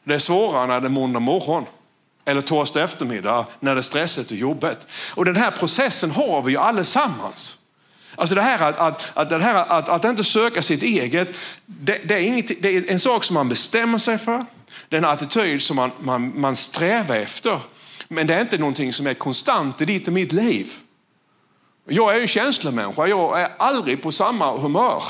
Det 0.04 0.14
är 0.14 0.20
svårare 0.20 0.68
när 0.68 0.82
det 0.82 0.88
är 0.88 0.90
måndag 0.90 1.20
morgon. 1.20 1.66
Eller 2.26 2.42
torsdag 2.42 2.84
eftermiddag 2.84 3.46
när 3.60 3.76
det 3.76 3.80
är 3.80 3.84
stressigt 3.84 4.32
och 4.32 4.38
jobbigt. 4.38 4.88
Och 5.16 5.26
den 5.26 5.36
här 5.36 5.52
processen 5.52 6.12
har 6.12 6.42
vi 6.42 6.52
ju 6.52 6.58
allesammans. 6.58 7.58
Alltså 8.16 8.36
det 8.36 8.42
här 8.42 8.70
att, 8.70 8.80
att, 8.80 9.12
att, 9.14 9.30
det 9.30 9.44
här 9.44 9.56
att, 9.56 9.90
att 9.90 10.06
inte 10.06 10.24
söka 10.24 10.62
sitt 10.62 10.84
eget, 10.84 11.28
det, 11.66 11.98
det, 11.98 12.16
är 12.16 12.20
inget, 12.20 12.48
det 12.62 12.70
är 12.70 12.90
en 12.90 13.00
sak 13.00 13.24
som 13.24 13.34
man 13.34 13.50
bestämmer 13.50 13.98
sig 13.98 14.18
för. 14.18 14.46
Det 14.90 14.96
är 14.96 14.98
en 14.98 15.06
attityd 15.06 15.62
som 15.62 15.76
man, 15.76 15.92
man, 16.00 16.40
man 16.40 16.56
strävar 16.56 17.16
efter. 17.16 17.60
Men 18.08 18.28
det 18.28 18.36
är 18.36 18.42
inte 18.42 18.58
någonting 18.58 18.94
som 18.94 19.08
är 19.08 19.14
konstant 19.14 19.82
i 19.82 19.86
ditt 19.86 20.08
och 20.08 20.14
mitt 20.14 20.32
liv. 20.32 20.74
Jag 21.88 22.16
är 22.16 22.20
en 22.20 22.28
känslomänniska, 22.28 23.08
jag 23.08 23.42
är 23.42 23.52
aldrig 23.58 24.02
på 24.02 24.12
samma 24.12 24.58
humör. 24.58 25.04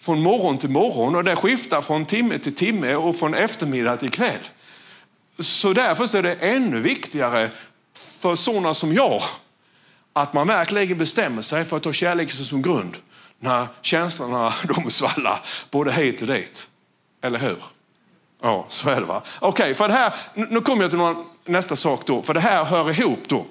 Från 0.00 0.22
morgon 0.22 0.58
till 0.58 0.70
morgon 0.70 1.14
och 1.14 1.24
det 1.24 1.36
skiftar 1.36 1.80
från 1.80 2.06
timme 2.06 2.38
till 2.38 2.54
timme 2.54 2.94
och 2.94 3.16
från 3.16 3.34
eftermiddag 3.34 3.96
till 3.96 4.10
kväll. 4.10 4.38
Så 5.38 5.72
därför 5.72 6.16
är 6.16 6.22
det 6.22 6.34
ännu 6.34 6.80
viktigare 6.80 7.50
för 8.18 8.36
sådana 8.36 8.74
som 8.74 8.92
jag 8.92 9.22
att 10.12 10.32
man 10.32 10.46
verkligen 10.46 10.98
bestämmer 10.98 11.42
sig 11.42 11.64
för 11.64 11.76
att 11.76 11.82
ta 11.82 11.92
kärleken 11.92 12.36
som 12.36 12.62
grund 12.62 12.96
när 13.38 13.66
känslorna 13.82 14.54
de 14.74 14.90
svallar 14.90 15.40
både 15.70 15.92
hit 15.92 16.22
och 16.22 16.28
dit. 16.28 16.66
Eller 17.22 17.38
hur? 17.38 17.56
Ja, 18.42 18.66
så 18.68 18.88
är 18.90 19.00
det 19.00 19.06
va. 19.06 19.22
Okej, 19.40 19.62
okay, 19.62 19.74
för 19.74 19.88
det 19.88 19.94
här, 19.94 20.14
nu 20.34 20.60
kommer 20.60 20.82
jag 20.82 20.90
till 20.90 20.98
någon, 20.98 21.24
nästa 21.44 21.76
sak 21.76 22.06
då, 22.06 22.22
för 22.22 22.34
det 22.34 22.40
här 22.40 22.64
hör 22.64 22.90
ihop 22.90 23.20
då. 23.28 23.46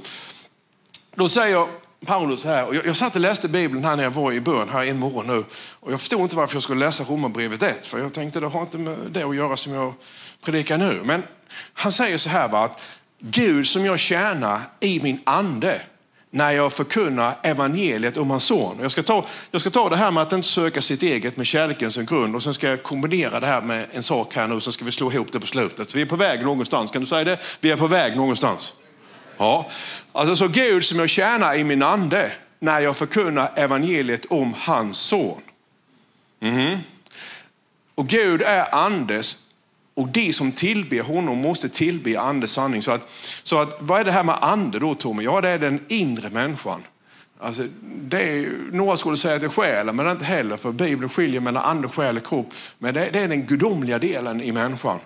Då 1.15 1.29
säger 1.29 1.67
Paulus 2.05 2.43
här, 2.43 2.65
och 2.65 2.75
jag, 2.75 2.85
jag 2.85 2.97
satt 2.97 3.15
och 3.15 3.21
läste 3.21 3.47
Bibeln 3.47 3.83
här 3.83 3.95
när 3.95 4.03
jag 4.03 4.11
var 4.11 4.31
i 4.31 4.41
bön 4.41 4.69
här 4.69 4.85
en 4.85 4.99
morgon 4.99 5.27
nu. 5.27 5.45
Och 5.79 5.91
jag 5.91 5.99
förstod 5.99 6.21
inte 6.21 6.35
varför 6.35 6.55
jag 6.55 6.63
skulle 6.63 6.85
läsa 6.85 7.03
Romarbrevet 7.03 7.63
1, 7.63 7.87
för 7.87 7.99
jag 7.99 8.13
tänkte 8.13 8.39
det 8.39 8.47
har 8.47 8.61
inte 8.61 8.77
med 8.77 8.97
det 9.09 9.23
att 9.23 9.35
göra 9.35 9.57
som 9.57 9.73
jag 9.73 9.93
predikar 10.41 10.77
nu. 10.77 11.01
Men 11.05 11.23
han 11.73 11.91
säger 11.91 12.17
så 12.17 12.29
här 12.29 12.47
va, 12.47 12.63
att 12.63 12.81
Gud 13.19 13.67
som 13.67 13.85
jag 13.85 13.99
tjänar 13.99 14.61
i 14.79 14.99
min 14.99 15.19
ande, 15.23 15.81
när 16.29 16.51
jag 16.51 16.73
förkunnar 16.73 17.37
evangeliet 17.43 18.17
om 18.17 18.29
hans 18.29 18.43
son. 18.43 18.77
Jag 18.81 18.91
ska, 18.91 19.03
ta, 19.03 19.25
jag 19.51 19.61
ska 19.61 19.69
ta 19.69 19.89
det 19.89 19.95
här 19.95 20.11
med 20.11 20.23
att 20.23 20.33
inte 20.33 20.47
söka 20.47 20.81
sitt 20.81 21.03
eget 21.03 21.37
med 21.37 21.47
kärleken 21.47 21.91
som 21.91 22.05
grund 22.05 22.35
och 22.35 22.43
sen 22.43 22.53
ska 22.53 22.69
jag 22.69 22.83
kombinera 22.83 23.39
det 23.39 23.47
här 23.47 23.61
med 23.61 23.87
en 23.93 24.03
sak 24.03 24.35
här 24.35 24.47
nu 24.47 24.59
så 24.59 24.71
ska 24.71 24.85
vi 24.85 24.91
slå 24.91 25.11
ihop 25.11 25.31
det 25.31 25.39
på 25.39 25.47
slutet. 25.47 25.89
Så 25.89 25.97
vi 25.97 26.01
är 26.01 26.05
på 26.05 26.15
väg 26.15 26.43
någonstans, 26.43 26.91
kan 26.91 27.01
du 27.01 27.07
säga 27.07 27.23
det? 27.23 27.39
Vi 27.59 27.71
är 27.71 27.77
på 27.77 27.87
väg 27.87 28.17
någonstans. 28.17 28.73
Ja, 29.37 29.69
alltså 30.11 30.35
så 30.35 30.47
Gud 30.47 30.85
som 30.85 30.99
jag 30.99 31.09
tjänar 31.09 31.55
i 31.55 31.63
min 31.63 31.83
ande 31.83 32.31
när 32.59 32.79
jag 32.79 32.97
förkunnar 32.97 33.51
evangeliet 33.55 34.25
om 34.25 34.53
hans 34.57 34.97
son. 34.97 35.41
Mm. 36.39 36.79
Och 37.95 38.07
Gud 38.07 38.41
är 38.41 38.75
andes 38.75 39.37
och 39.95 40.07
de 40.07 40.33
som 40.33 40.51
tillber 40.51 41.01
honom 41.01 41.37
måste 41.37 41.69
tillbe 41.69 42.19
ande 42.19 42.47
sanning. 42.47 42.81
Så 42.81 42.91
att, 42.91 43.11
så 43.43 43.57
att, 43.57 43.77
vad 43.79 43.99
är 43.99 44.03
det 44.03 44.11
här 44.11 44.23
med 44.23 44.37
ande 44.41 44.79
då 44.79 44.93
Tommy? 44.93 45.23
Ja, 45.23 45.41
det 45.41 45.49
är 45.49 45.59
den 45.59 45.79
inre 45.87 46.29
människan. 46.29 46.83
Alltså, 47.39 47.63
det 47.81 48.23
är, 48.23 48.51
några 48.71 48.97
skulle 48.97 49.17
säga 49.17 49.35
att 49.35 49.41
det 49.41 49.47
är 49.47 49.49
själen, 49.49 49.95
men 49.95 50.05
det 50.05 50.11
är 50.11 50.13
inte 50.13 50.25
heller, 50.25 50.57
för 50.57 50.71
Bibeln 50.71 51.09
skiljer 51.09 51.41
mellan 51.41 51.63
ande, 51.63 51.87
själ 51.87 52.17
och 52.17 52.25
kropp. 52.25 52.53
Men 52.79 52.93
det, 52.93 53.09
det 53.13 53.19
är 53.19 53.27
den 53.27 53.45
gudomliga 53.45 53.99
delen 53.99 54.41
i 54.41 54.51
människan. 54.51 54.99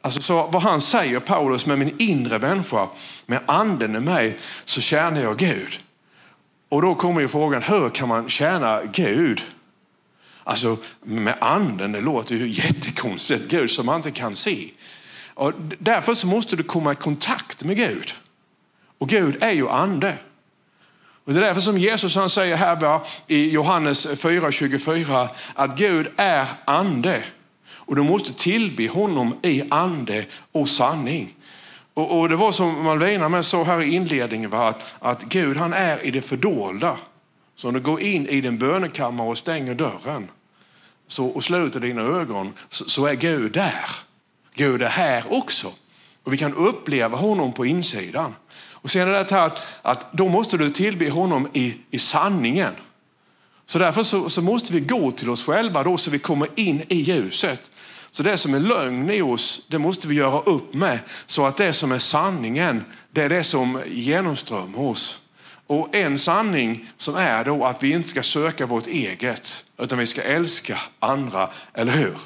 Alltså, 0.00 0.22
så 0.22 0.46
vad 0.46 0.62
han 0.62 0.80
säger, 0.80 1.20
Paulus, 1.20 1.66
med 1.66 1.78
min 1.78 1.94
inre 1.98 2.38
människa, 2.38 2.88
med 3.26 3.40
anden 3.46 3.96
i 3.96 4.00
mig, 4.00 4.38
så 4.64 4.80
tjänar 4.80 5.22
jag 5.22 5.36
Gud. 5.36 5.80
Och 6.68 6.82
då 6.82 6.94
kommer 6.94 7.20
ju 7.20 7.28
frågan, 7.28 7.62
hur 7.62 7.90
kan 7.90 8.08
man 8.08 8.28
tjäna 8.28 8.80
Gud? 8.92 9.42
Alltså 10.44 10.76
med 11.02 11.36
anden, 11.40 11.92
det 11.92 12.00
låter 12.00 12.34
ju 12.34 12.48
jättekonstigt. 12.48 13.48
Gud 13.48 13.70
som 13.70 13.86
man 13.86 13.96
inte 13.96 14.10
kan 14.10 14.36
se. 14.36 14.70
Och 15.34 15.52
därför 15.78 16.14
så 16.14 16.26
måste 16.26 16.56
du 16.56 16.62
komma 16.62 16.92
i 16.92 16.96
kontakt 16.96 17.64
med 17.64 17.76
Gud. 17.76 18.14
Och 18.98 19.08
Gud 19.08 19.36
är 19.40 19.52
ju 19.52 19.68
ande. 19.68 20.16
Och 21.24 21.32
det 21.32 21.38
är 21.38 21.42
därför 21.42 21.60
som 21.60 21.78
Jesus 21.78 22.16
han 22.16 22.30
säger 22.30 22.56
här 22.56 23.00
i 23.26 23.50
Johannes 23.50 24.06
4.24 24.06 25.28
att 25.54 25.78
Gud 25.78 26.08
är 26.16 26.46
ande. 26.64 27.24
Och 27.66 27.96
du 27.96 28.02
måste 28.02 28.32
tillbe 28.32 28.88
honom 28.88 29.38
i 29.42 29.62
ande 29.70 30.24
och 30.52 30.68
sanning. 30.68 31.34
Och, 31.94 32.20
och 32.20 32.28
det 32.28 32.36
var 32.36 32.52
som 32.52 32.84
Malvina 32.84 33.28
med 33.28 33.44
sa 33.44 33.64
här 33.64 33.82
i 33.82 33.94
inledningen, 33.94 34.50
va? 34.50 34.68
att, 34.68 34.94
att 34.98 35.22
Gud 35.22 35.56
han 35.56 35.72
är 35.72 36.06
i 36.06 36.10
det 36.10 36.20
fördolda. 36.20 36.96
Så 37.54 37.70
när 37.70 37.80
du 37.80 37.84
går 37.84 38.00
in 38.00 38.26
i 38.26 38.40
din 38.40 38.58
bönekammare 38.58 39.28
och 39.28 39.38
stänger 39.38 39.74
dörren 39.74 40.30
så, 41.06 41.26
och 41.26 41.44
sluter 41.44 41.80
dina 41.80 42.02
ögon 42.02 42.52
så, 42.68 42.84
så 42.84 43.06
är 43.06 43.14
Gud 43.14 43.52
där. 43.52 43.84
Gud 44.54 44.82
är 44.82 44.88
här 44.88 45.24
också. 45.32 45.72
Och 46.22 46.32
vi 46.32 46.36
kan 46.36 46.54
uppleva 46.54 47.16
honom 47.16 47.52
på 47.52 47.66
insidan. 47.66 48.34
Och 48.84 48.90
sen 48.90 49.08
är 49.08 49.12
det 49.12 49.30
här 49.30 49.46
att, 49.46 49.66
att 49.82 50.12
då 50.12 50.28
måste 50.28 50.56
du 50.56 50.70
tillbe 50.70 51.10
honom 51.10 51.48
i, 51.52 51.74
i 51.90 51.98
sanningen. 51.98 52.74
Så 53.66 53.78
därför 53.78 54.02
så, 54.02 54.30
så, 54.30 54.42
måste 54.42 54.72
vi 54.72 54.80
gå 54.80 55.10
till 55.10 55.30
oss 55.30 55.44
själva 55.44 55.82
då 55.82 55.96
så 55.96 56.10
vi 56.10 56.18
kommer 56.18 56.48
in 56.54 56.82
i 56.88 56.96
ljuset. 56.96 57.70
Så 58.10 58.22
det 58.22 58.36
som 58.36 58.54
är 58.54 58.60
lögn 58.60 59.10
i 59.10 59.22
oss, 59.22 59.62
det 59.68 59.78
måste 59.78 60.08
vi 60.08 60.14
göra 60.14 60.40
upp 60.40 60.74
med. 60.74 60.98
Så 61.26 61.46
att 61.46 61.56
det 61.56 61.72
som 61.72 61.92
är 61.92 61.98
sanningen, 61.98 62.84
det 63.10 63.22
är 63.22 63.28
det 63.28 63.44
som 63.44 63.82
genomströmmar 63.86 64.80
oss. 64.80 65.20
Och 65.66 65.94
en 65.94 66.18
sanning 66.18 66.90
som 66.96 67.16
är 67.16 67.44
då 67.44 67.64
att 67.64 67.82
vi 67.82 67.92
inte 67.92 68.08
ska 68.08 68.22
söka 68.22 68.66
vårt 68.66 68.86
eget, 68.86 69.64
utan 69.78 69.98
vi 69.98 70.06
ska 70.06 70.22
älska 70.22 70.78
andra, 70.98 71.48
eller 71.74 71.92
hur? 71.92 72.18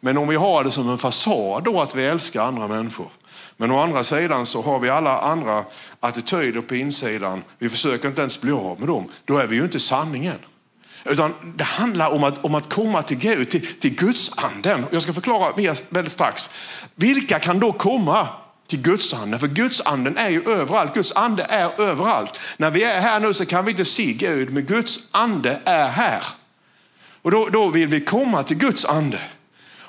Men 0.00 0.18
om 0.18 0.28
vi 0.28 0.36
har 0.36 0.64
det 0.64 0.70
som 0.70 0.88
en 0.88 0.98
fasad 0.98 1.64
då 1.64 1.80
att 1.80 1.94
vi 1.94 2.04
älskar 2.04 2.42
andra 2.42 2.68
människor. 2.68 3.08
Men 3.56 3.70
å 3.70 3.78
andra 3.78 4.04
sidan 4.04 4.46
så 4.46 4.62
har 4.62 4.78
vi 4.78 4.88
alla 4.88 5.20
andra 5.20 5.64
attityder 6.00 6.60
på 6.60 6.74
insidan. 6.74 7.42
Vi 7.58 7.68
försöker 7.68 8.08
inte 8.08 8.20
ens 8.20 8.40
bli 8.40 8.52
av 8.52 8.78
med 8.78 8.88
dem. 8.88 9.08
Då 9.24 9.38
är 9.38 9.46
vi 9.46 9.56
ju 9.56 9.62
inte 9.62 9.80
sanningen. 9.80 10.38
Utan 11.04 11.34
det 11.56 11.64
handlar 11.64 12.10
om 12.10 12.24
att, 12.24 12.44
om 12.44 12.54
att 12.54 12.72
komma 12.72 13.02
till 13.02 13.18
Gud, 13.18 13.50
till, 13.50 13.80
till 13.80 13.94
Guds 13.94 14.30
anden. 14.36 14.86
Jag 14.90 15.02
ska 15.02 15.12
förklara 15.12 15.52
väldigt 15.88 16.12
strax. 16.12 16.50
Vilka 16.94 17.38
kan 17.38 17.60
då 17.60 17.72
komma 17.72 18.28
till 18.70 18.80
Guds 18.80 19.14
ande. 19.14 19.38
För 19.38 19.46
Guds 19.46 19.80
anden 19.80 20.16
är 20.16 20.28
ju 20.28 20.50
överallt. 20.50 20.94
Guds 20.94 21.12
ande 21.12 21.42
är 21.42 21.80
överallt. 21.80 22.40
När 22.56 22.70
vi 22.70 22.82
är 22.82 23.00
här 23.00 23.20
nu 23.20 23.34
så 23.34 23.46
kan 23.46 23.64
vi 23.64 23.70
inte 23.70 23.84
se 23.84 24.12
Gud, 24.12 24.52
men 24.52 24.66
Guds 24.66 25.00
ande 25.10 25.60
är 25.64 25.88
här. 25.88 26.24
Och 27.22 27.30
då, 27.30 27.48
då 27.48 27.68
vill 27.68 27.88
vi 27.88 28.00
komma 28.00 28.42
till 28.42 28.56
Guds 28.56 28.84
ande. 28.84 29.20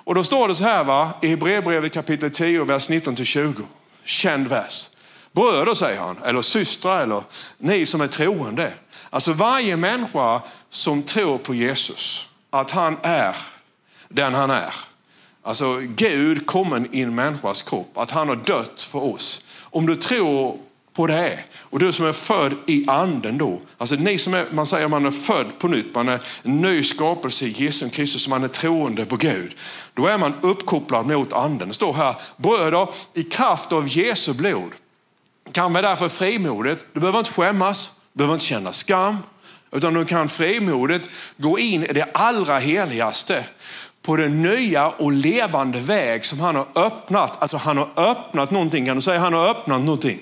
Och 0.03 0.15
då 0.15 0.23
står 0.23 0.47
det 0.47 0.55
så 0.55 0.63
här 0.63 0.83
va, 0.83 1.11
i 1.21 1.27
Hebreerbrevet 1.27 1.93
kapitel 1.93 2.31
10, 2.31 2.63
vers 2.63 2.89
19-20. 2.89 3.63
Känd 4.03 4.47
vers. 4.47 4.89
Bröder 5.31 5.73
säger 5.73 5.99
han, 5.99 6.17
eller 6.23 6.41
systrar, 6.41 7.01
eller 7.01 7.23
ni 7.57 7.85
som 7.85 8.01
är 8.01 8.07
troende. 8.07 8.73
Alltså 9.09 9.33
varje 9.33 9.77
människa 9.77 10.41
som 10.69 11.03
tror 11.03 11.37
på 11.37 11.53
Jesus, 11.53 12.27
att 12.49 12.71
han 12.71 12.97
är 13.01 13.35
den 14.09 14.33
han 14.33 14.49
är. 14.51 14.73
Alltså 15.43 15.79
Gud 15.79 16.45
kommen 16.45 16.87
i 16.91 17.01
en 17.01 17.15
människas 17.15 17.61
kropp, 17.61 17.97
att 17.97 18.11
han 18.11 18.27
har 18.27 18.35
dött 18.35 18.81
för 18.81 19.03
oss. 19.03 19.43
Om 19.59 19.85
du 19.85 19.95
tror 19.95 20.57
på 20.93 21.07
det. 21.07 21.39
Och 21.57 21.79
du 21.79 21.91
som 21.91 22.05
är 22.05 22.13
född 22.13 22.53
i 22.67 22.85
anden 22.87 23.37
då, 23.37 23.61
alltså 23.77 23.95
ni 23.95 24.17
som 24.17 24.33
är, 24.33 24.47
man 24.51 24.65
säger 24.65 24.85
att 24.85 24.91
man 24.91 25.05
är 25.05 25.11
född 25.11 25.59
på 25.59 25.67
nytt, 25.67 25.95
man 25.95 26.09
är 26.09 26.21
en 26.43 26.61
ny 26.61 26.83
skapelse 26.83 27.45
i 27.45 27.49
Jesu 27.49 27.89
Kristus, 27.89 28.27
man 28.27 28.43
är 28.43 28.47
troende 28.47 29.05
på 29.05 29.17
Gud. 29.17 29.55
Då 29.93 30.07
är 30.07 30.17
man 30.17 30.33
uppkopplad 30.41 31.05
mot 31.05 31.33
anden. 31.33 31.67
Det 31.67 31.73
står 31.73 31.93
här, 31.93 32.15
bröder 32.37 32.87
i 33.13 33.23
kraft 33.23 33.71
av 33.71 33.87
Jesu 33.87 34.33
blod 34.33 34.71
kan 35.51 35.73
vi 35.73 35.81
därför 35.81 36.09
frimodigt, 36.09 36.85
du 36.93 36.99
behöver 36.99 37.19
inte 37.19 37.31
skämmas, 37.31 37.91
du 38.13 38.17
behöver 38.17 38.33
inte 38.33 38.45
känna 38.45 38.73
skam, 38.73 39.17
utan 39.71 39.93
du 39.93 40.05
kan 40.05 40.29
frimodigt 40.29 41.09
gå 41.37 41.59
in 41.59 41.83
i 41.83 41.93
det 41.93 42.09
allra 42.13 42.57
heligaste 42.57 43.45
på 44.01 44.15
den 44.15 44.41
nya 44.41 44.89
och 44.89 45.11
levande 45.11 45.79
väg 45.79 46.25
som 46.25 46.39
han 46.39 46.55
har 46.55 46.67
öppnat. 46.75 47.41
Alltså 47.41 47.57
han 47.57 47.77
har 47.77 47.89
öppnat 47.95 48.51
någonting, 48.51 48.85
kan 48.85 48.95
du 48.95 49.01
säga 49.01 49.19
han 49.19 49.33
har 49.33 49.49
öppnat 49.49 49.81
någonting? 49.81 50.19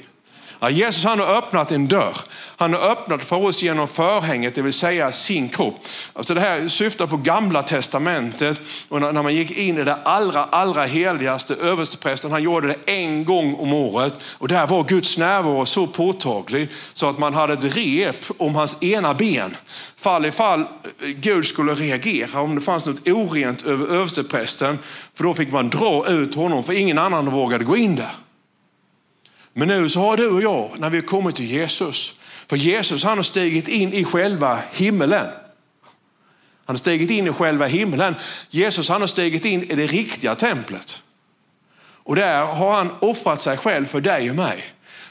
Ja, 0.60 0.69
Jesus 0.69 1.04
han 1.04 1.19
har 1.19 1.38
öppnat 1.38 1.72
en 1.72 1.88
dörr. 1.88 2.17
Han 2.58 2.74
har 2.74 2.80
öppnat 2.80 3.26
för 3.26 3.45
oss 3.45 3.63
genom 3.63 3.88
förhänget, 3.88 4.56
det 4.56 4.62
vill 4.62 4.74
säga 4.74 5.12
sin 5.12 5.50
kropp. 5.50 5.76
Alltså 6.13 6.34
det 6.34 6.41
här 6.41 6.67
syftar 6.67 7.08
på 7.08 7.17
gamla 7.17 7.63
testamentet 7.63 8.62
och 8.89 9.02
när 9.02 9.24
man 9.24 9.36
gick 9.36 9.52
in 9.52 9.78
i 9.78 9.84
det 9.84 9.95
allra, 9.95 10.43
allra 10.43 10.86
heligaste, 10.86 11.56
översteprästen, 11.56 12.32
han 12.32 12.43
gjorde 12.43 12.67
det 12.67 12.93
en 12.93 13.26
gång 13.26 13.56
om 13.56 13.74
året 13.74 14.13
och 14.24 14.48
där 14.48 14.67
var 14.67 14.84
Guds 14.84 15.17
närvaro 15.17 15.65
så 15.65 15.88
påtaglig 15.88 16.69
så 16.93 17.10
att 17.10 17.19
man 17.19 17.34
hade 17.34 17.54
ett 17.54 17.76
rep 17.76 18.26
om 18.38 18.56
hans 18.56 18.84
ena 18.84 19.13
ben. 19.13 19.58
Fall 19.98 20.26
ifall 20.26 20.62
eh, 20.62 20.65
Gud 21.08 21.45
skulle 21.45 21.74
reagera, 21.74 22.41
om 22.41 22.56
det 22.56 22.62
fanns 22.62 22.86
något 22.86 23.08
orent 23.08 23.65
över 23.65 23.88
översteprästen, 23.88 24.80
för 25.15 25.24
då 25.24 25.34
fick 25.34 25.52
man 25.52 25.69
dra 25.69 26.08
ut 26.08 26.36
honom 26.36 26.63
för 26.63 26.74
ingen 26.74 26.98
annan 26.98 27.30
vågade 27.30 27.63
gå 27.63 27.78
in 27.78 27.95
där. 27.95 28.12
Men 29.60 29.67
nu 29.67 29.89
så 29.89 30.00
har 30.00 30.17
du 30.17 30.28
och 30.28 30.41
jag, 30.41 30.80
när 30.80 30.89
vi 30.89 30.98
har 30.98 31.06
kommit 31.06 31.36
till 31.36 31.45
Jesus, 31.45 32.15
för 32.48 32.56
Jesus 32.56 33.04
han 33.04 33.17
har 33.17 33.24
stigit 33.24 33.67
in 33.67 33.93
i 33.93 34.04
själva 34.04 34.60
himmelen. 34.72 35.26
Han 36.65 36.76
har 36.76 36.76
stigit 36.76 37.10
in 37.10 37.28
i 37.28 37.32
själva 37.32 37.65
himmelen. 37.65 38.15
Jesus 38.50 38.89
han 38.89 39.02
har 39.02 39.08
stigit 39.08 39.45
in 39.45 39.63
i 39.63 39.76
det 39.76 39.88
riktiga 39.88 40.36
templet. 40.36 41.02
Och 41.82 42.15
där 42.15 42.45
har 42.45 42.76
han 42.76 42.91
offrat 43.00 43.41
sig 43.41 43.58
själv 43.58 43.86
för 43.86 44.02
dig 44.02 44.30
och 44.30 44.36
mig. 44.36 44.63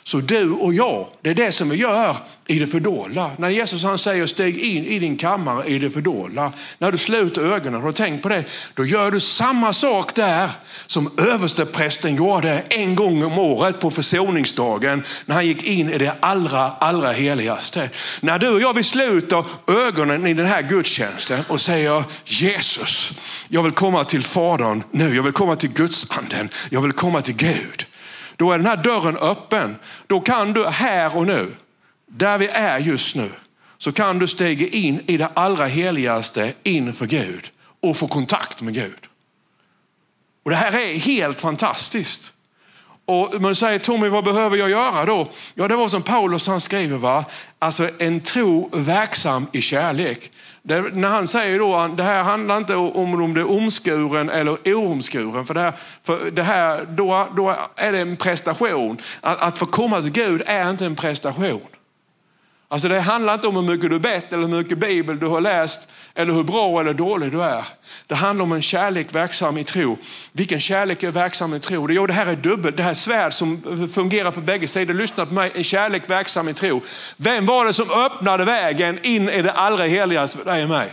Så 0.08 0.20
du 0.20 0.50
och 0.50 0.74
jag, 0.74 1.06
det 1.22 1.30
är 1.30 1.34
det 1.34 1.52
som 1.52 1.68
vi 1.68 1.76
gör 1.76 2.16
i 2.46 2.58
det 2.58 2.66
fördolda. 2.66 3.30
När 3.38 3.48
Jesus 3.48 3.84
han 3.84 3.98
säger 3.98 4.26
stig 4.26 4.58
in 4.58 4.84
i 4.84 4.98
din 4.98 5.16
kammare 5.16 5.66
i 5.66 5.78
det 5.78 5.90
fördolda. 5.90 6.52
När 6.78 6.92
du 6.92 6.98
sluter 6.98 7.42
ögonen 7.42 7.84
och 7.84 7.94
tänk 7.94 8.22
på 8.22 8.28
det. 8.28 8.44
Då 8.74 8.84
gör 8.84 9.10
du 9.10 9.20
samma 9.20 9.72
sak 9.72 10.14
där 10.14 10.50
som 10.86 11.10
översteprästen 11.18 12.16
gjorde 12.16 12.62
en 12.68 12.94
gång 12.96 13.24
om 13.24 13.38
året 13.38 13.80
på 13.80 13.90
försoningsdagen. 13.90 15.02
När 15.26 15.34
han 15.34 15.46
gick 15.46 15.62
in 15.62 15.90
i 15.90 15.98
det 15.98 16.14
allra, 16.20 16.70
allra 16.70 17.12
heligaste. 17.12 17.90
När 18.20 18.38
du 18.38 18.48
och 18.48 18.60
jag 18.60 18.74
vill 18.74 18.84
sluta 18.84 19.44
ögonen 19.66 20.26
i 20.26 20.34
den 20.34 20.46
här 20.46 20.62
gudstjänsten 20.62 21.44
och 21.48 21.60
säger 21.60 22.04
Jesus, 22.24 23.12
jag 23.48 23.62
vill 23.62 23.72
komma 23.72 24.04
till 24.04 24.22
Fadern 24.22 24.82
nu. 24.90 25.16
Jag 25.16 25.22
vill 25.22 25.32
komma 25.32 25.56
till 25.56 25.70
Gudsanden. 25.70 26.48
Jag 26.70 26.82
vill 26.82 26.92
komma 26.92 27.20
till 27.20 27.36
Gud. 27.36 27.87
Då 28.38 28.52
är 28.52 28.58
den 28.58 28.66
här 28.66 28.76
dörren 28.76 29.16
öppen. 29.16 29.76
Då 30.06 30.20
kan 30.20 30.52
du 30.52 30.66
här 30.66 31.16
och 31.16 31.26
nu, 31.26 31.54
där 32.06 32.38
vi 32.38 32.46
är 32.46 32.78
just 32.78 33.14
nu, 33.14 33.30
så 33.78 33.92
kan 33.92 34.18
du 34.18 34.28
stiga 34.28 34.68
in 34.68 35.00
i 35.06 35.16
det 35.16 35.30
allra 35.34 35.66
heligaste 35.66 36.52
inför 36.62 37.06
Gud 37.06 37.50
och 37.80 37.96
få 37.96 38.08
kontakt 38.08 38.62
med 38.62 38.74
Gud. 38.74 39.06
Och 40.42 40.50
Det 40.50 40.56
här 40.56 40.72
är 40.72 40.98
helt 40.98 41.40
fantastiskt. 41.40 42.32
Och 43.08 43.40
man 43.40 43.54
säger 43.54 43.78
Tommy, 43.78 44.08
vad 44.08 44.24
behöver 44.24 44.56
jag 44.56 44.70
göra 44.70 45.04
då? 45.04 45.28
Ja, 45.54 45.68
det 45.68 45.76
var 45.76 45.88
som 45.88 46.02
Paulus 46.02 46.46
han 46.48 46.60
skriver, 46.60 46.98
va? 46.98 47.24
alltså 47.58 47.90
en 47.98 48.20
tro 48.20 48.70
verksam 48.72 49.46
i 49.52 49.60
kärlek. 49.60 50.30
Det, 50.62 50.80
när 50.80 51.08
han 51.08 51.28
säger 51.28 51.58
då 51.58 51.94
det 51.96 52.02
här 52.02 52.22
handlar 52.22 52.56
inte 52.56 52.74
om 52.74 53.22
om 53.22 53.34
det 53.34 53.40
är 53.40 53.50
omskuren 53.50 54.30
eller 54.30 54.74
oomskuren. 54.74 55.44
För 55.44 55.54
det 55.54 55.60
här, 55.60 55.72
för 56.02 56.30
det 56.30 56.42
här 56.42 56.86
då, 56.90 57.28
då 57.36 57.56
är 57.76 57.92
det 57.92 57.98
en 57.98 58.16
prestation. 58.16 59.00
Att, 59.20 59.40
att 59.40 59.58
få 59.58 59.66
komma 59.66 60.00
till 60.02 60.10
Gud 60.10 60.42
är 60.46 60.70
inte 60.70 60.86
en 60.86 60.96
prestation. 60.96 61.60
Alltså 62.70 62.88
det 62.88 63.00
handlar 63.00 63.34
inte 63.34 63.46
om 63.46 63.56
hur 63.56 63.62
mycket 63.62 63.90
du 63.90 63.98
bett 63.98 64.32
eller 64.32 64.48
hur 64.48 64.56
mycket 64.56 64.78
bibel 64.78 65.18
du 65.18 65.26
har 65.26 65.40
läst 65.40 65.88
eller 66.14 66.32
hur 66.32 66.42
bra 66.42 66.80
eller 66.80 66.94
dålig 66.94 67.32
du 67.32 67.42
är. 67.42 67.64
Det 68.06 68.14
handlar 68.14 68.42
om 68.42 68.52
en 68.52 68.62
kärlek 68.62 69.14
verksam 69.14 69.58
i 69.58 69.64
tro. 69.64 69.98
Vilken 70.32 70.60
kärlek 70.60 71.02
är 71.02 71.10
verksam 71.10 71.54
i 71.54 71.60
tro? 71.60 71.90
Jo, 71.90 72.06
det 72.06 72.12
här 72.12 72.26
är 72.26 72.36
dubbelt. 72.36 72.76
Det 72.76 72.82
här 72.82 72.90
är 72.90 72.94
svärd 72.94 73.32
som 73.32 73.88
fungerar 73.94 74.30
på 74.30 74.40
bägge 74.40 74.68
sidor. 74.68 74.94
Lyssna 74.94 75.26
på 75.26 75.34
mig. 75.34 75.52
En 75.54 75.64
kärlek 75.64 76.10
verksam 76.10 76.48
i 76.48 76.54
tro. 76.54 76.80
Vem 77.16 77.46
var 77.46 77.64
det 77.64 77.72
som 77.72 77.90
öppnade 77.90 78.44
vägen 78.44 78.98
in 79.02 79.28
i 79.28 79.42
det 79.42 79.52
allra 79.52 79.84
heligaste 79.84 80.38
för 80.38 80.44
dig 80.44 80.62
och 80.62 80.68
mig? 80.68 80.92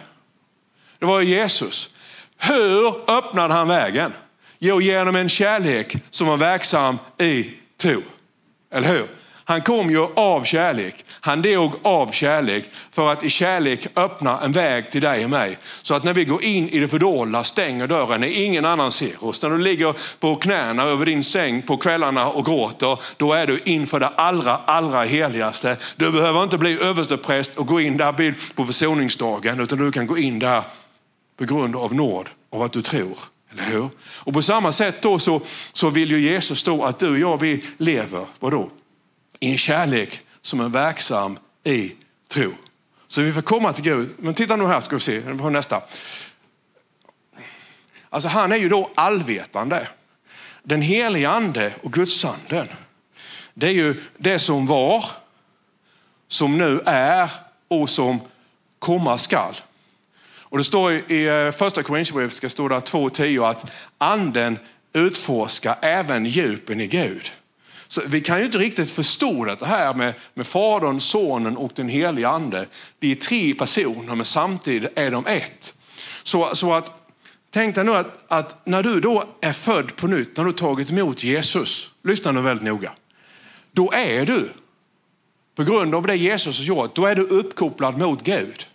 Det 1.00 1.06
var 1.06 1.22
Jesus. 1.22 1.90
Hur 2.38 3.10
öppnade 3.10 3.54
han 3.54 3.68
vägen? 3.68 4.14
Jo, 4.60 4.82
genom 4.82 5.16
en 5.16 5.30
kärlek 5.30 5.96
som 6.10 6.28
var 6.28 6.38
verksam 6.38 6.98
i 7.18 7.52
tro. 7.78 8.02
Eller 8.72 8.88
hur? 8.88 9.08
Han 9.48 9.62
kom 9.62 9.90
ju 9.90 10.08
av 10.16 10.44
kärlek. 10.44 11.06
Han 11.10 11.42
dog 11.42 11.72
av 11.82 12.12
kärlek 12.12 12.70
för 12.92 13.12
att 13.12 13.24
i 13.24 13.30
kärlek 13.30 13.88
öppna 13.96 14.42
en 14.42 14.52
väg 14.52 14.92
till 14.92 15.02
dig 15.02 15.24
och 15.24 15.30
mig. 15.30 15.58
Så 15.82 15.94
att 15.94 16.04
när 16.04 16.14
vi 16.14 16.26
går 16.26 16.44
in 16.44 16.70
i 16.70 16.80
det 16.80 16.88
fördolda, 16.88 17.44
stänger 17.44 17.88
dörren 17.88 18.22
när 18.22 18.28
ingen 18.28 18.66
annan 18.66 18.92
ser 18.92 19.24
oss. 19.24 19.42
När 19.42 19.50
du 19.50 19.58
ligger 19.58 19.94
på 20.20 20.36
knäna 20.36 20.84
över 20.84 21.06
din 21.06 21.24
säng 21.24 21.62
på 21.62 21.78
kvällarna 21.78 22.28
och 22.30 22.46
gråter, 22.46 23.00
då 23.18 23.34
är 23.34 23.48
du 23.48 23.62
inför 23.66 24.00
det 24.00 24.08
allra, 24.08 24.56
allra 24.56 25.04
heligaste. 25.04 25.78
Du 25.96 26.12
behöver 26.12 26.44
inte 26.44 26.58
bli 26.58 26.80
överstepräst 26.82 27.58
och 27.58 27.68
gå 27.68 27.82
in 27.82 27.98
där 27.98 28.36
på 28.56 28.66
försoningsdagen, 28.66 29.60
utan 29.60 29.80
du 29.80 29.92
kan 29.92 30.08
gå 30.08 30.18
in 30.18 30.40
där 30.40 30.64
på 31.38 31.46
grund 31.46 31.76
av 31.76 31.94
nåd, 31.94 32.30
av 32.52 32.62
att 32.62 32.72
du 32.72 32.82
tror. 32.82 33.18
Eller 33.52 33.64
hur? 33.64 33.90
Och 34.00 34.34
på 34.34 34.42
samma 34.42 34.72
sätt 34.72 35.02
då 35.02 35.20
så, 35.20 35.42
så 35.74 35.90
vill 35.90 36.12
ju 36.12 36.20
Jesus 36.20 36.64
då 36.64 36.84
att 36.84 37.00
du 37.00 37.10
och 37.10 37.20
jag 37.20 37.42
vi 37.42 37.64
lever, 37.78 38.26
vadå? 38.40 38.70
I 39.40 39.52
en 39.52 39.58
kärlek 39.58 40.22
som 40.42 40.60
är 40.60 40.70
verksam 40.70 41.40
i 41.64 41.92
tro. 42.28 42.54
Så 43.08 43.22
vi 43.22 43.34
får 43.34 43.42
komma 43.42 43.74
till 43.74 43.84
Gud. 43.84 44.10
Men 44.18 44.34
titta 44.34 44.56
nu 44.56 44.66
här 44.66 44.82
ska 44.82 44.96
vi 44.96 45.00
se 45.00 45.20
vi 45.20 45.38
på 45.38 45.50
nästa. 45.50 45.82
Alltså 48.10 48.30
han 48.30 48.52
är 48.52 48.58
ju 48.58 48.70
då 48.70 48.92
allvetande. 48.96 49.88
Den 50.64 50.82
helige 50.82 51.30
ande 51.30 51.74
och 51.84 51.94
gudsanden. 51.94 52.68
Det 53.54 53.68
är 53.68 53.72
ju 53.72 54.02
det 54.18 54.40
som 54.40 54.66
var, 54.66 55.06
som 56.28 56.58
nu 56.58 56.82
är 56.86 57.32
och 57.68 57.90
som 57.90 58.20
komma 58.80 59.18
skall. 59.18 59.56
Och 60.40 60.58
det 60.58 60.64
står 60.64 61.12
i 61.12 61.28
eh, 61.28 61.52
första 61.52 61.84
Korinthierbrevet 61.84 62.34
ska 62.34 62.50
stå 62.50 62.68
där 62.68 62.80
2.10 62.80 63.50
att 63.50 63.72
anden 63.98 64.60
utforskar 64.94 65.78
även 65.82 66.26
djupen 66.26 66.82
i 66.82 66.88
Gud. 66.88 67.32
Så 67.88 68.02
vi 68.08 68.22
kan 68.22 68.40
ju 68.40 68.46
inte 68.46 68.58
riktigt 68.58 68.92
förstå 68.92 69.46
det 69.46 69.66
här 69.66 69.94
med, 69.94 70.14
med 70.34 70.48
Fadern, 70.48 71.00
Sonen 71.00 71.58
och 71.58 71.72
den 71.76 71.90
helige 71.90 72.30
Ande. 72.30 72.68
De 73.00 73.12
är 73.12 73.16
tre 73.16 73.54
personer 73.54 74.16
men 74.16 74.26
samtidigt 74.26 74.92
är 74.96 75.12
de 75.12 75.26
ett. 75.26 75.74
Så, 76.24 76.56
så 76.56 76.74
att 76.74 77.06
Tänk 77.56 77.76
dig 77.76 77.84
nu 77.84 77.96
att, 77.96 78.08
att, 78.28 78.66
när 78.66 78.84
du 78.84 79.00
då 79.00 79.30
är 79.42 79.54
född 79.54 79.96
på 79.96 80.08
nytt, 80.08 80.38
när 80.38 80.46
du 80.46 80.52
tagit 80.52 80.92
emot 80.92 81.24
Jesus, 81.24 81.92
lyssna 82.04 82.32
nu 82.32 82.42
väldigt 82.42 82.66
noga. 82.66 82.92
Då 83.72 83.92
är 83.92 84.26
du, 84.26 84.50
på 85.56 85.64
grund 85.64 85.96
av 85.96 86.08
det 86.08 86.16
Jesus 86.16 86.58
har 86.58 86.66
gjort, 86.66 86.96
då 86.96 87.06
är 87.06 87.16
du 87.16 87.22
uppkopplad 87.22 87.98
mot 87.98 88.24
Gud. 88.24 88.68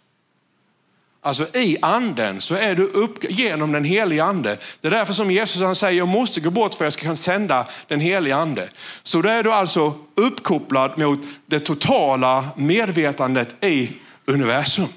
Alltså 1.23 1.57
i 1.57 1.77
anden 1.83 2.41
så 2.41 2.55
är 2.55 2.75
du 2.75 2.83
upp 2.83 3.31
genom 3.31 3.73
den 3.73 3.85
heliga 3.85 4.25
ande. 4.25 4.59
Det 4.81 4.89
är 4.89 4.91
därför 4.93 5.13
som 5.13 5.31
Jesus 5.31 5.63
han 5.63 5.77
säger 5.77 5.99
jag 5.99 6.09
måste 6.09 6.41
gå 6.41 6.51
bort 6.51 6.75
för 6.75 6.85
att 6.85 7.03
jag 7.03 7.17
ska 7.17 7.17
sända 7.17 7.67
den 7.89 8.01
heliga 8.01 8.37
ande. 8.37 8.69
Så 9.03 9.23
då 9.23 9.29
är 9.29 9.43
du 9.43 9.53
alltså 9.53 9.95
uppkopplad 10.15 10.99
mot 10.99 11.19
det 11.47 11.61
totala 11.61 12.49
medvetandet 12.57 13.65
i 13.65 13.91
universum. 14.25 14.89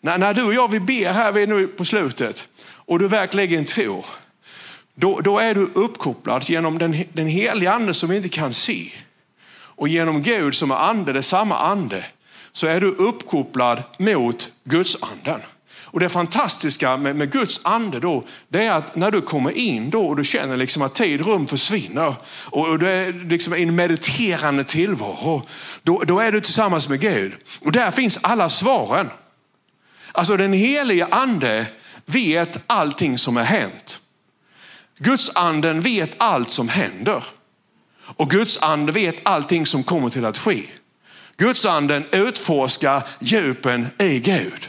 När, 0.00 0.18
när 0.18 0.34
du 0.34 0.42
och 0.42 0.54
jag 0.54 0.70
vi 0.70 0.80
ber 0.80 1.12
här 1.12 1.32
vi 1.32 1.46
nu 1.46 1.66
på 1.66 1.84
slutet 1.84 2.44
och 2.68 2.98
du 2.98 3.08
verkligen 3.08 3.64
tror. 3.64 4.06
Då, 4.94 5.20
då 5.20 5.38
är 5.38 5.54
du 5.54 5.70
uppkopplad 5.74 6.44
genom 6.44 6.78
den, 6.78 7.04
den 7.12 7.26
heliga 7.26 7.72
ande 7.72 7.94
som 7.94 8.08
vi 8.08 8.16
inte 8.16 8.28
kan 8.28 8.52
se. 8.52 8.90
Och 9.58 9.88
genom 9.88 10.22
Gud 10.22 10.54
som 10.54 10.70
är 10.70 10.76
ande, 10.76 11.12
det 11.12 11.18
är 11.18 11.22
samma 11.22 11.58
ande 11.58 12.04
så 12.56 12.66
är 12.66 12.80
du 12.80 12.86
uppkopplad 12.86 13.82
mot 13.98 14.52
Guds 14.64 14.96
anden. 15.00 15.40
Och 15.78 16.00
det 16.00 16.08
fantastiska 16.08 16.96
med, 16.96 17.16
med, 17.16 17.32
Guds 17.32 17.60
ande 17.62 18.00
då, 18.00 18.24
det 18.48 18.64
är 18.64 18.72
att 18.72 18.96
när 18.96 19.10
du 19.10 19.20
kommer 19.20 19.50
in 19.50 19.90
då 19.90 20.06
och 20.06 20.16
du 20.16 20.24
känner 20.24 20.56
liksom 20.56 20.82
att 20.82 20.94
tid 20.94 21.20
och 21.20 21.26
rum 21.26 21.46
försvinner 21.46 22.14
och, 22.28 22.68
och 22.68 22.78
du 22.78 22.88
är 22.88 23.12
liksom 23.12 23.54
i 23.54 23.62
en 23.62 23.76
mediterande 23.76 24.64
tillvaro, 24.64 25.42
då, 25.82 26.02
då 26.02 26.20
är 26.20 26.32
du 26.32 26.40
tillsammans 26.40 26.88
med 26.88 27.00
Gud. 27.00 27.32
Och 27.60 27.72
där 27.72 27.90
finns 27.90 28.18
alla 28.22 28.48
svaren. 28.48 29.10
Alltså 30.12 30.36
den 30.36 30.52
helige 30.52 31.06
ande 31.06 31.66
vet 32.06 32.58
allting 32.66 33.18
som 33.18 33.36
har 33.36 33.44
hänt. 33.44 34.00
Guds 34.98 35.30
anden 35.34 35.80
vet 35.80 36.10
allt 36.18 36.50
som 36.50 36.68
händer. 36.68 37.24
Och 37.98 38.30
Guds 38.30 38.58
ande 38.58 38.92
vet 38.92 39.16
allting 39.22 39.66
som 39.66 39.84
kommer 39.84 40.08
till 40.08 40.24
att 40.24 40.38
ske. 40.38 40.66
Gudsanden 41.36 42.06
utforskar 42.12 43.02
djupen 43.20 43.88
i 43.98 44.18
Gud. 44.18 44.68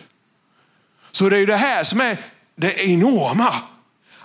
Så 1.11 1.29
det 1.29 1.39
är 1.39 1.47
det 1.47 1.57
här 1.57 1.83
som 1.83 2.01
är 2.01 2.17
det 2.55 2.89
enorma. 2.89 3.55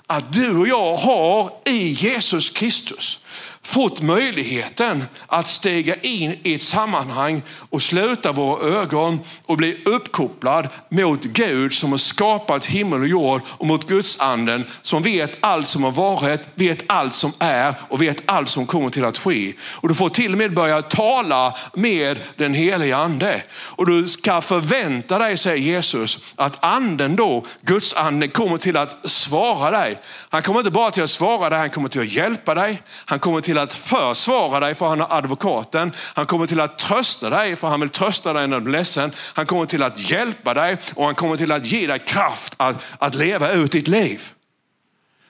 Att 0.06 0.32
du 0.32 0.56
och 0.56 0.68
jag 0.68 0.96
har 0.96 1.52
i 1.64 1.88
Jesus 1.88 2.50
Kristus 2.50 3.20
fått 3.64 4.02
möjligheten 4.02 5.04
att 5.26 5.48
stiga 5.48 5.94
in 5.94 6.38
i 6.42 6.54
ett 6.54 6.62
sammanhang 6.62 7.42
och 7.70 7.82
sluta 7.82 8.32
våra 8.32 8.80
ögon 8.80 9.20
och 9.46 9.56
bli 9.56 9.82
uppkopplad 9.84 10.68
mot 10.88 11.22
Gud 11.22 11.72
som 11.72 11.90
har 11.90 11.98
skapat 11.98 12.64
himmel 12.64 13.00
och 13.00 13.08
jord 13.08 13.40
och 13.46 13.66
mot 13.66 13.88
Guds 13.88 14.20
anden 14.20 14.64
som 14.82 15.02
vet 15.02 15.38
allt 15.40 15.66
som 15.66 15.84
har 15.84 15.92
varit, 15.92 16.40
vet 16.54 16.82
allt 16.86 17.14
som 17.14 17.32
är 17.38 17.74
och 17.88 18.02
vet 18.02 18.22
allt 18.26 18.48
som 18.48 18.66
kommer 18.66 18.90
till 18.90 19.04
att 19.04 19.18
ske. 19.18 19.52
Och 19.62 19.88
du 19.88 19.94
får 19.94 20.08
till 20.08 20.32
och 20.32 20.38
med 20.38 20.54
börja 20.54 20.82
tala 20.82 21.56
med 21.74 22.18
den 22.36 22.54
helige 22.54 22.96
ande. 22.96 23.42
Och 23.52 23.86
du 23.86 24.08
ska 24.08 24.40
förvänta 24.40 25.18
dig, 25.18 25.36
säger 25.36 25.56
Jesus, 25.56 26.34
att 26.36 26.64
anden 26.64 27.16
då, 27.16 27.44
Guds 27.60 27.94
ande 27.94 28.28
kommer 28.28 28.56
till 28.56 28.76
att 28.76 29.10
svara 29.10 29.70
dig. 29.70 29.98
Han 30.30 30.42
kommer 30.42 30.60
inte 30.60 30.70
bara 30.70 30.90
till 30.90 31.02
att 31.02 31.10
svara 31.10 31.50
dig, 31.50 31.58
han 31.58 31.70
kommer 31.70 31.88
till 31.88 32.00
att 32.00 32.12
hjälpa 32.12 32.54
dig. 32.54 32.82
Han 33.04 33.18
kommer 33.18 33.40
till 33.40 33.51
till 33.52 33.58
att 33.58 33.74
försvara 33.74 34.60
dig 34.60 34.74
för 34.74 34.86
han 34.86 35.00
är 35.00 35.06
advokaten. 35.10 35.92
Han 36.14 36.26
kommer 36.26 36.46
till 36.46 36.60
att 36.60 36.78
trösta 36.78 37.30
dig 37.30 37.56
för 37.56 37.68
han 37.68 37.80
vill 37.80 37.88
trösta 37.88 38.32
dig 38.32 38.48
när 38.48 38.60
du 38.60 38.66
är 38.66 38.72
ledsen. 38.72 39.12
Han 39.34 39.46
kommer 39.46 39.66
till 39.66 39.82
att 39.82 40.10
hjälpa 40.10 40.54
dig 40.54 40.76
och 40.94 41.04
han 41.04 41.14
kommer 41.14 41.36
till 41.36 41.52
att 41.52 41.66
ge 41.66 41.86
dig 41.86 41.98
kraft 41.98 42.54
att, 42.56 42.76
att 42.98 43.14
leva 43.14 43.52
ut 43.52 43.72
ditt 43.72 43.88
liv. 43.88 44.22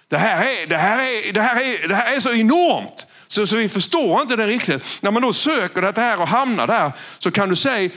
Det 0.09 0.19
här 0.19 0.47
är, 0.47 0.67
det 0.67 0.77
här 0.77 0.99
är, 0.99 1.33
det 1.33 1.41
här 1.41 1.61
är, 1.63 1.89
det 1.89 1.95
här 1.95 2.15
är 2.15 2.21
så 2.21 2.33
enormt 2.33 3.07
så, 3.29 3.47
så 3.47 3.57
vi 3.57 3.69
förstår 3.69 4.23
inte 4.23 4.37
det 4.37 4.47
riktigt. 4.47 4.99
När 5.01 5.11
man 5.11 5.23
då 5.23 5.33
söker 5.33 5.83
det 5.83 6.01
här 6.01 6.21
och 6.21 6.29
hamnar 6.29 6.67
där 6.67 6.93
så 7.19 7.31
kan 7.31 7.49
du 7.49 7.57
säga 7.57 7.91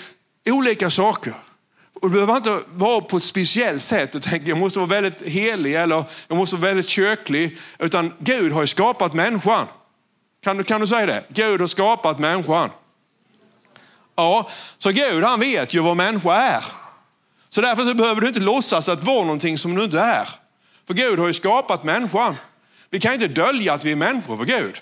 olika 0.45 0.89
saker. 0.89 1.33
Och 2.01 2.09
det 2.09 2.13
behöver 2.13 2.37
inte 2.37 2.59
vara 2.67 3.01
på 3.01 3.17
ett 3.17 3.23
speciellt 3.23 3.83
sätt 3.83 4.15
och 4.15 4.21
tänka 4.21 4.49
jag 4.49 4.57
måste 4.57 4.79
vara 4.79 4.89
väldigt 4.89 5.21
helig 5.21 5.75
eller 5.75 6.03
jag 6.27 6.37
måste 6.37 6.55
vara 6.55 6.67
väldigt 6.67 6.89
köklig. 6.89 7.57
Utan 7.79 8.13
Gud 8.19 8.51
har 8.51 8.61
ju 8.61 8.67
skapat 8.67 9.13
människan. 9.13 9.67
Kan 10.45 10.57
du, 10.57 10.63
kan 10.63 10.81
du 10.81 10.87
säga 10.87 11.05
det? 11.05 11.23
Gud 11.29 11.61
har 11.61 11.67
skapat 11.67 12.19
människan. 12.19 12.69
Ja, 14.15 14.49
så 14.77 14.91
Gud 14.91 15.23
han 15.23 15.39
vet 15.39 15.73
ju 15.73 15.79
vad 15.79 15.97
människa 15.97 16.33
är. 16.35 16.63
Så 17.49 17.61
därför 17.61 17.83
så 17.83 17.93
behöver 17.93 18.21
du 18.21 18.27
inte 18.27 18.39
låtsas 18.39 18.89
att 18.89 19.03
vara 19.03 19.21
någonting 19.21 19.57
som 19.57 19.75
du 19.75 19.83
inte 19.83 19.99
är. 19.99 20.29
För 20.87 20.93
Gud 20.93 21.19
har 21.19 21.27
ju 21.27 21.33
skapat 21.33 21.83
människan. 21.83 22.35
Vi 22.89 22.99
kan 22.99 23.13
inte 23.13 23.27
dölja 23.27 23.73
att 23.73 23.85
vi 23.85 23.91
är 23.91 23.95
människor 23.95 24.37
för 24.37 24.45
Gud. 24.45 24.81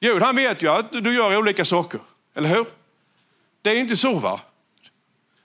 Gud 0.00 0.22
han 0.22 0.36
vet 0.36 0.62
ju 0.62 0.68
att 0.68 0.92
du 0.92 1.14
gör 1.14 1.36
olika 1.36 1.64
saker, 1.64 2.00
eller 2.34 2.48
hur? 2.48 2.66
Det 3.62 3.70
är 3.70 3.76
inte 3.76 3.96
så 3.96 4.18
va? 4.18 4.40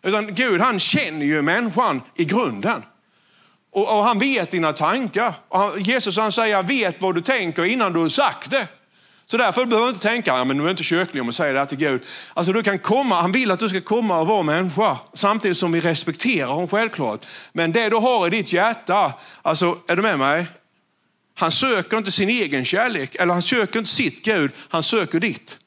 Utan 0.01 0.35
Gud 0.35 0.61
han 0.61 0.79
känner 0.79 1.25
ju 1.25 1.41
människan 1.41 2.01
i 2.15 2.25
grunden. 2.25 2.83
Och, 3.71 3.97
och 3.97 4.03
han 4.03 4.19
vet 4.19 4.51
dina 4.51 4.73
tankar. 4.73 5.33
Och 5.47 5.59
han, 5.59 5.83
Jesus 5.83 6.17
han 6.17 6.31
säger, 6.31 6.63
vet 6.63 7.01
vad 7.01 7.15
du 7.15 7.21
tänker 7.21 7.65
innan 7.65 7.93
du 7.93 7.99
har 7.99 8.09
sagt 8.09 8.51
det. 8.51 8.67
Så 9.31 9.37
därför 9.37 9.65
behöver 9.65 9.87
du 9.87 9.93
inte 9.93 10.07
tänka, 10.07 10.37
ja, 10.37 10.43
men 10.43 10.57
du 10.57 10.65
är 10.65 10.69
inte 10.69 10.83
köklig 10.83 11.21
om 11.21 11.27
du 11.27 11.33
säger 11.33 11.53
det 11.53 11.59
här 11.59 11.65
till 11.65 11.77
Gud. 11.77 12.01
Alltså 12.33 12.53
du 12.53 12.63
kan 12.63 12.79
komma, 12.79 13.21
han 13.21 13.31
vill 13.31 13.51
att 13.51 13.59
du 13.59 13.69
ska 13.69 13.81
komma 13.81 14.19
och 14.19 14.27
vara 14.27 14.43
människa, 14.43 14.97
samtidigt 15.13 15.57
som 15.57 15.71
vi 15.71 15.81
respekterar 15.81 16.47
honom 16.47 16.67
självklart. 16.67 17.25
Men 17.53 17.71
det 17.71 17.89
du 17.89 17.95
har 17.95 18.27
i 18.27 18.29
ditt 18.29 18.53
hjärta, 18.53 19.13
alltså 19.41 19.77
är 19.87 19.95
du 19.95 20.01
med 20.01 20.19
mig? 20.19 20.45
Han 21.35 21.51
söker 21.51 21.97
inte 21.97 22.11
sin 22.11 22.29
egen 22.29 22.65
kärlek, 22.65 23.15
eller 23.15 23.33
han 23.33 23.41
söker 23.41 23.79
inte 23.79 23.91
sitt 23.91 24.25
Gud, 24.25 24.51
han 24.69 24.83
söker 24.83 25.19
ditt. 25.19 25.57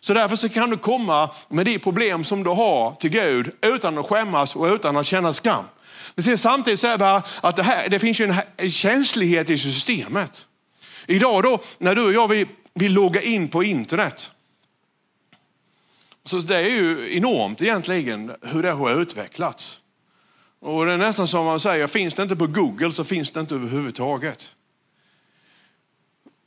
Så 0.00 0.14
därför 0.14 0.36
så 0.36 0.48
kan 0.48 0.70
du 0.70 0.76
komma 0.76 1.30
med 1.48 1.66
de 1.66 1.78
problem 1.78 2.24
som 2.24 2.42
du 2.42 2.50
har 2.50 2.94
till 2.94 3.10
Gud 3.10 3.50
utan 3.62 3.98
att 3.98 4.06
skämmas 4.06 4.56
och 4.56 4.74
utan 4.74 4.96
att 4.96 5.06
känna 5.06 5.32
skam. 5.32 5.64
Men 6.14 6.22
sen 6.22 6.38
samtidigt 6.38 6.80
så 6.80 6.86
är 6.86 6.98
det 6.98 7.22
att 7.40 7.56
det, 7.56 7.62
här, 7.62 7.88
det 7.88 7.98
finns 7.98 8.20
ju 8.20 8.34
en 8.56 8.70
känslighet 8.70 9.50
i 9.50 9.58
systemet. 9.58 10.46
Idag 11.06 11.42
då, 11.42 11.60
när 11.78 11.94
du 11.94 12.02
och 12.02 12.12
jag 12.12 12.28
vi 12.28 12.46
vill 12.80 12.92
logga 12.92 13.22
in 13.22 13.48
på 13.48 13.64
internet. 13.64 14.30
Så 16.24 16.38
det 16.38 16.56
är 16.56 16.68
ju 16.68 17.16
enormt 17.16 17.62
egentligen 17.62 18.32
hur 18.42 18.62
det 18.62 18.70
har 18.70 19.02
utvecklats. 19.02 19.80
Och 20.60 20.86
det 20.86 20.92
är 20.92 20.98
nästan 20.98 21.28
som 21.28 21.44
man 21.44 21.60
säger, 21.60 21.86
finns 21.86 22.14
det 22.14 22.22
inte 22.22 22.36
på 22.36 22.46
Google 22.46 22.92
så 22.92 23.04
finns 23.04 23.30
det 23.30 23.40
inte 23.40 23.54
överhuvudtaget. 23.54 24.54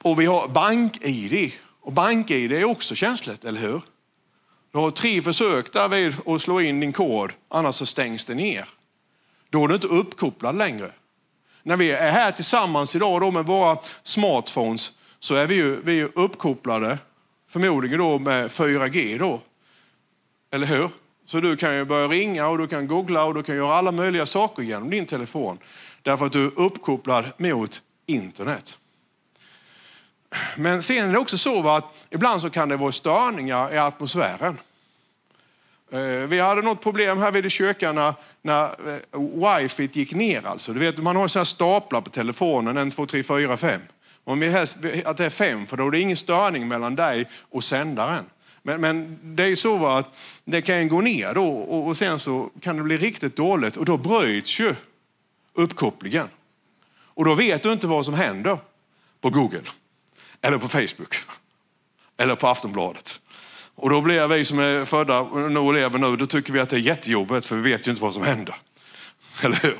Och 0.03 0.21
vi 0.21 0.25
har 0.25 0.47
bank-id. 0.47 1.51
Och 1.81 1.93
bank-id 1.93 2.51
är 2.51 2.63
också 2.63 2.95
känsligt, 2.95 3.45
eller 3.45 3.59
hur? 3.59 3.81
Du 4.71 4.77
har 4.77 4.91
tre 4.91 5.21
försök 5.21 5.73
därvid 5.73 6.15
att 6.25 6.41
slå 6.41 6.61
in 6.61 6.79
din 6.79 6.93
kod, 6.93 7.31
annars 7.49 7.75
så 7.75 7.85
stängs 7.85 8.25
det 8.25 8.35
ner. 8.35 8.69
Då 9.49 9.63
är 9.63 9.67
du 9.67 9.75
inte 9.75 9.87
uppkopplad 9.87 10.57
längre. 10.57 10.91
När 11.63 11.77
vi 11.77 11.91
är 11.91 12.11
här 12.11 12.31
tillsammans 12.31 12.95
idag 12.95 13.21
då 13.21 13.31
med 13.31 13.45
våra 13.45 13.77
smartphones 14.03 14.91
så 15.23 15.35
är 15.35 15.47
vi 15.47 15.55
ju, 15.55 15.81
vi 15.81 15.99
är 15.99 16.09
uppkopplade, 16.15 16.97
förmodligen 17.47 17.99
då 17.99 18.19
med 18.19 18.47
4G 18.47 19.19
då. 19.19 19.41
Eller 20.51 20.67
hur? 20.67 20.89
Så 21.25 21.39
du 21.39 21.55
kan 21.55 21.75
ju 21.75 21.85
börja 21.85 22.07
ringa 22.07 22.47
och 22.47 22.57
du 22.57 22.67
kan 22.67 22.87
googla 22.87 23.23
och 23.23 23.33
du 23.33 23.43
kan 23.43 23.55
göra 23.55 23.73
alla 23.73 23.91
möjliga 23.91 24.25
saker 24.25 24.63
genom 24.63 24.89
din 24.89 25.05
telefon. 25.05 25.57
Därför 26.01 26.25
att 26.25 26.31
du 26.31 26.45
är 26.45 26.59
uppkopplad 26.59 27.25
mot 27.37 27.81
internet. 28.05 28.77
Men 30.57 30.81
sen 30.81 31.09
är 31.09 31.13
det 31.13 31.19
också 31.19 31.37
så 31.37 31.69
att 31.69 32.07
ibland 32.09 32.41
så 32.41 32.49
kan 32.49 32.69
det 32.69 32.77
vara 32.77 32.91
störningar 32.91 33.73
i 33.73 33.77
atmosfären. 33.77 34.57
Eh, 35.91 35.99
vi 36.01 36.39
hade 36.39 36.61
något 36.61 36.81
problem 36.81 37.17
här 37.17 37.31
vid 37.31 37.51
kyrkan 37.51 37.95
när, 37.95 38.13
när 38.41 38.63
eh, 38.65 39.59
wifi 39.59 39.89
gick 39.93 40.13
ner. 40.13 40.47
Alltså. 40.47 40.73
Du 40.73 40.79
vet, 40.79 40.97
man 40.97 41.15
har 41.15 41.27
så 41.27 41.39
här 41.39 41.43
staplar 41.43 42.01
på 42.01 42.09
telefonen, 42.09 42.77
1, 42.77 42.95
2, 42.95 43.05
3, 43.05 43.23
4, 43.23 43.57
5. 43.57 43.81
Om 44.23 44.39
vi 44.39 44.49
helst 44.49 44.77
att 45.05 45.17
det 45.17 45.25
är 45.25 45.29
fem, 45.29 45.67
för 45.67 45.77
då 45.77 45.87
är 45.87 45.91
det 45.91 45.99
ingen 45.99 46.17
störning 46.17 46.67
mellan 46.67 46.95
dig 46.95 47.25
och 47.49 47.63
sändaren. 47.63 48.25
Men, 48.61 48.81
men 48.81 49.19
det 49.35 49.43
är 49.43 49.47
ju 49.47 49.55
så 49.55 49.87
att 49.87 50.17
det 50.45 50.61
kan 50.61 50.87
gå 50.87 51.01
ner 51.01 51.33
då 51.33 51.47
och, 51.47 51.87
och 51.87 51.97
sen 51.97 52.19
så 52.19 52.49
kan 52.61 52.77
det 52.77 52.83
bli 52.83 52.97
riktigt 52.97 53.35
dåligt 53.35 53.77
och 53.77 53.85
då 53.85 53.97
bryts 53.97 54.59
ju 54.59 54.75
uppkopplingen. 55.53 56.27
Och 56.95 57.25
då 57.25 57.35
vet 57.35 57.63
du 57.63 57.71
inte 57.71 57.87
vad 57.87 58.05
som 58.05 58.13
händer 58.13 58.57
på 59.21 59.29
Google 59.29 59.61
eller 60.41 60.57
på 60.57 60.69
Facebook 60.69 61.15
eller 62.17 62.35
på 62.35 62.47
Aftonbladet. 62.47 63.19
Och 63.75 63.89
då 63.89 64.01
blir 64.01 64.27
vi 64.27 64.45
som 64.45 64.59
är 64.59 64.85
födda 64.85 65.19
och 65.19 65.73
lever 65.73 65.99
nu, 65.99 66.15
då 66.15 66.27
tycker 66.27 66.53
vi 66.53 66.59
att 66.59 66.69
det 66.69 66.75
är 66.75 66.79
jättejobbigt 66.79 67.45
för 67.45 67.55
vi 67.55 67.71
vet 67.71 67.87
ju 67.87 67.91
inte 67.91 68.03
vad 68.03 68.13
som 68.13 68.23
händer. 68.23 68.55
Eller 69.43 69.59
hur? 69.61 69.77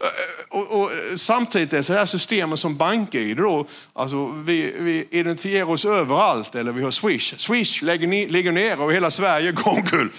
Eh, 0.00 0.58
och, 0.58 0.82
och, 0.82 0.90
samtidigt 1.16 1.72
är 1.72 1.92
det 1.92 1.98
här 1.98 2.06
systemet 2.06 2.58
som 2.58 2.76
BankID 2.76 3.36
då, 3.36 3.66
alltså 3.92 4.26
vi, 4.26 4.72
vi 4.78 5.08
identifierar 5.10 5.70
oss 5.70 5.84
överallt 5.84 6.54
eller 6.54 6.72
vi 6.72 6.82
har 6.82 6.90
Swish. 6.90 7.34
Swish 7.38 7.82
lägger, 7.82 8.06
ni, 8.06 8.28
ligger 8.28 8.52
nere 8.52 8.76
och 8.76 8.92
hela 8.92 9.10
Sverige 9.10 9.52
går 9.52 9.70
omkull. 9.70 10.10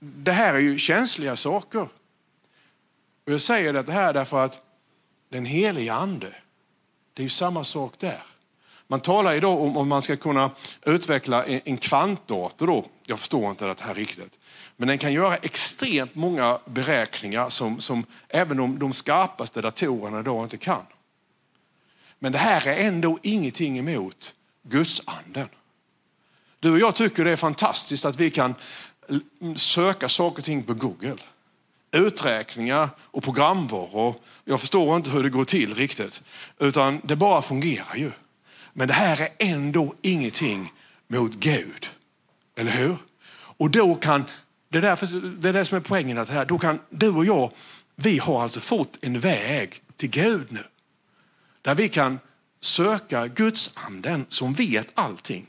Det 0.00 0.32
här 0.32 0.54
är 0.54 0.58
ju 0.58 0.78
känsliga 0.78 1.36
saker. 1.36 1.88
Och 3.26 3.32
jag 3.32 3.40
säger 3.40 3.72
det 3.72 3.92
här 3.92 4.12
därför 4.12 4.44
att 4.44 4.62
den 5.30 5.44
heliga 5.44 5.94
ande, 5.94 6.34
det 7.14 7.22
är 7.22 7.24
ju 7.24 7.30
samma 7.30 7.64
sak 7.64 7.94
där. 7.98 8.22
Man 8.86 9.00
talar 9.00 9.34
idag 9.34 9.60
om 9.60 9.76
om 9.76 9.88
man 9.88 10.02
ska 10.02 10.16
kunna 10.16 10.50
utveckla 10.86 11.44
en, 11.44 11.60
en 11.64 11.76
kvantdator. 11.76 12.66
Då. 12.66 12.86
Jag 13.06 13.18
förstår 13.18 13.50
inte 13.50 13.66
det 13.66 13.80
här 13.80 13.94
riktigt. 13.94 14.38
Men 14.80 14.88
den 14.88 14.98
kan 14.98 15.12
göra 15.12 15.36
extremt 15.36 16.14
många 16.14 16.58
beräkningar 16.64 17.48
som, 17.48 17.80
som 17.80 18.04
även 18.28 18.56
de, 18.56 18.78
de 18.78 18.92
skarpaste 18.92 19.60
datorerna 19.60 20.20
idag 20.20 20.44
inte 20.44 20.56
kan. 20.56 20.82
Men 22.18 22.32
det 22.32 22.38
här 22.38 22.68
är 22.68 22.76
ändå 22.76 23.18
ingenting 23.22 23.78
emot 23.78 24.34
gudsanden. 24.62 25.48
Du 26.60 26.72
och 26.72 26.78
jag 26.78 26.94
tycker 26.94 27.24
det 27.24 27.30
är 27.30 27.36
fantastiskt 27.36 28.04
att 28.04 28.20
vi 28.20 28.30
kan 28.30 28.54
söka 29.56 30.08
saker 30.08 30.38
och 30.38 30.44
ting 30.44 30.62
på 30.62 30.74
Google. 30.74 31.16
Uträkningar 31.92 32.88
och 33.00 33.22
programvaror. 33.22 34.14
Jag 34.44 34.60
förstår 34.60 34.96
inte 34.96 35.10
hur 35.10 35.22
det 35.22 35.30
går 35.30 35.44
till 35.44 35.74
riktigt. 35.74 36.22
Utan 36.58 37.00
det 37.04 37.16
bara 37.16 37.42
fungerar 37.42 37.96
ju. 37.96 38.10
Men 38.72 38.88
det 38.88 38.94
här 38.94 39.20
är 39.20 39.28
ändå 39.38 39.94
ingenting 40.02 40.72
mot 41.08 41.34
Gud. 41.34 41.88
Eller 42.56 42.72
hur? 42.72 42.96
Och 43.32 43.70
då 43.70 43.94
kan 43.94 44.24
det 44.70 44.78
är, 44.78 44.82
därför, 44.82 45.06
det 45.38 45.48
är 45.48 45.52
det 45.52 45.64
som 45.64 45.76
är 45.76 45.80
poängen. 45.80 46.18
Att 46.18 46.28
här, 46.28 46.44
då 46.44 46.58
kan 46.58 46.78
du 46.90 47.08
och 47.08 47.24
jag 47.24 47.52
vi 48.02 48.18
har 48.18 48.42
alltså 48.42 48.60
fått 48.60 48.98
en 49.00 49.20
väg 49.20 49.82
till 49.96 50.10
Gud 50.10 50.46
nu. 50.48 50.64
Där 51.62 51.74
vi 51.74 51.88
kan 51.88 52.18
söka 52.60 53.26
Guds 53.26 53.70
anden 53.74 54.26
som 54.28 54.52
vet 54.52 54.86
allting. 54.94 55.46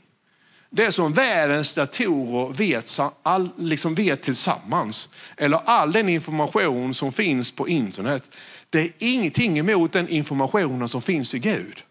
Det 0.70 0.92
som 0.92 1.12
världens 1.12 1.74
datorer 1.74 2.54
vet, 2.54 2.98
all, 3.22 3.48
liksom 3.58 3.94
vet 3.94 4.22
tillsammans, 4.22 5.08
eller 5.36 5.60
all 5.64 5.92
den 5.92 6.08
information 6.08 6.94
som 6.94 7.12
finns 7.12 7.52
på 7.52 7.68
internet, 7.68 8.24
det 8.70 8.80
är 8.80 8.92
ingenting 8.98 9.58
emot 9.58 9.92
den 9.92 10.08
informationen 10.08 10.88
som 10.88 11.02
finns 11.02 11.34
i 11.34 11.38
Gud. 11.38 11.84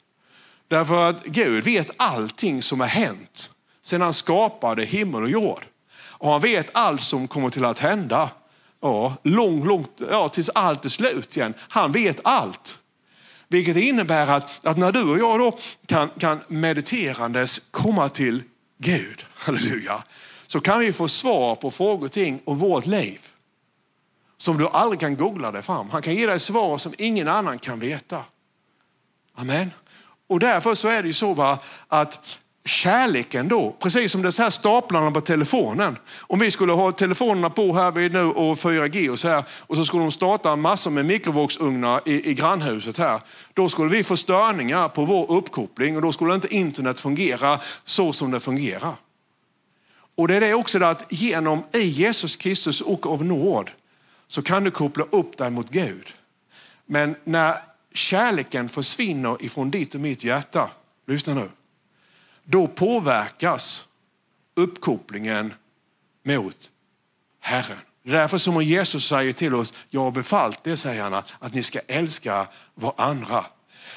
Därför 0.67 1.09
att 1.09 1.25
Gud 1.25 1.63
vet 1.63 1.89
allting 1.97 2.61
som 2.61 2.79
har 2.79 2.87
hänt 2.87 3.51
sedan 3.81 4.01
han 4.01 4.13
skapade 4.13 4.83
himmel 4.83 5.23
och 5.23 5.29
jord. 5.29 5.65
Och 6.21 6.31
han 6.31 6.41
vet 6.41 6.69
allt 6.73 7.01
som 7.01 7.27
kommer 7.27 7.49
till 7.49 7.65
att 7.65 7.79
hända. 7.79 8.29
Ja, 8.81 9.15
långt, 9.23 9.65
långt, 9.65 10.01
ja, 10.10 10.29
tills 10.29 10.49
allt 10.49 10.86
är 10.86 10.89
slut 10.89 11.38
igen. 11.38 11.53
Han 11.60 11.91
vet 11.91 12.19
allt. 12.23 12.79
Vilket 13.47 13.77
innebär 13.77 14.27
att, 14.27 14.65
att 14.65 14.77
när 14.77 14.91
du 14.91 15.03
och 15.03 15.19
jag 15.19 15.39
då 15.39 15.57
kan, 15.86 16.10
kan 16.19 16.39
mediterandes 16.47 17.62
komma 17.71 18.10
till 18.10 18.43
Gud, 18.77 19.25
halleluja, 19.36 20.03
så 20.47 20.62
kan 20.62 20.79
vi 20.79 20.93
få 20.93 21.07
svar 21.07 21.55
på 21.55 21.71
frågor 21.71 22.05
och 22.05 22.12
ting 22.12 22.41
om 22.45 22.57
vårt 22.57 22.86
liv. 22.86 23.19
Som 24.38 24.57
du 24.57 24.67
aldrig 24.67 24.99
kan 24.99 25.15
googla 25.15 25.51
dig 25.51 25.62
fram. 25.62 25.89
Han 25.89 26.01
kan 26.01 26.15
ge 26.15 26.25
dig 26.25 26.39
svar 26.39 26.77
som 26.77 26.93
ingen 26.97 27.27
annan 27.27 27.60
kan 27.60 27.79
veta. 27.79 28.23
Amen. 29.36 29.71
Och 30.27 30.39
därför 30.39 30.75
så 30.75 30.88
är 30.88 31.01
det 31.01 31.07
ju 31.07 31.13
så 31.13 31.34
va, 31.34 31.60
att 31.88 32.39
kärleken 32.65 33.47
då, 33.47 33.76
precis 33.80 34.12
som 34.12 34.21
det 34.21 34.38
här 34.38 34.50
staplarna 34.50 35.12
på 35.12 35.21
telefonen. 35.21 35.97
Om 36.19 36.39
vi 36.39 36.52
skulle 36.52 36.74
ha 36.74 36.91
telefonerna 36.91 37.50
på 37.50 37.74
här 37.74 37.91
vid 37.91 38.13
nu 38.13 38.24
och 38.24 38.58
4G 38.58 39.10
och 39.10 39.19
så 39.19 39.28
här 39.28 39.43
och 39.50 39.76
så 39.76 39.86
skulle 39.86 40.04
de 40.04 40.12
starta 40.12 40.56
massor 40.56 40.91
med 40.91 41.06
mikrovågsugnar 41.06 42.02
i, 42.06 42.30
i 42.30 42.34
grannhuset 42.34 42.97
här. 42.97 43.21
Då 43.54 43.69
skulle 43.69 43.89
vi 43.89 44.04
få 44.04 44.17
störningar 44.17 44.89
på 44.89 45.06
vår 45.06 45.32
uppkoppling 45.32 45.95
och 45.95 46.02
då 46.02 46.12
skulle 46.12 46.36
inte 46.36 46.56
internet 46.56 47.00
fungera 47.00 47.60
så 47.84 48.13
som 48.13 48.32
det 48.32 48.39
fungerar. 48.39 48.95
Och 50.15 50.28
det 50.28 50.36
är 50.36 50.41
det 50.41 50.54
också 50.54 50.80
det 50.80 50.89
att 50.89 51.06
genom 51.10 51.63
i 51.74 51.82
Jesus 51.82 52.36
Kristus 52.36 52.82
och 52.82 53.08
av 53.08 53.26
nåd 53.26 53.71
så 54.28 54.41
kan 54.41 54.63
du 54.63 54.71
koppla 54.71 55.06
upp 55.10 55.38
dig 55.38 55.52
mot 55.52 55.69
Gud. 55.69 56.13
Men 56.86 57.15
när 57.24 57.56
kärleken 57.93 58.69
försvinner 58.69 59.45
ifrån 59.45 59.71
ditt 59.71 59.95
och 59.95 60.02
mitt 60.02 60.24
hjärta, 60.24 60.69
lyssna 61.08 61.34
nu, 61.34 61.50
då 62.51 62.67
påverkas 62.67 63.87
uppkopplingen 64.55 65.53
mot 66.23 66.71
Herren. 67.39 67.77
Det 68.03 68.09
är 68.09 68.13
därför 68.13 68.37
som 68.37 68.61
Jesus 68.61 69.07
säger 69.07 69.33
till 69.33 69.53
oss, 69.53 69.73
jag 69.89 70.01
har 70.01 70.11
befallt 70.11 70.63
det, 70.63 70.77
säger 70.77 71.03
han, 71.03 71.13
att 71.39 71.53
ni 71.53 71.63
ska 71.63 71.79
älska 71.87 72.47
varandra. 72.75 73.45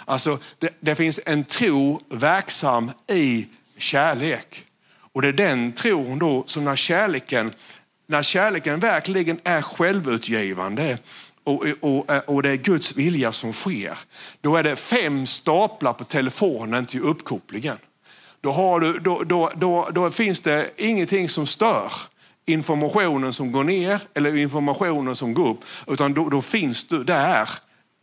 Alltså, 0.05 0.39
det, 0.59 0.75
det 0.81 0.95
finns 0.95 1.21
en 1.27 1.45
tro 1.45 2.01
verksam 2.09 2.91
i 3.07 3.47
kärlek. 3.77 4.67
Och 4.97 5.23
det 5.23 5.29
är 5.29 5.33
den 5.33 5.73
tron 5.73 6.19
då 6.19 6.45
som 6.47 6.65
när 6.65 6.77
kärleken, 6.77 7.53
när 8.07 8.23
kärleken 8.23 8.81
verkligen 8.81 9.41
är 9.45 9.63
självutgivande 9.63 10.99
och, 11.45 11.67
och, 11.81 12.29
och 12.29 12.43
det 12.43 12.51
är 12.51 12.57
Guds 12.57 12.97
vilja 12.97 13.33
som 13.33 13.53
sker. 13.53 13.99
Då 14.41 14.57
är 14.57 14.63
det 14.63 14.77
fem 14.77 15.27
staplar 15.27 15.93
på 15.93 16.05
telefonen 16.05 16.87
till 16.87 17.01
uppkopplingen. 17.01 17.79
Då, 18.45 18.51
har 18.51 18.81
du, 18.81 18.99
då, 18.99 19.23
då, 19.23 19.51
då, 19.57 19.89
då 19.95 20.11
finns 20.11 20.41
det 20.41 20.71
ingenting 20.77 21.29
som 21.29 21.47
stör 21.47 21.93
informationen 22.47 23.33
som 23.33 23.53
går 23.53 23.65
ner 23.65 24.01
eller 24.15 24.37
informationen 24.37 25.17
som 25.17 25.35
går 25.35 25.49
upp. 25.49 25.61
Utan 25.87 26.15
då, 26.15 26.29
då 26.29 26.43
finns 26.43 26.85
du 26.85 27.05
där 27.05 27.49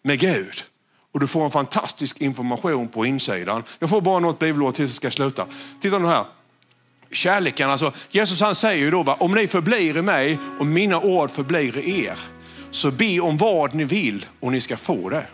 med 0.03 0.19
Gud. 0.19 0.63
Och 1.11 1.19
du 1.19 1.27
får 1.27 1.45
en 1.45 1.51
fantastisk 1.51 2.21
information 2.21 2.87
på 2.87 3.05
insidan. 3.05 3.63
Jag 3.79 3.89
får 3.89 4.01
bara 4.01 4.19
något 4.19 4.39
bibelord 4.39 4.75
tills 4.75 4.91
jag 4.91 4.95
ska 4.95 5.11
sluta. 5.11 5.45
Titta 5.81 5.99
nu 5.99 6.07
här. 6.07 6.25
Kärleken, 7.11 7.69
alltså 7.69 7.93
Jesus 8.09 8.41
han 8.41 8.55
säger 8.55 8.83
ju 8.83 8.91
då, 8.91 9.03
va, 9.03 9.17
om 9.19 9.31
ni 9.31 9.47
förblir 9.47 9.97
i 9.97 10.01
mig 10.01 10.39
och 10.59 10.65
mina 10.65 11.01
ord 11.01 11.31
förblir 11.31 11.77
i 11.77 12.05
er, 12.05 12.19
så 12.71 12.91
be 12.91 13.19
om 13.19 13.37
vad 13.37 13.73
ni 13.73 13.83
vill 13.83 14.25
och 14.39 14.51
ni 14.51 14.61
ska 14.61 14.77
få 14.77 15.09
det. 15.09 15.25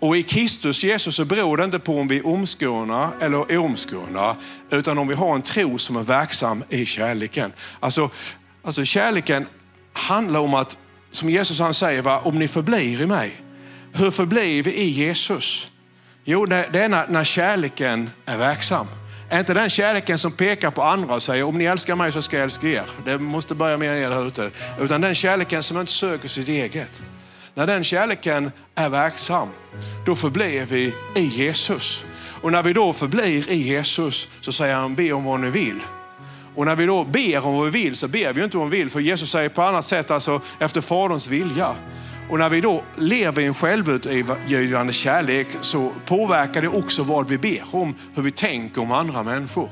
Och 0.00 0.16
i 0.16 0.22
Kristus 0.22 0.84
Jesus 0.84 1.16
så 1.16 1.24
beror 1.24 1.56
det 1.56 1.64
inte 1.64 1.78
på 1.78 2.00
om 2.00 2.08
vi 2.08 2.18
är 2.18 2.26
omskurna 2.26 3.12
eller 3.20 3.58
omskurna, 3.58 4.36
utan 4.70 4.98
om 4.98 5.08
vi 5.08 5.14
har 5.14 5.34
en 5.34 5.42
tro 5.42 5.78
som 5.78 5.96
är 5.96 6.02
verksam 6.02 6.64
i 6.68 6.86
kärleken. 6.86 7.52
Alltså, 7.80 8.10
alltså 8.62 8.84
kärleken 8.84 9.46
handlar 9.92 10.40
om 10.40 10.54
att, 10.54 10.76
som 11.12 11.30
Jesus 11.30 11.60
han 11.60 11.74
säger, 11.74 12.02
va, 12.02 12.20
om 12.20 12.38
ni 12.38 12.48
förblir 12.48 13.00
i 13.00 13.06
mig. 13.06 13.42
Hur 13.92 14.10
förblir 14.10 14.62
vi 14.62 14.74
i 14.74 14.88
Jesus? 14.88 15.68
Jo, 16.24 16.46
det, 16.46 16.68
det 16.72 16.80
är 16.80 16.88
när, 16.88 17.08
när 17.08 17.24
kärleken 17.24 18.10
är 18.26 18.38
verksam. 18.38 18.86
Är 19.28 19.38
inte 19.38 19.54
den 19.54 19.70
kärleken 19.70 20.18
som 20.18 20.32
pekar 20.32 20.70
på 20.70 20.82
andra 20.82 21.14
och 21.14 21.22
säger 21.22 21.44
om 21.44 21.58
ni 21.58 21.64
älskar 21.64 21.96
mig 21.96 22.12
så 22.12 22.22
ska 22.22 22.36
jag 22.36 22.44
älska 22.44 22.68
er. 22.68 22.84
Det 23.04 23.18
måste 23.18 23.54
börja 23.54 23.76
med 23.76 24.02
er 24.02 24.10
där 24.10 24.28
ute. 24.28 24.50
Utan 24.80 25.00
den 25.00 25.14
kärleken 25.14 25.62
som 25.62 25.78
inte 25.78 25.92
söker 25.92 26.28
sitt 26.28 26.48
eget. 26.48 27.02
När 27.54 27.66
den 27.66 27.84
kärleken 27.84 28.52
är 28.74 28.88
verksam, 28.88 29.48
då 30.06 30.14
förblir 30.14 30.66
vi 30.66 30.94
i 31.14 31.24
Jesus. 31.24 32.04
Och 32.42 32.52
när 32.52 32.62
vi 32.62 32.72
då 32.72 32.92
förblir 32.92 33.50
i 33.50 33.56
Jesus 33.56 34.28
så 34.40 34.52
säger 34.52 34.74
han 34.74 34.94
be 34.94 35.12
om 35.12 35.24
vad 35.24 35.40
ni 35.40 35.50
vill. 35.50 35.80
Och 36.54 36.66
när 36.66 36.76
vi 36.76 36.86
då 36.86 37.04
ber 37.04 37.44
om 37.46 37.54
vad 37.54 37.64
vi 37.64 37.82
vill 37.82 37.96
så 37.96 38.08
ber 38.08 38.32
vi 38.32 38.44
inte 38.44 38.56
om 38.56 38.62
vad 38.62 38.70
vi 38.70 38.78
vill 38.78 38.90
för 38.90 39.00
Jesus 39.00 39.30
säger 39.30 39.48
på 39.48 39.62
annat 39.62 39.84
sätt, 39.84 40.10
alltså 40.10 40.40
efter 40.58 40.80
Faderns 40.80 41.28
vilja. 41.28 41.74
Och 42.30 42.38
när 42.38 42.48
vi 42.48 42.60
då 42.60 42.84
lever 42.96 43.42
i 43.42 43.46
en 43.46 43.54
självutgivande 43.54 44.92
kärlek 44.92 45.46
så 45.60 45.92
påverkar 46.06 46.62
det 46.62 46.68
också 46.68 47.02
vad 47.02 47.28
vi 47.28 47.38
ber 47.38 47.62
om, 47.72 47.94
hur 48.14 48.22
vi 48.22 48.32
tänker 48.32 48.82
om 48.82 48.92
andra 48.92 49.22
människor. 49.22 49.70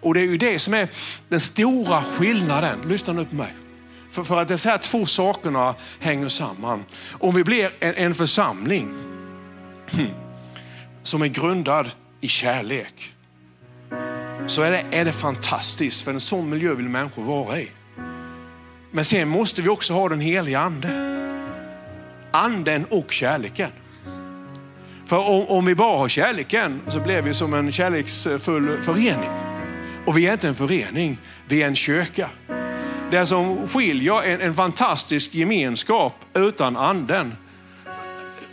Och 0.00 0.14
det 0.14 0.20
är 0.20 0.24
ju 0.24 0.38
det 0.38 0.58
som 0.58 0.74
är 0.74 0.88
den 1.28 1.40
stora 1.40 2.02
skillnaden. 2.02 2.80
Lyssna 2.88 3.12
nu 3.12 3.24
på 3.24 3.34
mig. 3.34 3.52
För, 4.10 4.24
för 4.24 4.40
att 4.40 4.48
de 4.48 4.56
här 4.56 4.78
två 4.78 5.06
sakerna 5.06 5.74
hänger 6.00 6.28
samman. 6.28 6.84
Om 7.10 7.34
vi 7.34 7.44
blir 7.44 7.72
en, 7.80 7.94
en 7.94 8.14
församling 8.14 8.94
som 11.02 11.22
är 11.22 11.26
grundad 11.26 11.90
i 12.20 12.28
kärlek 12.28 13.14
så 14.46 14.62
är 14.62 14.70
det, 14.70 14.84
är 14.90 15.04
det 15.04 15.12
fantastiskt, 15.12 16.02
för 16.02 16.12
en 16.12 16.20
sån 16.20 16.50
miljö 16.50 16.74
vill 16.74 16.88
människor 16.88 17.22
vara 17.22 17.60
i. 17.60 17.70
Men 18.90 19.04
sen 19.04 19.28
måste 19.28 19.62
vi 19.62 19.68
också 19.68 19.94
ha 19.94 20.08
den 20.08 20.20
heliga 20.20 20.60
ande. 20.60 20.88
Anden 22.32 22.84
och 22.84 23.12
kärleken. 23.12 23.70
För 25.06 25.28
om, 25.28 25.46
om 25.46 25.64
vi 25.64 25.74
bara 25.74 25.98
har 25.98 26.08
kärleken 26.08 26.80
så 26.88 27.00
blir 27.00 27.22
vi 27.22 27.34
som 27.34 27.54
en 27.54 27.72
kärleksfull 27.72 28.82
förening. 28.82 29.30
Och 30.06 30.18
vi 30.18 30.26
är 30.26 30.32
inte 30.32 30.48
en 30.48 30.54
förening, 30.54 31.18
vi 31.48 31.62
är 31.62 31.66
en 31.66 31.74
kyrka. 31.74 32.30
Det 33.10 33.26
som 33.26 33.68
skiljer 33.68 34.22
en, 34.22 34.40
en 34.40 34.54
fantastisk 34.54 35.34
gemenskap 35.34 36.14
utan 36.34 36.76
anden 36.76 37.36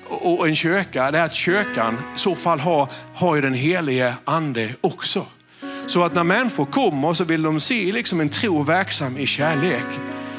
och 0.10 0.48
en 0.48 0.56
kyrka, 0.56 1.12
det 1.12 1.20
är 1.20 1.26
att 1.26 1.34
kyrkan 1.34 1.98
i 2.16 2.20
så 2.20 2.36
fall 2.36 2.60
har, 2.60 2.90
har 3.16 3.42
den 3.42 3.54
helige 3.54 4.14
ande 4.26 4.70
också. 4.82 5.26
Så 5.88 6.04
att 6.04 6.14
när 6.14 6.24
människor 6.24 6.66
kommer 6.66 7.14
så 7.14 7.24
vill 7.24 7.42
de 7.42 7.60
se 7.60 7.92
liksom 7.92 8.22
en 8.22 8.30
tro 8.30 8.64
verksam 8.64 9.18
i 9.18 9.26
kärlek. 9.26 9.86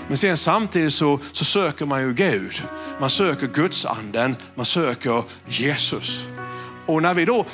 Men 0.08 0.16
sen 0.16 0.36
samtidigt 0.36 0.94
så, 0.94 1.20
så 1.32 1.44
söker 1.44 1.86
man 1.86 2.00
ju 2.02 2.12
Gud. 2.12 2.62
Man 3.00 3.10
söker 3.10 3.46
Guds 3.46 3.86
anden, 3.86 4.36
man 4.54 4.66
söker 4.66 5.22
Jesus. 5.46 6.28
Och 6.86 7.02
när 7.02 7.14
vi 7.14 7.24
då 7.24 7.46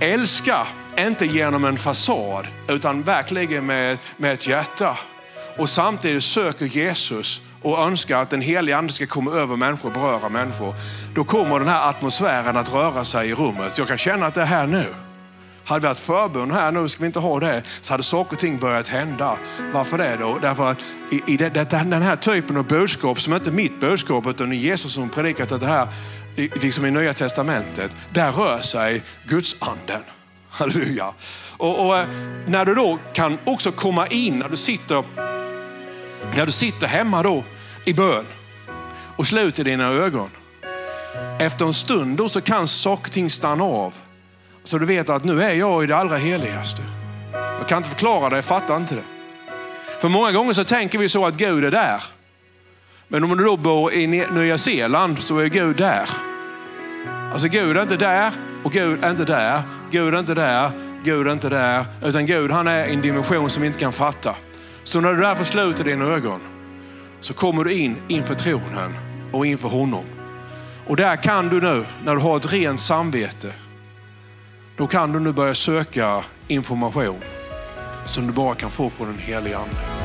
älskar, 0.00 0.68
inte 0.98 1.26
genom 1.26 1.64
en 1.64 1.78
fasad, 1.78 2.46
utan 2.68 3.02
verkligen 3.02 3.66
med, 3.66 3.98
med 4.16 4.32
ett 4.32 4.46
hjärta, 4.46 4.98
och 5.58 5.68
samtidigt 5.68 6.24
söker 6.24 6.66
Jesus 6.66 7.40
och 7.62 7.78
önskar 7.78 8.22
att 8.22 8.30
den 8.30 8.42
heliga 8.42 8.78
ande 8.78 8.92
ska 8.92 9.06
komma 9.06 9.32
över 9.32 9.56
människor 9.56 9.88
och 9.88 9.94
beröra 9.94 10.28
människor. 10.28 10.74
Då 11.14 11.24
kommer 11.24 11.58
den 11.58 11.68
här 11.68 11.88
atmosfären 11.88 12.56
att 12.56 12.72
röra 12.72 13.04
sig 13.04 13.30
i 13.30 13.34
rummet. 13.34 13.78
Jag 13.78 13.88
kan 13.88 13.98
känna 13.98 14.26
att 14.26 14.34
det 14.34 14.42
är 14.42 14.46
här 14.46 14.66
nu. 14.66 14.94
Hade 15.64 15.80
vi 15.80 15.86
haft 15.86 16.02
förbön 16.02 16.50
här 16.50 16.72
nu, 16.72 16.88
ska 16.88 17.00
vi 17.00 17.06
inte 17.06 17.18
ha 17.18 17.40
det, 17.40 17.62
så 17.80 17.92
hade 17.92 18.02
saker 18.02 18.32
och 18.32 18.38
ting 18.38 18.58
börjat 18.58 18.88
hända. 18.88 19.38
Varför 19.72 19.98
det 19.98 20.16
då? 20.20 20.38
Därför 20.42 20.70
att 20.70 20.78
i, 21.10 21.22
i 21.26 21.36
det, 21.36 21.48
den 21.70 22.02
här 22.02 22.16
typen 22.16 22.56
av 22.56 22.66
budskap, 22.66 23.20
som 23.20 23.32
inte 23.32 23.50
är 23.50 23.52
mitt 23.52 23.80
budskap, 23.80 24.26
utan 24.26 24.50
det 24.50 24.56
är 24.56 24.58
Jesus 24.58 24.92
som 24.92 25.08
predikat 25.08 25.60
det 25.60 25.66
här 25.66 25.88
i, 26.36 26.48
liksom 26.48 26.86
i 26.86 26.90
Nya 26.90 27.14
Testamentet, 27.14 27.90
där 28.12 28.32
rör 28.32 28.60
sig 28.60 29.02
Guds 29.24 29.56
anden. 29.58 30.02
Halleluja. 30.50 31.14
Och, 31.56 31.86
och, 31.86 31.98
eh, 31.98 32.06
när 32.46 32.64
du 32.64 32.74
då 32.74 32.98
kan 33.12 33.38
också 33.44 33.72
komma 33.72 34.06
in, 34.06 34.38
när 34.38 34.48
du 34.48 34.56
sitter 34.56 35.04
när 36.34 36.46
du 36.46 36.52
sitter 36.52 36.86
hemma 36.86 37.22
då 37.22 37.44
i 37.84 37.94
bön 37.94 38.24
och 39.16 39.26
sluter 39.26 39.64
dina 39.64 39.84
ögon. 39.84 40.30
Efter 41.38 41.64
en 41.64 41.74
stund 41.74 42.16
då 42.16 42.28
så 42.28 42.40
kan 42.40 42.68
saker 42.68 43.04
och 43.04 43.12
ting 43.12 43.30
stanna 43.30 43.64
av. 43.64 43.94
Så 44.64 44.78
du 44.78 44.86
vet 44.86 45.08
att 45.08 45.24
nu 45.24 45.42
är 45.42 45.54
jag 45.54 45.84
i 45.84 45.86
det 45.86 45.96
allra 45.96 46.16
heligaste. 46.16 46.82
Jag 47.32 47.68
kan 47.68 47.78
inte 47.78 47.90
förklara 47.90 48.28
det, 48.28 48.36
jag 48.36 48.44
fattar 48.44 48.76
inte 48.76 48.94
det. 48.94 49.04
För 50.00 50.08
många 50.08 50.32
gånger 50.32 50.52
så 50.52 50.64
tänker 50.64 50.98
vi 50.98 51.08
så 51.08 51.26
att 51.26 51.34
Gud 51.34 51.64
är 51.64 51.70
där. 51.70 52.02
Men 53.08 53.24
om 53.24 53.36
du 53.36 53.44
då 53.44 53.56
bor 53.56 53.92
i 53.92 54.06
Nya 54.06 54.58
Zeeland 54.58 55.18
så 55.18 55.38
är 55.38 55.46
Gud 55.46 55.76
där. 55.76 56.08
Alltså 57.32 57.48
Gud 57.48 57.76
är 57.76 57.82
inte 57.82 57.96
där 57.96 58.32
och 58.64 58.72
Gud 58.72 59.04
är 59.04 59.10
inte 59.10 59.24
där. 59.24 59.62
Gud 59.90 60.14
är 60.14 60.18
inte 60.18 60.34
där, 60.34 60.70
Gud 61.04 61.28
är 61.28 61.32
inte 61.32 61.48
där. 61.48 61.84
Utan 62.04 62.26
Gud 62.26 62.50
han 62.50 62.66
är 62.68 62.86
i 62.86 62.94
en 62.94 63.02
dimension 63.02 63.50
som 63.50 63.60
vi 63.60 63.66
inte 63.66 63.78
kan 63.78 63.92
fatta. 63.92 64.34
Så 64.86 65.00
när 65.00 65.14
du 65.14 65.22
därför 65.22 65.44
sluter 65.44 65.84
dina 65.84 66.04
ögon 66.04 66.40
så 67.20 67.34
kommer 67.34 67.64
du 67.64 67.72
in 67.72 67.96
inför 68.08 68.34
tronen 68.34 68.94
och 69.32 69.46
inför 69.46 69.68
honom. 69.68 70.04
Och 70.86 70.96
där 70.96 71.16
kan 71.16 71.48
du 71.48 71.60
nu, 71.60 71.84
när 72.04 72.14
du 72.14 72.20
har 72.20 72.36
ett 72.36 72.52
rent 72.52 72.80
samvete, 72.80 73.52
då 74.76 74.86
kan 74.86 75.12
du 75.12 75.20
nu 75.20 75.32
börja 75.32 75.54
söka 75.54 76.24
information 76.48 77.20
som 78.04 78.26
du 78.26 78.32
bara 78.32 78.54
kan 78.54 78.70
få 78.70 78.90
från 78.90 79.06
den 79.06 79.18
helige 79.18 79.58
Ande. 79.58 79.95